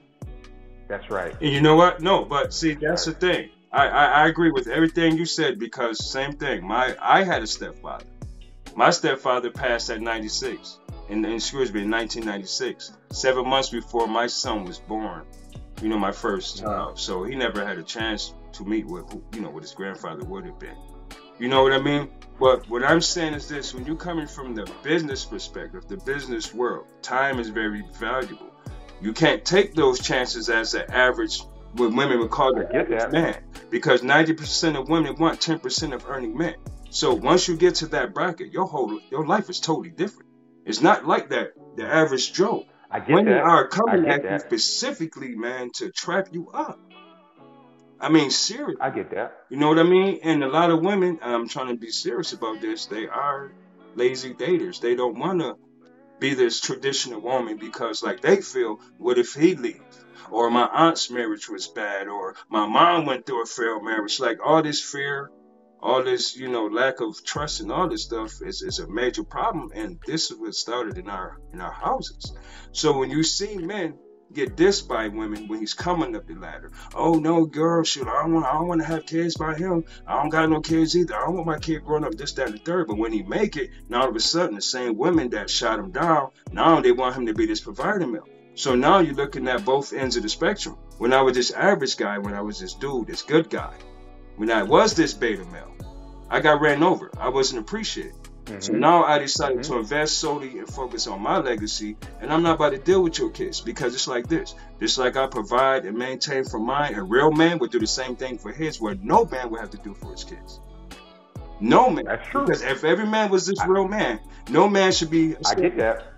That's 0.87 1.11
right. 1.11 1.35
And 1.41 1.51
you 1.51 1.61
know 1.61 1.75
what? 1.75 2.01
No, 2.01 2.25
but 2.25 2.55
see, 2.55 2.75
that's 2.75 3.07
the 3.07 3.13
thing. 3.15 3.49
I, 3.73 3.89
I, 3.89 4.05
I 4.05 4.27
agree 4.29 4.51
with 4.51 4.69
everything 4.69 5.17
you 5.17 5.25
said 5.25 5.59
because 5.59 6.05
same 6.11 6.33
thing. 6.35 6.67
My 6.67 6.95
I 7.01 7.25
had 7.25 7.43
a 7.43 7.47
stepfather. 7.47 8.05
My 8.77 8.91
stepfather 8.91 9.51
passed 9.51 9.91
at 9.91 10.01
96, 10.01 10.79
in, 11.09 11.25
in 11.25 11.33
excuse 11.33 11.73
me, 11.73 11.83
in 11.83 11.91
1996, 11.91 12.93
seven 13.11 13.47
months 13.47 13.69
before 13.69 14.07
my 14.07 14.27
son 14.27 14.65
was 14.65 14.79
born. 14.79 15.25
You 15.83 15.89
know, 15.89 15.99
my 15.99 16.13
first 16.13 16.61
child. 16.61 16.89
Uh-huh. 16.89 16.97
So 16.97 17.25
he 17.25 17.35
never 17.35 17.67
had 17.67 17.79
a 17.79 17.83
chance 17.83 18.35
to 18.53 18.65
meet 18.65 18.87
with, 18.87 19.11
who, 19.11 19.23
you 19.35 19.41
know, 19.41 19.51
what 19.51 19.63
his 19.63 19.73
grandfather 19.73 20.25
would 20.25 20.47
have 20.47 20.59
been. 20.59 20.77
You 21.39 21.49
know 21.49 21.63
what 21.63 21.73
I 21.73 21.81
mean? 21.81 22.09
But 22.39 22.69
what 22.69 22.85
I'm 22.85 23.01
saying 23.01 23.35
is 23.35 23.49
this: 23.49 23.75
when 23.75 23.85
you're 23.85 23.97
coming 23.97 24.27
from 24.27 24.55
the 24.55 24.71
business 24.83 25.25
perspective, 25.25 25.87
the 25.89 25.97
business 25.99 26.55
world, 26.55 26.87
time 27.03 27.39
is 27.39 27.49
very 27.49 27.85
valuable. 27.99 28.53
You 29.01 29.13
can't 29.13 29.45
take 29.45 29.75
those 29.75 29.99
chances 29.99 30.49
as 30.49 30.75
an 30.75 30.91
average 30.91 31.43
what 31.75 31.93
women 31.95 32.19
would 32.19 32.31
call 32.31 32.55
the 32.55 32.69
I 32.69 32.73
get 32.73 32.91
that. 32.91 33.13
man 33.13 33.43
because 33.71 34.03
90% 34.03 34.79
of 34.79 34.89
women 34.89 35.17
want 35.17 35.41
10% 35.41 35.95
of 35.95 36.07
earning 36.09 36.37
men. 36.37 36.55
So 36.91 37.15
once 37.15 37.49
you 37.49 37.57
get 37.57 37.77
to 37.77 37.87
that 37.89 38.13
bracket, 38.13 38.53
your 38.53 38.67
whole 38.67 39.01
your 39.11 39.27
life 39.27 39.49
is 39.49 39.61
totally 39.61 39.91
different. 39.91 40.29
It's 40.67 40.81
not 40.81 41.07
like 41.07 41.31
that 41.31 41.53
the 41.77 41.87
average 41.87 42.33
Joe. 42.33 42.67
I 42.91 43.01
get 43.01 43.11
Women 43.15 43.33
that. 43.35 43.43
are 43.43 43.69
coming 43.69 44.07
at 44.09 44.23
you 44.23 44.39
specifically, 44.39 45.35
man, 45.35 45.71
to 45.77 45.91
trap 45.91 46.29
you 46.33 46.51
up. 46.51 46.79
I 47.99 48.09
mean, 48.11 48.31
serious. 48.31 48.77
I 48.81 48.91
get 48.91 49.11
that. 49.13 49.33
You 49.49 49.57
know 49.57 49.69
what 49.69 49.79
I 49.79 49.85
mean? 49.85 50.21
And 50.23 50.43
a 50.45 50.49
lot 50.49 50.71
of 50.71 50.81
women, 50.81 51.19
I'm 51.23 51.49
trying 51.49 51.69
to 51.69 51.77
be 51.77 51.91
serious 51.91 52.33
about 52.33 52.61
this. 52.61 52.87
They 52.87 53.07
are 53.07 53.53
lazy 53.95 54.35
daters. 54.35 54.81
They 54.81 54.95
don't 54.95 55.19
want 55.19 55.41
to 55.41 55.57
be 56.23 56.35
this 56.35 56.61
traditional 56.61 57.21
woman 57.21 57.57
because, 57.59 58.03
like, 58.03 58.21
they 58.23 58.41
feel, 58.41 58.79
what 58.97 59.19
if 59.19 59.35
he 59.35 59.57
leaves? 59.57 59.99
Or 60.31 60.51
my 60.51 60.67
aunt's 60.73 61.11
marriage 61.11 61.49
was 61.49 61.67
bad, 61.67 62.07
or 62.07 62.37
my 62.49 62.65
mom 62.65 63.07
went 63.07 63.27
through 63.27 63.43
a 63.43 63.47
failed 63.47 63.85
marriage. 63.85 64.21
Like 64.21 64.39
all 64.43 64.63
this 64.63 64.81
fear, 64.81 65.31
all 65.83 66.03
this, 66.05 66.37
you 66.37 66.49
know, 66.49 66.67
lack 66.67 67.01
of 67.01 67.23
trust 67.25 67.61
and 67.61 67.73
all 67.73 67.89
this 67.89 68.05
stuff 68.05 68.41
is, 68.41 68.63
is 68.63 68.79
a 68.79 68.89
major 68.89 69.25
problem. 69.25 69.73
And 69.75 69.99
this 70.07 70.31
is 70.31 70.39
what 70.39 70.55
started 70.55 70.97
in 70.97 71.11
our 71.11 71.39
in 71.53 71.61
our 71.61 71.73
houses. 71.73 72.33
So 72.71 72.99
when 72.99 73.11
you 73.11 73.25
see 73.25 73.59
men 73.59 73.99
get 74.35 74.57
dissed 74.57 74.89
by 74.89 75.09
women 75.09 75.49
when 75.49 75.61
he's 75.61 75.75
coming 75.75 76.17
up 76.17 76.27
the 76.27 76.35
ladder, 76.35 76.71
oh 76.95 77.15
no, 77.15 77.45
girl, 77.45 77.85
shoot, 77.85 78.09
I 78.09 78.23
don't 78.23 78.35
want 78.35 78.47
I 78.47 78.53
don't 78.53 78.69
want 78.69 78.81
to 78.81 78.87
have 78.87 79.07
kids 79.07 79.37
by 79.37 79.55
him. 79.55 79.85
I 80.07 80.21
don't 80.21 80.31
got 80.31 80.49
no 80.49 80.61
kids 80.61 80.97
either. 80.97 81.17
I 81.17 81.27
don't 81.27 81.35
want 81.35 81.47
my 81.47 81.59
kid 81.59 81.85
growing 81.85 82.05
up 82.05 82.15
this, 82.15 82.33
that, 82.33 82.49
and 82.49 82.55
the 82.55 82.63
third. 82.63 82.89
But 82.89 82.99
when 82.99 83.13
he 83.13 83.23
make 83.23 83.57
it, 83.57 83.71
now 83.89 84.03
all 84.03 84.09
of 84.09 84.17
a 84.17 84.21
sudden 84.21 84.57
the 84.57 84.63
same 84.63 84.97
women 84.97 85.31
that 85.31 85.51
shot 85.51 85.79
him 85.79 85.91
down, 85.91 86.31
now 86.53 86.81
they 86.81 86.93
want 86.93 87.17
him 87.17 87.27
to 87.27 87.35
be 87.35 87.47
this 87.47 87.61
provider 87.61 88.07
male. 88.07 88.29
So 88.55 88.75
now 88.75 88.99
you're 88.99 89.15
looking 89.15 89.49
at 89.49 89.65
both 89.65 89.93
ends 89.93 90.17
of 90.17 90.23
the 90.23 90.29
spectrum. 90.29 90.77
When 90.99 91.13
I 91.13 91.23
was 91.23 91.35
this 91.35 91.51
average 91.51 91.97
guy, 91.97 92.19
when 92.19 92.35
I 92.35 92.43
was 92.43 92.61
this 92.61 92.75
dude, 92.75 93.07
this 93.07 93.23
good 93.23 93.49
guy, 93.49 93.75
when 94.37 94.51
I 94.51 94.63
was 94.63 94.95
this 94.95 95.15
beta 95.15 95.45
male, 95.47 95.75
I 96.29 96.41
got 96.41 96.61
ran 96.61 96.83
over. 96.83 97.11
I 97.19 97.29
wasn't 97.31 97.61
appreciated. 97.61 98.15
So 98.59 98.73
Mhm. 98.73 98.79
now 98.79 99.05
I 99.05 99.19
decided 99.19 99.59
Mhm. 99.59 99.69
to 99.69 99.79
invest 99.79 100.19
solely 100.19 100.59
and 100.59 100.69
focus 100.69 101.07
on 101.07 101.23
my 101.23 101.39
legacy, 101.39 101.97
and 102.21 102.33
I'm 102.33 102.43
not 102.43 102.57
about 102.57 102.71
to 102.73 102.79
deal 102.79 103.03
with 103.03 103.19
your 103.19 103.31
kids 103.31 103.61
because 103.61 103.95
it's 103.95 104.09
like 104.09 104.27
this. 104.29 104.55
Just 104.81 104.99
like 104.99 105.17
I 105.17 105.27
provide 105.27 105.85
and 105.85 105.97
maintain 105.97 106.45
for 106.45 106.59
mine, 106.59 106.95
a 106.95 107.03
real 107.03 107.31
man 107.31 107.59
would 107.59 107.71
do 107.71 107.79
the 107.79 107.87
same 107.87 108.17
thing 108.17 108.39
for 108.39 108.53
his, 108.53 108.81
where 108.81 108.95
no 108.97 109.25
man 109.25 109.51
would 109.51 109.61
have 109.61 109.71
to 109.71 109.79
do 109.79 109.95
for 109.95 110.11
his 110.11 110.25
kids. 110.25 110.61
No 111.61 111.89
man. 111.89 112.05
That's 112.05 112.29
true. 112.29 112.45
Because 112.45 112.63
if 112.63 112.83
every 112.83 113.07
man 113.07 113.31
was 113.31 113.47
this 113.47 113.65
real 113.67 113.87
man, 113.87 114.19
no 114.51 114.69
man 114.69 114.91
should 114.93 115.11
be. 115.11 115.37
I 115.47 115.55
get 115.55 115.77
that. 115.77 116.09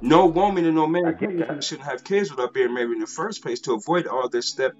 No 0.00 0.26
woman 0.26 0.64
and 0.64 0.74
no 0.74 0.86
man 0.86 1.16
shouldn't 1.60 1.88
have 1.88 2.04
kids 2.04 2.30
without 2.30 2.52
being 2.54 2.74
married 2.74 2.92
in 2.92 3.00
the 3.00 3.06
first 3.06 3.42
place 3.42 3.60
to 3.60 3.74
avoid 3.74 4.06
all 4.06 4.28
this 4.28 4.48
step 4.48 4.74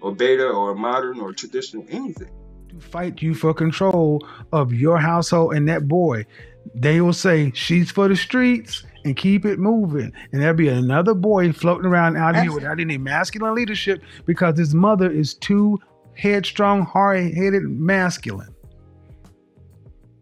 or 0.00 0.14
beta 0.14 0.48
or 0.48 0.74
modern 0.74 1.20
or 1.20 1.32
traditional 1.32 1.84
anything. 1.88 2.30
To 2.74 2.86
fight 2.86 3.22
you 3.22 3.34
for 3.34 3.54
control 3.54 4.26
of 4.52 4.72
your 4.72 4.98
household 4.98 5.54
and 5.54 5.68
that 5.68 5.88
boy. 5.88 6.26
They 6.74 7.00
will 7.00 7.12
say 7.12 7.52
she's 7.54 7.90
for 7.90 8.08
the 8.08 8.16
streets 8.16 8.84
and 9.04 9.16
keep 9.16 9.44
it 9.44 9.58
moving. 9.58 10.12
And 10.32 10.42
there'll 10.42 10.56
be 10.56 10.68
another 10.68 11.14
boy 11.14 11.52
floating 11.52 11.86
around 11.86 12.16
out 12.16 12.36
here 12.36 12.52
without 12.52 12.80
any 12.80 12.96
masculine 12.96 13.54
leadership 13.54 14.02
because 14.24 14.58
his 14.58 14.74
mother 14.74 15.10
is 15.10 15.34
too 15.34 15.78
headstrong, 16.16 16.82
hard-headed, 16.82 17.62
masculine. 17.64 18.54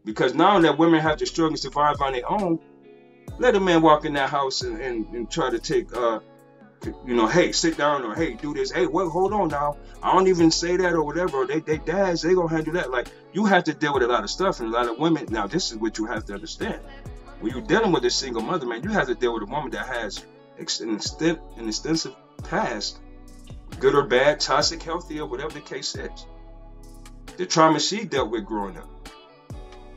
Because 0.05 0.35
now 0.35 0.59
that 0.59 0.77
women 0.79 1.01
have 1.01 1.17
to 1.19 1.27
struggle 1.27 1.51
and 1.51 1.59
survive 1.59 2.01
on 2.01 2.13
their 2.13 2.29
own, 2.29 2.59
let 3.39 3.55
a 3.55 3.61
man 3.61 3.83
walk 3.83 4.05
in 4.05 4.13
that 4.15 4.31
house 4.31 4.63
and, 4.63 4.81
and, 4.81 5.07
and 5.15 5.31
try 5.31 5.49
to 5.49 5.61
take, 5.61 5.95
uh, 5.97 6.19
you 7.07 7.15
know, 7.15 7.27
hey, 7.27 7.53
sit 7.53 7.77
down 7.77 8.05
or 8.05 8.15
hey, 8.15 8.35
do 8.35 8.55
this. 8.55 8.71
Hey, 8.71 8.87
well, 8.87 9.09
hold 9.09 9.33
on 9.33 9.49
now. 9.49 9.77
I 10.03 10.13
don't 10.13 10.29
even 10.29 10.51
say 10.51 10.77
that 10.77 10.93
or 10.93 11.03
whatever. 11.03 11.47
They, 11.47 11.61
they 11.61 11.79
dads, 11.79 12.23
they 12.23 12.35
gonna 12.35 12.49
handle 12.49 12.75
that. 12.75 12.91
Like 12.91 13.09
you 13.33 13.45
have 13.47 13.65
to 13.65 13.75
deal 13.75 13.95
with 13.95 14.03
a 14.03 14.07
lot 14.07 14.25
of 14.25 14.31
stuff 14.31 14.61
and 14.61 14.69
a 14.69 14.73
lot 14.73 14.89
of 14.89 14.99
women. 14.99 15.27
Now, 15.31 15.47
this 15.47 15.71
is 15.71 15.79
what 15.79 15.99
you 15.99 16.07
have 16.07 16.25
to 16.27 16.35
understand. 16.35 16.81
When 17.41 17.53
you're 17.53 17.63
dealing 17.63 17.93
with 17.93 18.05
a 18.05 18.11
single 18.11 18.43
mother, 18.43 18.67
man, 18.67 18.83
you 18.83 18.91
have 18.91 19.07
to 19.07 19.15
deal 19.15 19.35
with 19.35 19.43
a 19.43 19.47
woman 19.47 19.71
that 19.73 19.87
has 19.87 20.25
an, 20.59 20.95
extent, 20.95 21.41
an 21.57 21.69
extensive 21.69 22.15
past, 22.45 22.99
good 23.81 23.95
or 23.95 24.05
bad, 24.05 24.41
toxic, 24.41 24.83
healthy, 24.83 25.21
or 25.21 25.27
whatever 25.27 25.53
the 25.53 25.61
case 25.61 25.95
is. 25.97 26.27
The 27.37 27.47
trauma 27.47 27.81
she 27.81 28.05
dealt 28.05 28.31
with 28.31 28.45
growing 28.45 28.77
up 28.77 28.89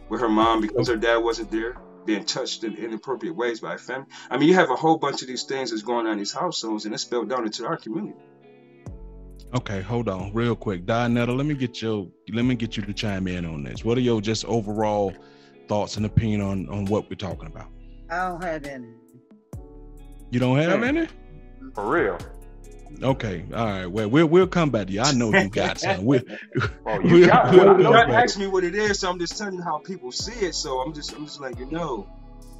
with 0.09 0.21
her 0.21 0.29
mom 0.29 0.61
because 0.61 0.87
her 0.87 0.95
dad 0.95 1.17
wasn't 1.17 1.51
there, 1.51 1.75
being 2.05 2.25
touched 2.25 2.63
in 2.63 2.75
inappropriate 2.75 3.35
ways 3.35 3.59
by 3.59 3.77
family. 3.77 4.07
I 4.29 4.37
mean, 4.37 4.49
you 4.49 4.55
have 4.55 4.69
a 4.69 4.75
whole 4.75 4.97
bunch 4.97 5.21
of 5.21 5.27
these 5.27 5.43
things 5.43 5.71
that's 5.71 5.83
going 5.83 6.05
on 6.05 6.13
in 6.13 6.19
these 6.19 6.33
households, 6.33 6.85
and 6.85 6.93
it's 6.93 7.03
spilled 7.03 7.29
down 7.29 7.45
into 7.45 7.65
our 7.65 7.77
community. 7.77 8.17
Okay, 9.53 9.81
hold 9.81 10.09
on, 10.09 10.33
real 10.33 10.55
quick, 10.55 10.85
Donetta. 10.85 11.35
Let 11.35 11.45
me 11.45 11.53
get 11.53 11.81
your 11.81 12.07
let 12.33 12.43
me 12.43 12.55
get 12.55 12.75
you 12.75 12.83
to 12.83 12.93
chime 12.93 13.27
in 13.27 13.45
on 13.45 13.63
this. 13.63 13.85
What 13.85 13.97
are 13.97 14.01
your 14.01 14.19
just 14.19 14.43
overall 14.45 15.13
thoughts 15.67 15.97
and 15.97 16.05
opinion 16.05 16.41
on 16.41 16.67
on 16.69 16.85
what 16.85 17.09
we're 17.09 17.15
talking 17.15 17.47
about? 17.47 17.67
I 18.09 18.29
don't 18.29 18.43
have 18.43 18.65
any. 18.65 18.87
You 20.31 20.39
don't 20.39 20.57
have 20.57 20.83
any? 20.83 21.07
For 21.73 21.89
real. 21.89 22.17
Okay, 23.03 23.45
all 23.53 23.65
right. 23.65 23.85
Well, 23.85 24.09
we'll 24.09 24.27
we'll 24.27 24.47
come 24.47 24.69
back 24.71 24.87
to 24.87 24.93
you. 24.93 25.01
I 25.01 25.11
know 25.13 25.31
you 25.33 25.49
got 25.49 25.79
some. 25.79 26.05
We'll, 26.05 26.21
Oh, 26.85 26.99
you 26.99 27.13
we'll, 27.13 27.27
got 27.27 27.51
we'll 27.51 27.65
come 27.65 27.81
not 27.83 28.09
ask 28.09 28.37
me 28.37 28.47
what 28.47 28.63
it 28.63 28.75
is, 28.75 28.99
so 28.99 29.09
I'm 29.09 29.19
just 29.19 29.37
telling 29.37 29.55
you 29.55 29.61
how 29.61 29.79
people 29.79 30.11
see 30.11 30.45
it. 30.45 30.55
So 30.55 30.79
I'm 30.81 30.93
just 30.93 31.13
I'm 31.13 31.25
just 31.25 31.39
letting 31.41 31.59
you 31.59 31.65
know 31.71 32.07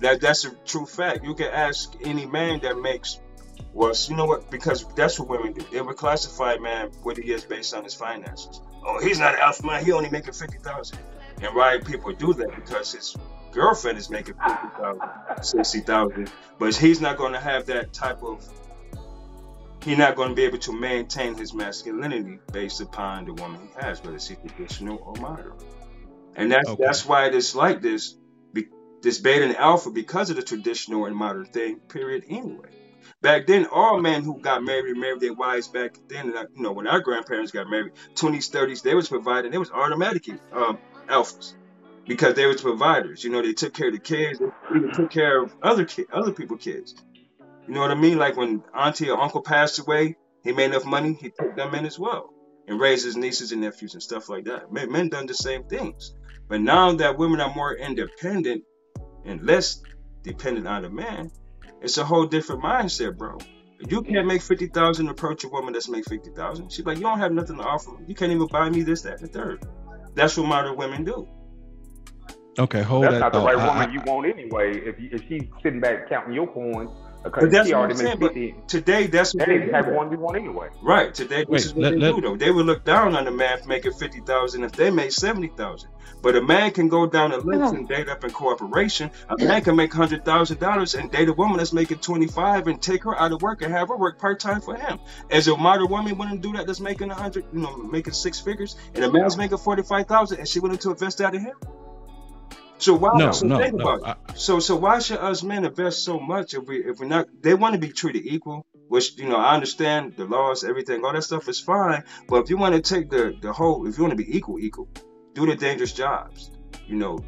that 0.02 0.22
that's 0.22 0.46
a 0.46 0.52
true 0.66 0.86
fact. 0.86 1.24
You 1.24 1.36
can 1.36 1.48
ask 1.48 1.94
any 2.04 2.26
man 2.26 2.60
that 2.62 2.78
makes 2.78 3.20
well, 3.74 3.94
you 4.08 4.16
know 4.16 4.26
what? 4.26 4.50
Because 4.50 4.86
that's 4.96 5.20
what 5.20 5.30
women 5.30 5.54
do. 5.54 5.66
They 5.72 5.82
would 5.82 5.98
classify 5.98 6.58
man 6.58 6.92
what 7.04 7.18
he 7.18 7.32
is 7.32 7.44
based 7.44 7.74
on 7.74 7.84
his 7.84 7.94
finances. 7.94 8.62
Oh, 8.86 9.00
he's 9.02 9.20
not 9.20 9.34
an 9.36 9.42
alpha 9.42 9.66
man. 9.66 9.84
He 9.84 9.92
only 9.92 10.10
making 10.10 10.34
fifty 10.34 10.58
thousand. 10.58 11.00
And 11.42 11.54
why 11.56 11.80
people 11.80 12.14
do 12.14 12.34
that? 12.34 12.56
Because 12.56 12.94
his 12.94 13.16
girlfriend 13.52 13.98
is 13.98 14.10
making 14.10 14.36
fifty 14.36 14.68
thousand, 14.78 15.44
sixty 15.44 15.80
thousand, 15.82 16.32
but 16.58 16.76
he's 16.76 17.02
not 17.02 17.18
going 17.18 17.34
to 17.34 17.40
have 17.40 17.66
that 17.68 17.94
type 17.94 18.24
of. 18.24 18.48
He's 19.86 20.00
not 20.00 20.16
going 20.16 20.30
to 20.30 20.36
be 20.36 20.44
able 20.46 20.60
to 20.60 20.74
maintain 20.74 21.38
his 21.38 21.54
masculinity 21.54 22.40
based 22.52 22.82
upon 22.82 23.26
the 23.26 23.34
woman 23.36 23.62
he 23.62 23.70
has, 23.82 24.04
whether 24.04 24.16
it's 24.18 24.28
traditional 24.28 24.98
or 25.04 25.16
modern. 25.16 25.54
And 26.36 26.52
that's 26.52 26.70
Okay. 26.70 26.84
that's 26.84 27.06
why 27.06 27.28
it's 27.28 27.56
like 27.56 27.82
this, 27.82 28.16
this 29.04 29.20
beta 29.20 29.46
and 29.46 29.56
alpha 29.58 29.92
because 29.92 30.32
of 30.32 30.38
the 30.38 30.44
traditional 30.44 31.06
and 31.06 31.16
modern 31.16 31.46
thing. 31.46 31.80
Period. 31.82 32.26
Anyway, 32.30 32.70
back 33.22 33.48
then, 33.48 33.68
all 33.72 34.02
men 34.02 34.24
who 34.24 34.42
got 34.42 34.64
married 34.64 34.98
married 34.98 35.22
their 35.22 35.34
wives 35.34 35.68
back 35.68 36.00
then. 36.10 36.34
You 36.56 36.64
know, 36.64 36.74
when 36.74 36.88
our 36.88 37.02
grandparents 37.02 37.52
got 37.52 37.70
married, 37.70 37.94
twenties, 38.16 38.50
thirties, 38.50 38.82
they 38.82 38.96
was 38.96 39.10
providing. 39.10 39.52
They 39.52 39.60
was 39.60 39.72
automatically 39.72 40.40
um, 40.52 40.80
alphas 41.08 41.54
because 42.08 42.36
they 42.36 42.48
was 42.48 42.62
providers. 42.62 43.24
You 43.24 43.32
know, 43.32 43.44
they 43.44 43.54
took 43.54 43.74
care 43.74 43.90
of 43.90 43.94
the 43.94 44.00
kids. 44.00 44.40
They 44.40 44.48
even 44.78 44.92
took 44.92 45.12
care 45.12 45.44
of 45.44 45.56
other 45.62 45.86
kid, 45.86 46.08
other 46.12 46.34
people 46.34 46.58
kids. 46.58 46.96
You 47.68 47.74
know 47.74 47.82
what 47.82 47.92
I 47.92 47.96
mean? 47.96 48.18
Like 48.18 48.38
when 48.38 48.64
auntie 48.76 49.10
or 49.10 49.20
uncle 49.20 49.42
passed 49.42 49.80
away, 49.80 50.16
he 50.44 50.52
made 50.52 50.66
enough 50.66 50.86
money, 50.86 51.18
he 51.20 51.30
took 51.32 51.56
them 51.56 51.74
in 51.76 51.86
as 51.86 51.98
well 51.98 52.30
and 52.68 52.80
raised 52.80 53.06
his 53.06 53.16
nieces 53.16 53.52
and 53.52 53.62
nephews 53.62 53.94
and 53.94 54.02
stuff 54.04 54.30
like 54.30 54.46
that. 54.46 54.72
Men, 54.72 54.92
men 54.92 55.10
done 55.10 55.26
the 55.26 55.34
same 55.34 55.64
things. 55.66 56.14
But 56.48 56.62
now 56.62 56.94
that 56.94 57.18
women 57.18 57.40
are 57.42 57.54
more 57.54 57.74
independent 57.76 58.64
and 59.26 59.42
less 59.44 59.82
dependent 60.24 60.68
on 60.68 60.86
a 60.86 60.90
man, 60.90 61.32
it's 61.82 61.98
a 61.98 62.04
whole 62.06 62.26
different 62.28 62.64
mindset, 62.64 63.18
bro. 63.18 63.38
You 63.90 64.02
can't 64.04 64.26
make 64.26 64.42
fifty 64.42 64.68
thousand 64.68 65.10
approach 65.10 65.44
a 65.44 65.50
woman 65.50 65.74
that's 65.74 65.90
make 65.90 66.06
fifty 66.06 66.30
thousand. 66.32 66.72
She's 66.72 66.86
like, 66.86 66.98
you 66.98 67.04
don't 67.04 67.20
have 67.20 67.32
nothing 67.34 67.58
to 67.58 67.64
offer 67.64 67.92
me. 67.92 68.06
You 68.08 68.16
can't 68.16 68.32
even 68.32 68.48
buy 68.48 68.70
me 68.70 68.84
this, 68.84 69.02
that, 69.02 69.20
and 69.20 69.28
the 69.30 69.34
third. 69.34 69.66
That's 70.14 70.38
what 70.38 70.48
modern 70.48 70.78
women 70.78 71.04
do. 71.04 71.28
Okay, 72.58 72.82
hold 72.82 73.04
That's 73.04 73.16
that 73.16 73.20
not 73.20 73.34
the 73.34 73.42
right 73.42 73.58
I- 73.58 73.68
woman 73.68 73.90
I- 73.90 73.94
you 73.94 74.02
want 74.06 74.28
anyway. 74.28 74.80
If 74.80 75.00
you, 75.00 75.10
if 75.12 75.22
she's 75.28 75.44
sitting 75.62 75.82
back 75.82 76.08
counting 76.10 76.34
your 76.34 76.48
coins 76.48 76.90
But 77.34 77.52
that's 77.52 77.68
she 77.68 77.74
what 77.74 77.90
I'm 77.90 77.96
saying. 77.98 78.20
But 78.20 78.34
today, 78.68 79.08
that's 79.08 79.34
what 79.34 79.40
that 79.40 79.48
they 79.48 79.54
ain't 79.56 79.66
do. 79.66 79.72
the 79.72 79.78
type 79.82 79.92
one 79.94 80.12
you 80.12 80.20
want 80.20 80.38
anyway. 80.38 80.70
Right. 80.82 81.14
Today, 81.14 81.40
this 81.40 81.48
Wait, 81.48 81.62
is 81.66 81.74
what 81.74 81.84
let- 81.84 81.92
they 81.94 81.98
let- 82.00 82.16
do 82.16 82.22
though. 82.22 82.38
They 82.38 82.52
would 82.52 82.66
look 82.66 82.84
down 82.86 83.16
on 83.16 83.26
the 83.26 83.32
man 83.32 83.60
for 83.62 83.68
making 83.68 83.94
fifty 83.94 84.20
thousand 84.22 84.64
if 84.64 84.74
they 84.74 84.92
made 84.92 85.12
seventy 85.14 85.48
thousand. 85.48 85.90
But 86.22 86.36
a 86.36 86.42
man 86.42 86.72
can 86.72 86.88
go 86.88 87.06
down 87.06 87.32
a 87.34 87.38
list 87.38 87.74
and 87.76 87.88
date 87.88 88.10
up 88.10 88.24
in 88.24 88.32
cooperation. 88.32 89.12
A 89.30 89.44
man 89.44 89.62
can 89.64 89.76
make 89.76 89.94
hundred 89.94 90.26
thousand 90.26 90.60
dollars 90.60 90.96
and 90.96 91.12
date 91.12 91.30
a 91.30 91.34
woman 91.34 91.58
that's 91.58 91.74
making 91.74 92.00
twenty 92.00 92.28
five 92.28 92.68
and 92.68 92.82
take 92.82 93.04
her 93.04 93.20
out 93.20 93.32
of 93.32 93.42
work 93.42 93.62
and 93.62 93.72
have 93.72 93.90
her 93.90 93.98
work 93.98 94.20
part 94.20 94.40
time 94.40 94.62
for 94.62 94.76
him. 94.76 95.00
As 95.30 95.48
a 95.48 95.56
modern 95.58 95.90
woman 95.90 96.18
wouldn't 96.18 96.42
do 96.42 96.54
that 96.54 96.66
that's 96.68 96.80
making 96.80 97.12
a 97.12 97.16
hundred, 97.16 97.46
you 97.54 97.60
know, 97.60 97.76
making 97.78 98.14
six 98.14 98.40
figures, 98.40 98.76
and 98.96 99.04
a 99.04 99.12
man's 99.12 99.38
making 99.38 99.58
forty 99.58 99.84
five 99.84 100.08
thousand 100.08 100.40
and 100.40 100.48
she 100.48 100.60
willing 100.60 100.78
to 100.80 100.92
invest 100.92 101.20
that 101.20 101.36
in 101.36 101.42
him. 101.42 101.56
So 102.78 102.94
why? 102.96 103.18
No, 103.18 103.32
so 103.32 103.48
no, 103.48 103.58
think 103.60 103.76
no. 103.76 103.88
about 103.88 104.18
it. 104.30 104.38
So 104.38 104.60
so 104.60 104.76
why 104.76 105.00
should 105.00 105.20
us 105.20 105.44
men 105.44 105.66
invest 105.66 106.04
so 106.04 106.20
much 106.20 106.54
if 106.54 106.66
we 106.66 106.84
if 106.84 107.00
we're 107.00 107.08
not? 107.08 107.28
They 107.42 107.54
want 107.54 107.74
to 107.74 107.80
be 107.80 107.90
treated 107.90 108.26
equal, 108.26 108.66
which 108.88 109.18
you 109.18 109.30
know 109.30 109.38
I 109.38 109.54
understand 109.54 110.16
the 110.18 110.26
laws, 110.26 110.64
everything, 110.64 111.06
all 111.06 111.14
that 111.14 111.24
stuff 111.24 111.48
is 111.48 111.60
fine. 111.60 112.04
But 112.28 112.44
if 112.44 112.50
you 112.50 112.58
want 112.58 112.76
to 112.76 112.82
take 112.82 113.10
the 113.10 113.36
the 113.40 113.54
whole, 113.54 113.88
if 113.88 113.98
you 113.98 114.04
want 114.04 114.18
to 114.18 114.24
be 114.24 114.36
equal, 114.36 114.60
equal, 114.60 114.90
do 115.34 115.46
the 115.46 115.56
dangerous 115.56 115.94
jobs, 115.94 116.52
you 116.86 116.98
know, 116.98 117.20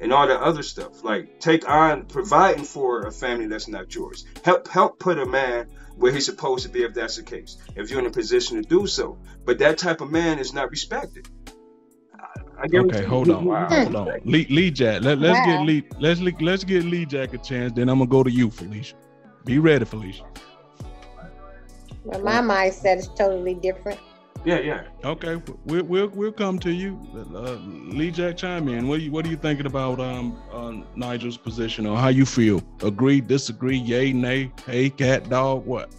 and 0.00 0.12
all 0.12 0.26
the 0.26 0.40
other 0.40 0.62
stuff. 0.62 1.04
Like 1.04 1.38
take 1.38 1.68
on 1.68 2.06
providing 2.06 2.64
for 2.64 3.06
a 3.06 3.12
family 3.12 3.46
that's 3.46 3.68
not 3.68 3.94
yours. 3.94 4.24
Help 4.44 4.68
help 4.68 4.98
put 4.98 5.18
a 5.18 5.26
man 5.26 5.68
where 5.96 6.12
he's 6.12 6.26
supposed 6.26 6.64
to 6.64 6.70
be 6.70 6.82
if 6.82 6.94
that's 6.94 7.16
the 7.16 7.22
case. 7.22 7.56
If 7.76 7.90
you're 7.90 8.00
in 8.00 8.06
a 8.06 8.10
position 8.10 8.62
to 8.62 8.68
do 8.68 8.86
so, 8.86 9.18
but 9.44 9.58
that 9.58 9.78
type 9.78 10.00
of 10.00 10.10
man 10.10 10.38
is 10.38 10.52
not 10.52 10.70
respected. 10.70 11.28
I 12.58 12.66
Okay, 12.76 13.00
you, 13.00 13.06
hold 13.06 13.30
on, 13.30 13.44
wow, 13.44 13.66
hold 13.68 13.96
on. 13.96 14.20
Lee, 14.24 14.46
Lee 14.50 14.70
Jack, 14.70 15.02
let, 15.02 15.18
let's 15.18 15.38
Wow. 15.38 15.44
get 15.44 15.60
Lee, 15.60 15.82
let's 15.98 16.20
Lee- 16.20 16.36
let's 16.40 16.64
get 16.64 16.84
Lee 16.84 17.04
Jack 17.04 17.34
a 17.34 17.38
chance. 17.38 17.72
Then 17.72 17.88
I'm 17.88 17.98
gonna 17.98 18.08
go 18.10 18.22
to 18.22 18.30
you, 18.30 18.50
Felicia. 18.50 18.94
Be 19.44 19.58
ready, 19.58 19.84
Felicia. 19.84 20.24
Well, 22.04 22.20
my 22.22 22.40
mindset 22.40 22.98
is 22.98 23.08
totally 23.08 23.54
different. 23.54 23.98
Yeah, 24.44 24.58
yeah. 24.60 24.82
Okay, 25.04 25.40
we'll 25.64 25.84
we'll, 25.84 26.08
we'll 26.08 26.32
come 26.32 26.58
to 26.60 26.70
you. 26.70 27.00
Uh, 27.34 27.56
Lee 27.96 28.10
Jack, 28.10 28.36
chime 28.36 28.68
in. 28.68 28.88
What 28.88 28.98
are 28.98 29.02
you 29.02 29.10
what 29.10 29.24
are 29.26 29.28
you 29.30 29.36
thinking 29.36 29.66
about 29.66 30.00
um 30.00 30.38
uh, 30.52 30.72
Nigel's 30.94 31.38
position 31.38 31.86
or 31.86 31.96
how 31.96 32.08
you 32.08 32.26
feel? 32.26 32.62
Agree, 32.82 33.20
disagree, 33.20 33.78
yay, 33.78 34.12
nay, 34.12 34.52
hey, 34.66 34.90
cat, 34.90 35.28
dog, 35.30 35.64
what? 35.66 35.94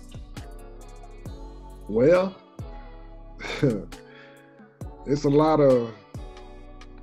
Well, 1.87 2.35
it's 5.05 5.23
a 5.23 5.29
lot 5.29 5.59
of 5.59 5.91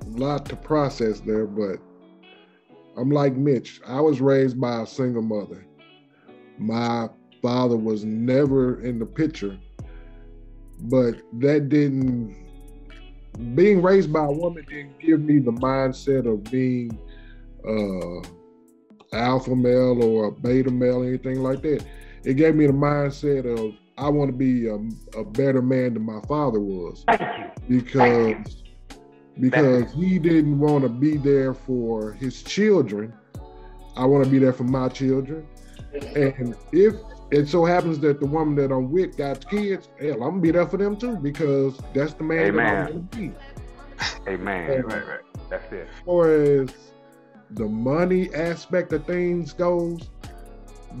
lot 0.05 0.45
to 0.47 0.55
process 0.55 1.19
there, 1.19 1.45
but 1.45 1.79
I'm 2.97 3.09
like 3.09 3.35
Mitch. 3.35 3.81
I 3.87 3.99
was 4.01 4.21
raised 4.21 4.59
by 4.59 4.81
a 4.81 4.87
single 4.87 5.21
mother. 5.21 5.65
My 6.57 7.09
father 7.41 7.77
was 7.77 8.03
never 8.05 8.81
in 8.81 8.99
the 8.99 9.05
picture, 9.05 9.57
but 10.81 11.15
that 11.39 11.69
didn't 11.69 12.35
being 13.55 13.81
raised 13.81 14.13
by 14.13 14.25
a 14.25 14.31
woman 14.31 14.63
didn't 14.69 14.99
give 14.99 15.21
me 15.21 15.39
the 15.39 15.51
mindset 15.51 16.31
of 16.31 16.43
being 16.51 16.99
uh 17.67 18.27
alpha 19.15 19.55
male 19.55 20.03
or 20.03 20.25
a 20.25 20.31
beta 20.31 20.69
male 20.71 21.01
or 21.03 21.07
anything 21.07 21.41
like 21.41 21.61
that. 21.63 21.83
It 22.23 22.35
gave 22.35 22.55
me 22.55 22.67
the 22.67 22.73
mindset 22.73 23.45
of 23.45 23.73
I 23.97 24.09
want 24.09 24.29
to 24.29 24.37
be 24.37 24.67
a, 24.67 24.75
a 25.19 25.23
better 25.23 25.61
man 25.61 25.93
than 25.93 26.03
my 26.03 26.19
father 26.27 26.59
was 26.59 27.03
Thank 27.07 27.21
you. 27.21 27.51
because 27.67 28.62
because 29.39 29.91
he 29.93 30.19
didn't 30.19 30.59
want 30.59 30.83
to 30.83 30.89
be 30.89 31.17
there 31.17 31.53
for 31.53 32.13
his 32.13 32.43
children. 32.43 33.13
I 33.95 34.05
want 34.05 34.23
to 34.23 34.29
be 34.29 34.39
there 34.39 34.53
for 34.53 34.63
my 34.63 34.89
children. 34.89 35.45
And 36.15 36.55
if 36.71 36.95
it 37.31 37.47
so 37.47 37.65
happens 37.65 37.99
that 37.99 38.19
the 38.19 38.25
woman 38.25 38.55
that 38.55 38.71
I'm 38.73 38.91
with 38.91 39.17
got 39.17 39.47
kids, 39.49 39.89
hell, 39.99 40.13
I'm 40.13 40.19
gonna 40.19 40.41
be 40.41 40.51
there 40.51 40.67
for 40.67 40.77
them 40.77 40.95
too 40.97 41.17
because 41.17 41.79
that's 41.93 42.13
the 42.13 42.23
man 42.23 42.55
that 42.55 42.65
I 42.65 42.73
Amen. 42.73 42.93
want 42.93 43.11
to 43.11 43.17
be. 43.17 43.31
Amen. 44.27 44.69
And 44.71 44.85
Right, 44.85 45.07
right. 45.07 45.19
That's 45.49 45.71
it. 45.71 45.87
as 45.87 46.05
far 46.05 46.31
as 46.31 46.69
the 47.51 47.65
money 47.65 48.33
aspect 48.33 48.93
of 48.93 49.05
things 49.05 49.53
goes, 49.53 50.09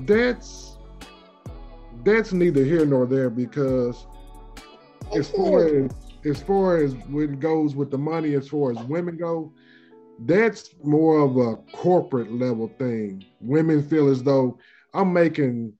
that's 0.05 0.77
that's 2.03 2.33
neither 2.33 2.63
here 2.63 2.85
nor 2.85 3.05
there 3.05 3.29
because 3.29 4.05
as 5.15 5.29
far 5.29 5.65
as 5.67 5.91
as 6.25 6.41
far 6.41 6.77
as 6.77 6.93
when 7.09 7.33
it 7.33 7.39
goes 7.39 7.75
with 7.75 7.91
the 7.91 7.97
money, 7.97 8.33
as 8.35 8.47
far 8.47 8.71
as 8.71 8.77
women 8.83 9.17
go, 9.17 9.53
that's 10.19 10.75
more 10.83 11.19
of 11.19 11.37
a 11.37 11.57
corporate 11.75 12.31
level 12.31 12.67
thing. 12.79 13.25
Women 13.41 13.83
feel 13.83 14.09
as 14.09 14.23
though 14.23 14.57
I'm 14.93 15.11
making 15.11 15.73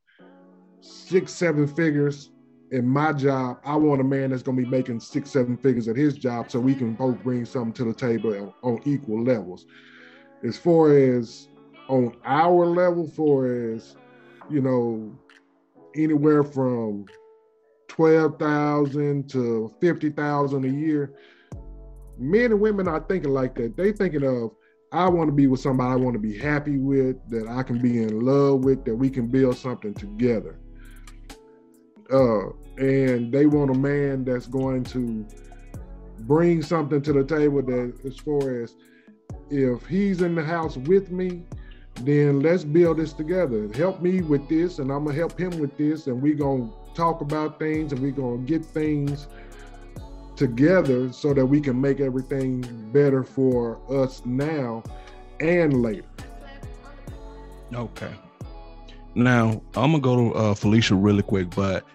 six, 0.81 1.33
seven 1.33 1.67
figures 1.67 2.31
in 2.71 2.87
my 2.87 3.13
job. 3.13 3.59
I 3.63 3.75
want 3.75 4.01
a 4.01 4.03
man 4.03 4.31
that's 4.31 4.43
gonna 4.43 4.57
be 4.57 4.65
making 4.65 4.99
six, 4.99 5.29
seven 5.29 5.55
figures 5.55 5.87
at 5.87 5.95
his 5.95 6.17
job 6.17 6.49
so 6.49 6.59
we 6.59 6.75
can 6.75 6.93
both 6.93 7.21
bring 7.23 7.45
something 7.45 7.73
to 7.73 7.85
the 7.85 7.93
table 7.93 8.55
on 8.63 8.81
equal 8.85 9.23
levels. 9.23 9.65
As 10.43 10.57
far 10.57 10.97
as 10.97 11.47
on 11.87 12.15
our 12.25 12.65
level, 12.65 13.07
for 13.07 13.47
as 13.47 13.95
you 14.49 14.61
know, 14.61 15.15
anywhere 15.95 16.43
from 16.43 17.05
twelve 17.93 18.39
thousand 18.39 19.29
to 19.29 19.71
fifty 19.79 20.09
thousand 20.09 20.65
a 20.65 20.69
year. 20.69 21.13
Men 22.17 22.51
and 22.51 22.59
women 22.59 22.87
are 22.87 23.05
thinking 23.07 23.31
like 23.31 23.53
that. 23.55 23.77
They 23.77 23.91
thinking 23.91 24.23
of 24.23 24.51
I 24.91 25.07
want 25.09 25.27
to 25.27 25.31
be 25.31 25.47
with 25.47 25.59
somebody 25.59 25.91
I 25.91 25.95
want 25.95 26.13
to 26.13 26.19
be 26.19 26.37
happy 26.37 26.77
with, 26.77 27.17
that 27.29 27.47
I 27.47 27.63
can 27.63 27.79
be 27.79 28.01
in 28.03 28.21
love 28.21 28.63
with, 28.63 28.83
that 28.85 28.95
we 28.95 29.09
can 29.09 29.27
build 29.27 29.57
something 29.57 29.93
together. 29.93 30.59
Uh, 32.11 32.49
and 32.77 33.31
they 33.31 33.45
want 33.45 33.71
a 33.71 33.73
man 33.73 34.23
that's 34.23 34.45
going 34.47 34.83
to 34.85 35.25
bring 36.21 36.61
something 36.61 37.01
to 37.01 37.13
the 37.13 37.23
table 37.23 37.61
that 37.63 37.93
as 38.05 38.17
far 38.17 38.61
as 38.61 38.75
if 39.49 39.85
he's 39.87 40.21
in 40.21 40.35
the 40.35 40.43
house 40.43 40.77
with 40.77 41.11
me, 41.11 41.43
then 42.01 42.41
let's 42.41 42.63
build 42.63 42.97
this 42.97 43.13
together. 43.13 43.67
Help 43.73 44.01
me 44.01 44.21
with 44.21 44.47
this, 44.47 44.79
and 44.79 44.91
I'm 44.91 45.05
gonna 45.05 45.15
help 45.15 45.39
him 45.39 45.59
with 45.59 45.75
this, 45.77 46.07
and 46.07 46.21
we're 46.21 46.35
gonna 46.35 46.71
talk 46.93 47.21
about 47.21 47.59
things 47.59 47.91
and 47.91 48.01
we're 48.01 48.11
gonna 48.11 48.37
get 48.39 48.65
things 48.65 49.27
together 50.35 51.11
so 51.11 51.33
that 51.33 51.45
we 51.45 51.61
can 51.61 51.79
make 51.79 51.99
everything 51.99 52.61
better 52.91 53.23
for 53.23 53.79
us 53.89 54.21
now 54.25 54.83
and 55.39 55.81
later. 55.81 56.05
Okay. 57.73 58.13
Now 59.15 59.61
I'm 59.75 59.91
gonna 59.91 59.99
go 59.99 60.15
to 60.15 60.35
uh, 60.35 60.53
Felicia 60.55 60.95
really 60.95 61.23
quick, 61.23 61.49
but 61.55 61.85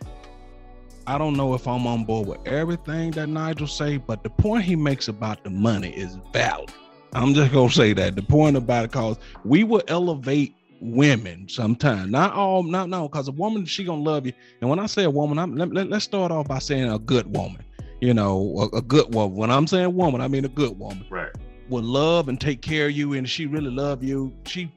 I 1.07 1.19
don't 1.19 1.37
know 1.37 1.55
if 1.55 1.67
I'm 1.67 1.87
on 1.87 2.05
board 2.05 2.29
with 2.29 2.47
everything 2.47 3.13
that 3.13 3.29
Nigel 3.29 3.67
say, 3.67 3.97
but 3.97 4.23
the 4.23 4.31
point 4.31 4.65
he 4.65 4.77
makes 4.77 5.09
about 5.09 5.43
the 5.43 5.51
money 5.51 5.91
is 5.91 6.19
valid. 6.33 6.71
I'm 7.15 7.33
just 7.35 7.53
gonna 7.53 7.71
say 7.71 7.93
that 7.95 8.15
the 8.15 8.23
point 8.23 8.57
about 8.57 8.85
it, 8.85 8.93
cause 8.93 9.19
we 9.45 9.65
will 9.65 9.83
elevate 9.89 10.55
women 10.81 11.49
sometimes. 11.49 12.11
Not 12.11 12.33
all, 12.33 12.63
not 12.63 12.89
no, 12.89 13.09
cause 13.09 13.29
a 13.29 13.33
woman 13.33 13.65
she 13.65 13.85
gonna 13.85 14.03
love 14.03 14.27
you. 14.27 14.33
And 14.61 14.69
when 14.71 14.79
I 14.79 14.87
say 14.87 15.05
a 15.05 15.11
woman, 15.11 15.39
I'm, 15.39 15.55
let, 15.57 15.73
let, 15.73 15.93
us 15.93 16.05
start 16.05 16.31
off 16.33 16.49
by 16.49 16.59
saying 16.59 16.91
a 16.91 16.99
good 16.99 17.35
woman. 17.35 17.63
You 18.01 18.15
know, 18.15 18.69
a, 18.73 18.77
a 18.79 18.83
good 18.83 19.13
woman. 19.15 19.37
When 19.37 19.51
I'm 19.51 19.67
saying 19.67 19.95
woman, 19.95 20.21
I 20.21 20.29
mean 20.29 20.45
a 20.45 20.49
good 20.49 20.79
woman 20.79 21.05
Right. 21.11 21.31
will 21.69 21.83
love 21.83 22.29
and 22.29 22.41
take 22.41 22.63
care 22.63 22.87
of 22.87 22.93
you 22.93 23.15
and 23.15 23.29
she 23.29 23.47
really 23.47 23.71
love 23.71 24.03
you 24.05 24.33
she 24.47 24.73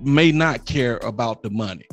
may 0.00 0.30
not 0.30 0.66
care 0.66 0.98
about 0.98 1.42
the 1.42 1.48
money 1.50 1.86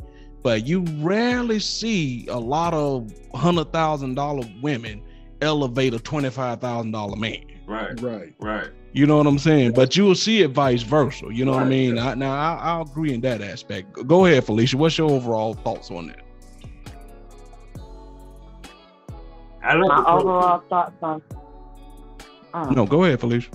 but 0.44 0.68
you 0.68 0.84
rarely 1.00 1.58
see 1.60 2.28
a 2.28 2.38
lot 2.38 2.74
of 2.74 3.10
hundred 3.34 3.72
thousand 3.72 4.16
dollar 4.16 4.44
women 4.62 5.02
elevate 5.42 5.94
a 5.94 6.00
twenty 6.00 6.30
five 6.30 6.60
thousand 6.60 6.92
dollar 6.92 7.16
man 7.16 7.40
Right. 7.66 8.00
Right. 8.02 8.34
Right. 8.40 8.68
You 8.94 9.06
know 9.06 9.18
what 9.18 9.28
i'm 9.28 9.40
saying 9.40 9.72
but 9.74 9.98
you 9.98 10.04
will 10.04 10.16
see 10.16 10.42
it 10.42 10.52
vice 10.52 10.84
versa 10.84 11.26
you 11.32 11.44
know 11.46 11.52
what 11.52 11.64
i 11.64 11.68
mean 11.68 11.96
yeah. 11.96 12.10
I, 12.10 12.16
now 12.16 12.34
I, 12.34 12.60
i'll 12.62 12.82
agree 12.84 13.14
in 13.14 13.22
that 13.22 13.42
aspect 13.42 14.08
go 14.08 14.26
ahead 14.26 14.46
felicia 14.46 14.78
what's 14.78 14.98
your 14.98 15.10
overall 15.10 15.54
thoughts 15.54 15.92
on 15.92 16.08
that 16.08 16.20
I 19.66 19.76
like 19.76 19.88
My 19.88 20.02
the 20.02 20.08
overall 20.10 20.60
thoughts 20.70 20.98
on. 21.02 21.22
Mm, 22.54 22.76
no 22.76 22.86
go 22.86 23.06
ahead 23.06 23.20
felicia 23.20 23.50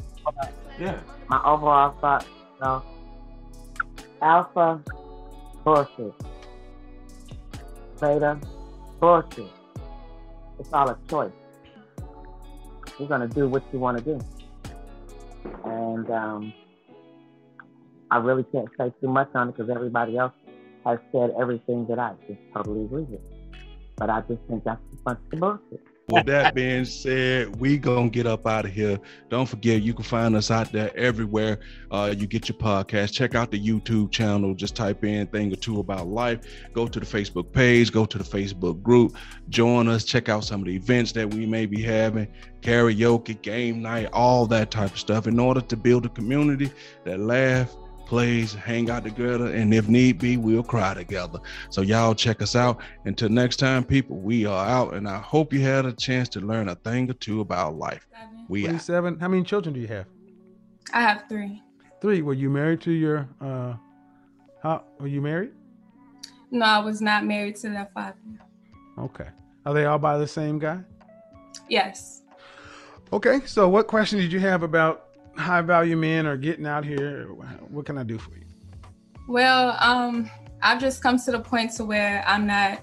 Yeah. 0.79 0.99
My 1.29 1.43
overall 1.45 1.95
thoughts. 2.01 2.27
No. 2.61 2.83
Alpha, 4.23 4.83
bullshit. 5.65 6.15
Beta, 8.01 8.39
bullshit. 9.01 9.51
It's 10.59 10.73
all 10.73 10.89
a 10.89 10.99
choice. 11.09 11.33
You're 12.99 13.09
gonna 13.09 13.29
do 13.29 13.49
what 13.49 13.63
you 13.73 13.79
want 13.79 13.99
to 13.99 14.05
do, 14.05 14.19
and 15.65 16.11
um, 16.11 16.53
I 18.11 18.19
really 18.19 18.45
can't 18.45 18.69
say 18.79 18.93
too 19.01 19.09
much 19.09 19.31
on 19.35 19.49
it 19.49 19.57
because 19.57 19.71
everybody 19.71 20.17
else 20.17 20.33
has 20.85 20.99
said 21.13 21.31
everything 21.41 21.87
that 21.89 21.99
I 21.99 22.15
just 22.27 22.41
totally 22.55 22.85
agree 22.85 23.03
with. 23.03 23.21
But 23.97 24.11
I 24.11 24.21
just 24.23 24.41
think 24.49 24.65
that's 24.65 24.81
a 25.07 25.37
bunch. 25.37 25.61
With 26.09 26.27
that 26.27 26.55
being 26.55 26.85
said, 26.85 27.55
we 27.61 27.77
gonna 27.79 28.09
get 28.09 28.27
up 28.27 28.47
out 28.47 28.65
of 28.65 28.73
here. 28.73 28.99
Don't 29.29 29.47
forget, 29.47 29.83
you 29.83 29.93
can 29.93 30.05
find 30.05 30.35
us 30.37 30.51
out 30.51 30.73
there 30.73 30.97
everywhere. 30.97 31.61
Uh, 31.91 32.15
you 32.17 32.27
get 32.27 32.49
your 32.49 32.57
podcast. 32.59 33.13
Check 33.13 33.35
out 33.35 33.51
the 33.51 33.61
YouTube 33.61 34.11
channel. 34.11 34.55
Just 34.55 34.75
type 34.75 35.05
in 35.05 35.27
"thing 35.27 35.53
or 35.53 35.57
two 35.57 35.81
about 35.81 36.09
life." 36.09 36.41
Go 36.73 36.87
to 36.89 36.99
the 36.99 37.07
Facebook 37.07 37.53
page. 37.53 37.93
Go 37.93 38.07
to 38.07 38.19
the 38.19 38.25
Facebook 38.25 38.83
group. 38.83 39.17
Join 39.49 39.89
us. 39.89 40.05
Check 40.05 40.29
out 40.29 40.45
some 40.45 40.61
of 40.61 40.67
the 40.67 40.75
events 40.75 41.13
that 41.13 41.33
we 41.33 41.47
may 41.47 41.67
be 41.67 41.83
having, 41.83 42.29
karaoke, 42.63 43.41
game 43.43 43.83
night, 43.83 44.09
all 44.13 44.47
that 44.47 44.71
type 44.71 44.93
of 44.93 44.99
stuff. 44.99 45.27
In 45.27 45.39
order 45.39 45.61
to 45.61 45.77
build 45.77 46.07
a 46.07 46.09
community 46.09 46.71
that 47.05 47.21
laugh, 47.21 47.75
plays, 48.09 48.55
hang 48.55 48.91
out 48.91 49.05
together, 49.05 49.47
and 49.55 49.73
if 49.73 49.87
need 49.89 50.19
be, 50.19 50.37
we'll 50.37 50.63
cry 50.63 50.95
together. 50.95 51.39
So 51.71 51.83
y'all 51.83 52.15
check 52.15 52.41
us 52.43 52.57
out. 52.57 52.81
Until 53.05 53.29
next 53.29 53.57
time, 53.57 53.85
people, 53.85 54.17
we 54.17 54.47
are 54.47 54.67
out, 54.67 54.95
and 54.95 55.07
I 55.07 55.19
hope 55.19 55.53
you 55.53 55.61
had 55.61 55.85
a 55.85 55.93
chance 55.93 56.29
to 56.31 56.41
learn 56.41 56.69
a 56.71 56.75
thing 56.75 57.11
or 57.11 57.15
two 57.15 57.41
about 57.43 57.77
life. 57.77 58.09
We 58.49 58.65
out. 58.65 58.71
27. 58.71 59.21
How 59.21 59.29
many 59.29 59.45
children 59.45 59.75
do 59.75 59.81
you 59.81 59.87
have? 59.89 60.07
I 60.93 61.03
have 61.03 61.25
three. 61.29 61.63
Three. 62.01 62.23
Were 62.23 62.33
you 62.33 62.49
married 62.49 62.81
to 62.83 62.93
your? 62.93 63.29
uh 63.43 63.75
How 64.63 64.85
were 64.99 65.07
you 65.07 65.21
married? 65.21 65.51
No, 66.51 66.65
I 66.65 66.79
was 66.79 67.03
not 67.03 67.27
married 67.27 67.57
to 67.57 67.69
that 67.71 67.93
father. 67.93 68.17
Okay. 68.99 69.29
Are 69.67 69.75
they 69.75 69.85
all 69.85 69.99
by 69.99 70.17
the 70.17 70.27
same 70.27 70.59
guy? 70.59 70.81
Yes. 71.69 72.23
Okay. 73.13 73.41
So, 73.45 73.69
what 73.69 73.87
question 73.87 74.19
did 74.19 74.33
you 74.33 74.41
have 74.41 74.63
about 74.63 75.08
high 75.39 75.63
value 75.63 75.97
men 75.97 76.27
or 76.27 76.37
getting 76.37 76.67
out 76.67 76.85
here? 76.85 77.27
What 77.71 77.87
can 77.87 77.97
I 77.97 78.03
do 78.03 78.19
for 78.19 78.33
you? 78.33 78.45
Well, 79.29 79.77
um, 79.81 80.31
I've 80.63 80.81
just 80.81 81.03
come 81.03 81.19
to 81.19 81.31
the 81.31 81.41
point 81.41 81.73
to 81.77 81.85
where 81.85 82.25
I'm 82.27 82.47
not. 82.47 82.81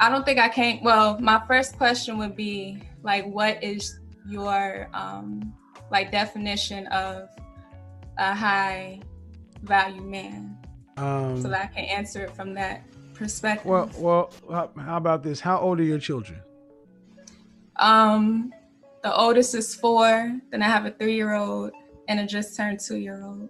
I 0.00 0.08
don't 0.08 0.24
think 0.24 0.38
I 0.38 0.48
can. 0.48 0.80
Well, 0.82 1.18
my 1.20 1.42
first 1.46 1.76
question 1.76 2.18
would 2.18 2.36
be 2.36 2.82
like, 3.02 3.24
what 3.26 3.62
is 3.62 3.98
your 4.28 4.88
um, 4.92 5.54
like 5.90 6.10
definition 6.10 6.86
of 6.88 7.28
a 8.18 8.34
high 8.34 9.00
value 9.62 10.02
man? 10.02 10.58
Um, 10.96 11.40
so 11.42 11.48
that 11.48 11.62
I 11.62 11.66
can 11.66 11.84
answer 11.84 12.24
it 12.24 12.34
from 12.34 12.54
that 12.54 12.82
perspective. 13.14 13.66
Well, 13.66 13.90
well, 13.98 14.32
how, 14.50 14.70
how 14.78 14.96
about 14.96 15.22
this? 15.22 15.40
How 15.40 15.58
old 15.58 15.80
are 15.80 15.84
your 15.84 15.98
children? 15.98 16.40
Um, 17.76 18.52
the 19.06 19.16
oldest 19.16 19.54
is 19.54 19.72
four. 19.72 20.36
Then 20.50 20.62
I 20.62 20.66
have 20.66 20.84
a 20.84 20.90
three-year-old 20.90 21.70
and 22.08 22.18
a 22.18 22.26
just 22.26 22.56
turned 22.56 22.80
two-year-old. 22.80 23.48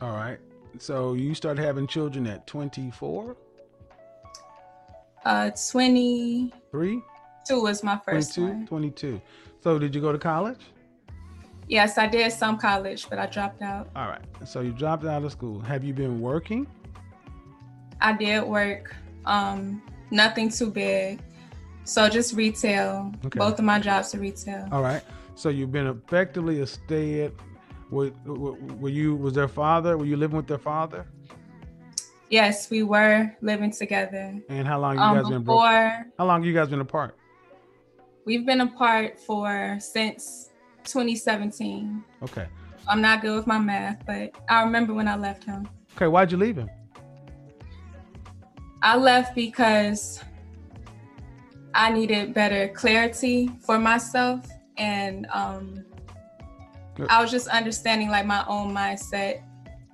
All 0.00 0.12
right. 0.12 0.38
So 0.78 1.12
you 1.12 1.34
started 1.34 1.62
having 1.62 1.86
children 1.86 2.26
at 2.26 2.46
24? 2.46 3.36
Uh, 5.26 5.50
23. 5.70 7.02
Two 7.46 7.62
was 7.62 7.84
my 7.84 8.00
first 8.02 8.34
22? 8.34 8.54
one. 8.54 8.66
22. 8.66 9.20
So 9.62 9.78
did 9.78 9.94
you 9.94 10.00
go 10.00 10.10
to 10.10 10.18
college? 10.18 10.60
Yes, 11.68 11.98
I 11.98 12.06
did 12.06 12.32
some 12.32 12.56
college, 12.56 13.06
but 13.10 13.18
I 13.18 13.26
dropped 13.26 13.60
out. 13.60 13.90
All 13.94 14.08
right. 14.08 14.24
So 14.46 14.62
you 14.62 14.72
dropped 14.72 15.04
out 15.04 15.22
of 15.22 15.32
school. 15.32 15.60
Have 15.60 15.84
you 15.84 15.92
been 15.92 16.22
working? 16.22 16.66
I 18.00 18.14
did 18.14 18.42
work. 18.44 18.96
Um, 19.26 19.82
nothing 20.10 20.48
too 20.48 20.70
big. 20.70 21.20
So 21.84 22.08
just 22.08 22.34
retail. 22.34 23.12
Okay. 23.26 23.38
Both 23.38 23.58
of 23.58 23.64
my 23.64 23.78
jobs 23.78 24.14
are 24.14 24.18
retail. 24.18 24.66
All 24.72 24.82
right. 24.82 25.02
So 25.34 25.48
you've 25.48 25.72
been 25.72 25.86
effectively 25.86 26.60
a 26.60 26.66
stay 26.66 27.22
at. 27.24 27.32
Were, 27.90 28.10
were 28.24 28.88
you? 28.88 29.14
Was 29.16 29.34
their 29.34 29.48
father? 29.48 29.96
Were 29.98 30.06
you 30.06 30.16
living 30.16 30.36
with 30.36 30.46
their 30.46 30.58
father? 30.58 31.06
Yes, 32.30 32.70
we 32.70 32.82
were 32.82 33.30
living 33.42 33.70
together. 33.70 34.34
And 34.48 34.66
how 34.66 34.80
long 34.80 34.96
you 34.96 35.02
Um, 35.02 35.16
guys 35.16 35.28
been 35.28 35.42
before? 35.44 36.06
How 36.18 36.24
long 36.24 36.42
you 36.42 36.52
guys 36.54 36.68
been 36.68 36.80
apart? 36.80 37.16
we've 38.26 38.46
been 38.46 38.62
apart 38.62 39.20
for 39.20 39.76
since 39.78 40.50
2017. 40.84 42.02
Okay. 42.22 42.46
I'm 42.88 43.02
not 43.02 43.20
good 43.20 43.36
with 43.36 43.46
my 43.46 43.58
math, 43.58 44.02
but 44.06 44.30
I 44.48 44.62
remember 44.62 44.94
when 44.94 45.06
I 45.08 45.16
left 45.16 45.44
him. 45.44 45.68
Okay. 45.94 46.06
Why'd 46.06 46.32
you 46.32 46.38
leave 46.38 46.56
him? 46.56 46.70
I 48.82 48.96
left 48.96 49.34
because 49.34 50.22
I 51.74 51.90
needed 51.90 52.32
better 52.32 52.68
clarity 52.68 53.50
for 53.60 53.78
myself 53.78 54.46
and 54.76 55.26
um 55.32 55.84
I 57.08 57.20
was 57.20 57.30
just 57.30 57.48
understanding 57.48 58.08
like 58.08 58.24
my 58.24 58.44
own 58.46 58.72
mindset 58.72 59.42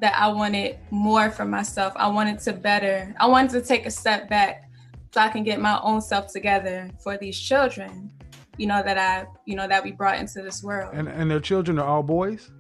that 0.01 0.15
I 0.19 0.29
wanted 0.29 0.79
more 0.91 1.31
for 1.31 1.45
myself. 1.45 1.93
I 1.97 2.09
wanted 2.09 2.39
to 2.41 2.53
better. 2.53 3.15
I 3.19 3.27
wanted 3.27 3.51
to 3.53 3.63
take 3.63 3.87
a 3.87 3.91
step 3.91 4.29
back 4.29 4.71
so 5.13 5.21
I 5.21 5.29
can 5.29 5.43
get 5.43 5.61
my 5.61 5.81
own 5.83 6.01
self 6.01 6.31
together 6.33 6.91
for 7.03 7.17
these 7.17 7.39
children, 7.39 8.11
you 8.59 8.67
know, 8.67 8.83
that 8.83 8.99
I, 8.99 9.27
you 9.47 9.57
know, 9.57 9.67
that 9.67 9.83
we 9.83 9.93
brought 9.93 10.19
into 10.19 10.43
this 10.43 10.63
world. 10.63 10.91
And 10.95 11.09
and 11.09 11.31
their 11.31 11.41
children 11.41 11.79
are 11.79 11.87
all 11.87 12.03
boys. 12.03 12.51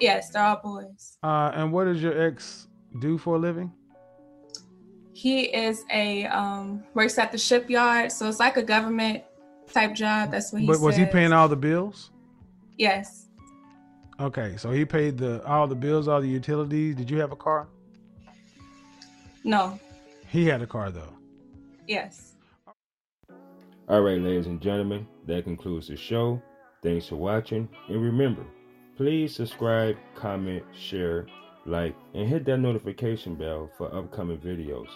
yes, 0.00 0.30
they're 0.30 0.42
all 0.42 0.60
boys. 0.62 1.18
Uh, 1.22 1.52
and 1.54 1.72
what 1.72 1.84
does 1.84 2.02
your 2.02 2.20
ex 2.20 2.66
do 2.98 3.18
for 3.18 3.36
a 3.36 3.38
living? 3.38 3.72
He 5.16 5.44
is 5.44 5.82
a 5.90 6.26
um 6.26 6.84
works 6.92 7.16
at 7.16 7.32
the 7.32 7.38
shipyard, 7.38 8.12
so 8.12 8.28
it's 8.28 8.38
like 8.38 8.58
a 8.58 8.62
government 8.62 9.24
type 9.72 9.94
job. 9.94 10.30
That's 10.30 10.52
what 10.52 10.60
he 10.60 10.66
but 10.66 10.78
was 10.78 10.94
he 10.94 11.06
paying 11.06 11.32
all 11.32 11.48
the 11.48 11.56
bills? 11.56 12.10
Yes. 12.76 13.28
Okay, 14.20 14.58
so 14.58 14.70
he 14.70 14.84
paid 14.84 15.16
the 15.16 15.42
all 15.46 15.66
the 15.66 15.74
bills, 15.74 16.06
all 16.06 16.20
the 16.20 16.28
utilities. 16.28 16.96
Did 16.96 17.10
you 17.10 17.18
have 17.18 17.32
a 17.32 17.36
car? 17.36 17.66
No. 19.42 19.80
He 20.28 20.44
had 20.44 20.60
a 20.60 20.66
car 20.66 20.90
though. 20.90 21.14
Yes. 21.88 22.34
All 23.88 24.02
right, 24.02 24.20
ladies 24.20 24.48
and 24.48 24.60
gentlemen, 24.60 25.06
that 25.26 25.44
concludes 25.44 25.88
the 25.88 25.96
show. 25.96 26.42
Thanks 26.82 27.08
for 27.08 27.16
watching. 27.16 27.70
And 27.88 28.02
remember, 28.02 28.44
please 28.98 29.34
subscribe, 29.34 29.96
comment, 30.14 30.62
share, 30.78 31.26
like, 31.64 31.96
and 32.12 32.28
hit 32.28 32.44
that 32.44 32.58
notification 32.58 33.34
bell 33.34 33.70
for 33.78 33.94
upcoming 33.96 34.36
videos. 34.36 34.88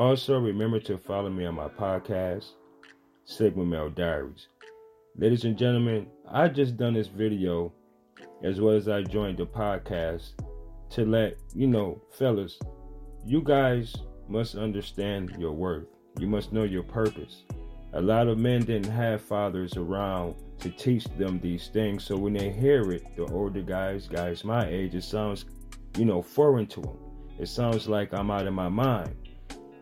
Also, 0.00 0.38
remember 0.38 0.80
to 0.80 0.96
follow 0.96 1.28
me 1.28 1.44
on 1.44 1.56
my 1.56 1.68
podcast, 1.68 2.52
Sigma 3.26 3.66
Male 3.66 3.90
Diaries. 3.90 4.48
Ladies 5.14 5.44
and 5.44 5.58
gentlemen, 5.58 6.06
I 6.26 6.48
just 6.48 6.78
done 6.78 6.94
this 6.94 7.08
video 7.08 7.70
as 8.42 8.62
well 8.62 8.74
as 8.74 8.88
I 8.88 9.02
joined 9.02 9.36
the 9.36 9.44
podcast 9.44 10.42
to 10.92 11.04
let 11.04 11.36
you 11.54 11.66
know, 11.66 12.00
fellas, 12.12 12.58
you 13.26 13.42
guys 13.42 13.94
must 14.26 14.54
understand 14.54 15.36
your 15.38 15.52
worth. 15.52 15.84
You 16.18 16.28
must 16.28 16.50
know 16.50 16.64
your 16.64 16.84
purpose. 16.84 17.44
A 17.92 18.00
lot 18.00 18.26
of 18.26 18.38
men 18.38 18.62
didn't 18.62 18.90
have 18.90 19.20
fathers 19.20 19.76
around 19.76 20.34
to 20.60 20.70
teach 20.70 21.04
them 21.18 21.40
these 21.40 21.68
things, 21.68 22.04
so 22.04 22.16
when 22.16 22.32
they 22.32 22.48
hear 22.48 22.90
it, 22.90 23.04
the 23.16 23.26
older 23.26 23.60
guys, 23.60 24.08
guys 24.08 24.44
my 24.44 24.66
age, 24.66 24.94
it 24.94 25.04
sounds, 25.04 25.44
you 25.98 26.06
know, 26.06 26.22
foreign 26.22 26.66
to 26.68 26.80
them. 26.80 26.96
It 27.38 27.48
sounds 27.48 27.86
like 27.86 28.14
I'm 28.14 28.30
out 28.30 28.46
of 28.46 28.54
my 28.54 28.70
mind. 28.70 29.14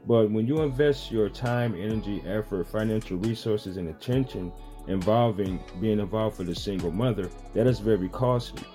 But 0.07 0.31
when 0.31 0.47
you 0.47 0.63
invest 0.63 1.11
your 1.11 1.29
time, 1.29 1.75
energy, 1.75 2.23
effort, 2.27 2.67
financial 2.69 3.19
resources, 3.19 3.77
and 3.77 3.89
attention 3.89 4.53
involving 4.87 5.61
being 5.81 6.01
involved 6.01 6.37
for 6.37 6.45
the 6.45 6.55
single 6.55 6.91
mother, 6.91 7.31
that 7.55 7.67
is 7.67 7.79
very 7.79 8.09
costly. 8.09 8.67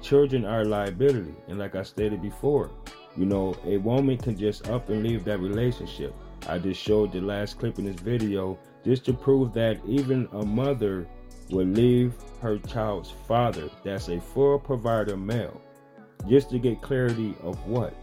Children 0.00 0.44
are 0.44 0.62
a 0.62 0.64
liability, 0.64 1.34
and 1.46 1.58
like 1.58 1.76
I 1.76 1.84
stated 1.84 2.20
before, 2.20 2.70
you 3.16 3.24
know, 3.24 3.54
a 3.64 3.76
woman 3.76 4.16
can 4.18 4.36
just 4.36 4.68
up 4.68 4.88
and 4.88 5.04
leave 5.04 5.24
that 5.24 5.38
relationship. 5.38 6.14
I 6.48 6.58
just 6.58 6.80
showed 6.80 7.12
the 7.12 7.20
last 7.20 7.58
clip 7.58 7.78
in 7.78 7.84
this 7.84 8.00
video 8.00 8.58
just 8.84 9.04
to 9.04 9.12
prove 9.12 9.52
that 9.54 9.78
even 9.86 10.28
a 10.32 10.44
mother 10.44 11.06
will 11.50 11.66
leave 11.66 12.14
her 12.40 12.58
child's 12.58 13.12
father, 13.28 13.70
that's 13.84 14.08
a 14.08 14.20
full 14.20 14.58
provider 14.58 15.16
male, 15.16 15.60
just 16.28 16.50
to 16.50 16.58
get 16.58 16.82
clarity 16.82 17.36
of 17.42 17.64
what? 17.66 17.94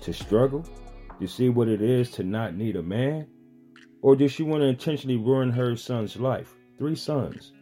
To 0.00 0.12
struggle? 0.12 0.64
To 1.20 1.26
see 1.26 1.48
what 1.48 1.68
it 1.68 1.80
is 1.80 2.10
to 2.12 2.24
not 2.24 2.54
need 2.54 2.76
a 2.76 2.82
man? 2.82 3.26
Or 4.02 4.14
does 4.14 4.32
she 4.32 4.42
want 4.42 4.62
to 4.62 4.68
intentionally 4.68 5.16
ruin 5.16 5.50
her 5.50 5.74
son's 5.74 6.16
life? 6.16 6.54
Three 6.78 6.94
sons. 6.94 7.52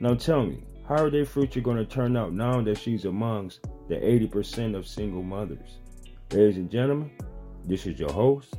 Now 0.00 0.14
tell 0.14 0.46
me, 0.46 0.64
how 0.88 1.04
are 1.04 1.10
their 1.10 1.26
future 1.26 1.60
going 1.60 1.76
to 1.76 1.84
turn 1.84 2.16
out 2.16 2.32
now 2.32 2.62
that 2.62 2.78
she's 2.78 3.04
amongst 3.04 3.60
the 3.88 3.96
80% 3.96 4.74
of 4.74 4.86
single 4.86 5.22
mothers? 5.22 5.78
Ladies 6.32 6.56
and 6.56 6.70
gentlemen, 6.70 7.10
this 7.64 7.86
is 7.86 7.98
your 7.98 8.12
host, 8.12 8.54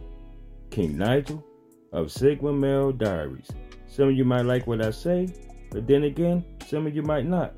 King 0.70 0.98
Nigel 0.98 1.44
of 1.92 2.12
Sigma 2.12 2.54
Male 2.54 2.92
Diaries. 2.92 3.50
Some 3.88 4.10
of 4.10 4.16
you 4.16 4.26
might 4.26 4.46
like 4.46 4.68
what 4.68 4.86
I 4.86 4.92
say, 4.92 5.28
but 5.72 5.88
then 5.88 6.04
again, 6.04 6.46
some 6.68 6.86
of 6.86 6.96
you 6.96 7.02
might 7.02 7.26
not. 7.26 7.56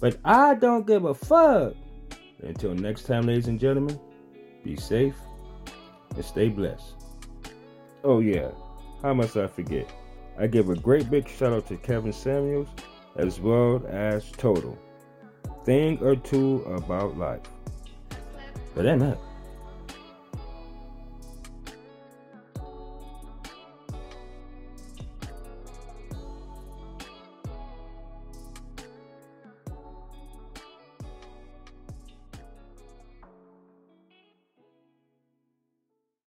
But 0.00 0.16
I 0.24 0.54
don't 0.54 0.86
give 0.86 1.04
a 1.04 1.14
fuck. 1.14 1.74
Until 2.42 2.74
next 2.74 3.02
time, 3.02 3.26
ladies 3.26 3.48
and 3.48 3.60
gentlemen, 3.60 4.00
be 4.64 4.76
safe 4.76 5.14
and 6.14 6.24
stay 6.24 6.48
blessed. 6.48 6.94
Oh, 8.04 8.20
yeah, 8.20 8.50
how 9.02 9.14
must 9.14 9.36
I 9.36 9.46
forget? 9.46 9.90
I 10.38 10.46
give 10.46 10.70
a 10.70 10.74
great 10.74 11.10
big 11.10 11.28
shout 11.28 11.52
out 11.52 11.66
to 11.68 11.76
Kevin 11.76 12.12
Samuels 12.12 12.68
as 13.16 13.40
well 13.40 13.84
as 13.88 14.30
Total. 14.32 14.78
Thing 15.64 15.98
or 16.00 16.16
two 16.16 16.62
about 16.64 17.18
life. 17.18 17.42
But 18.74 18.84
that 18.84 18.98
matters. 18.98 19.29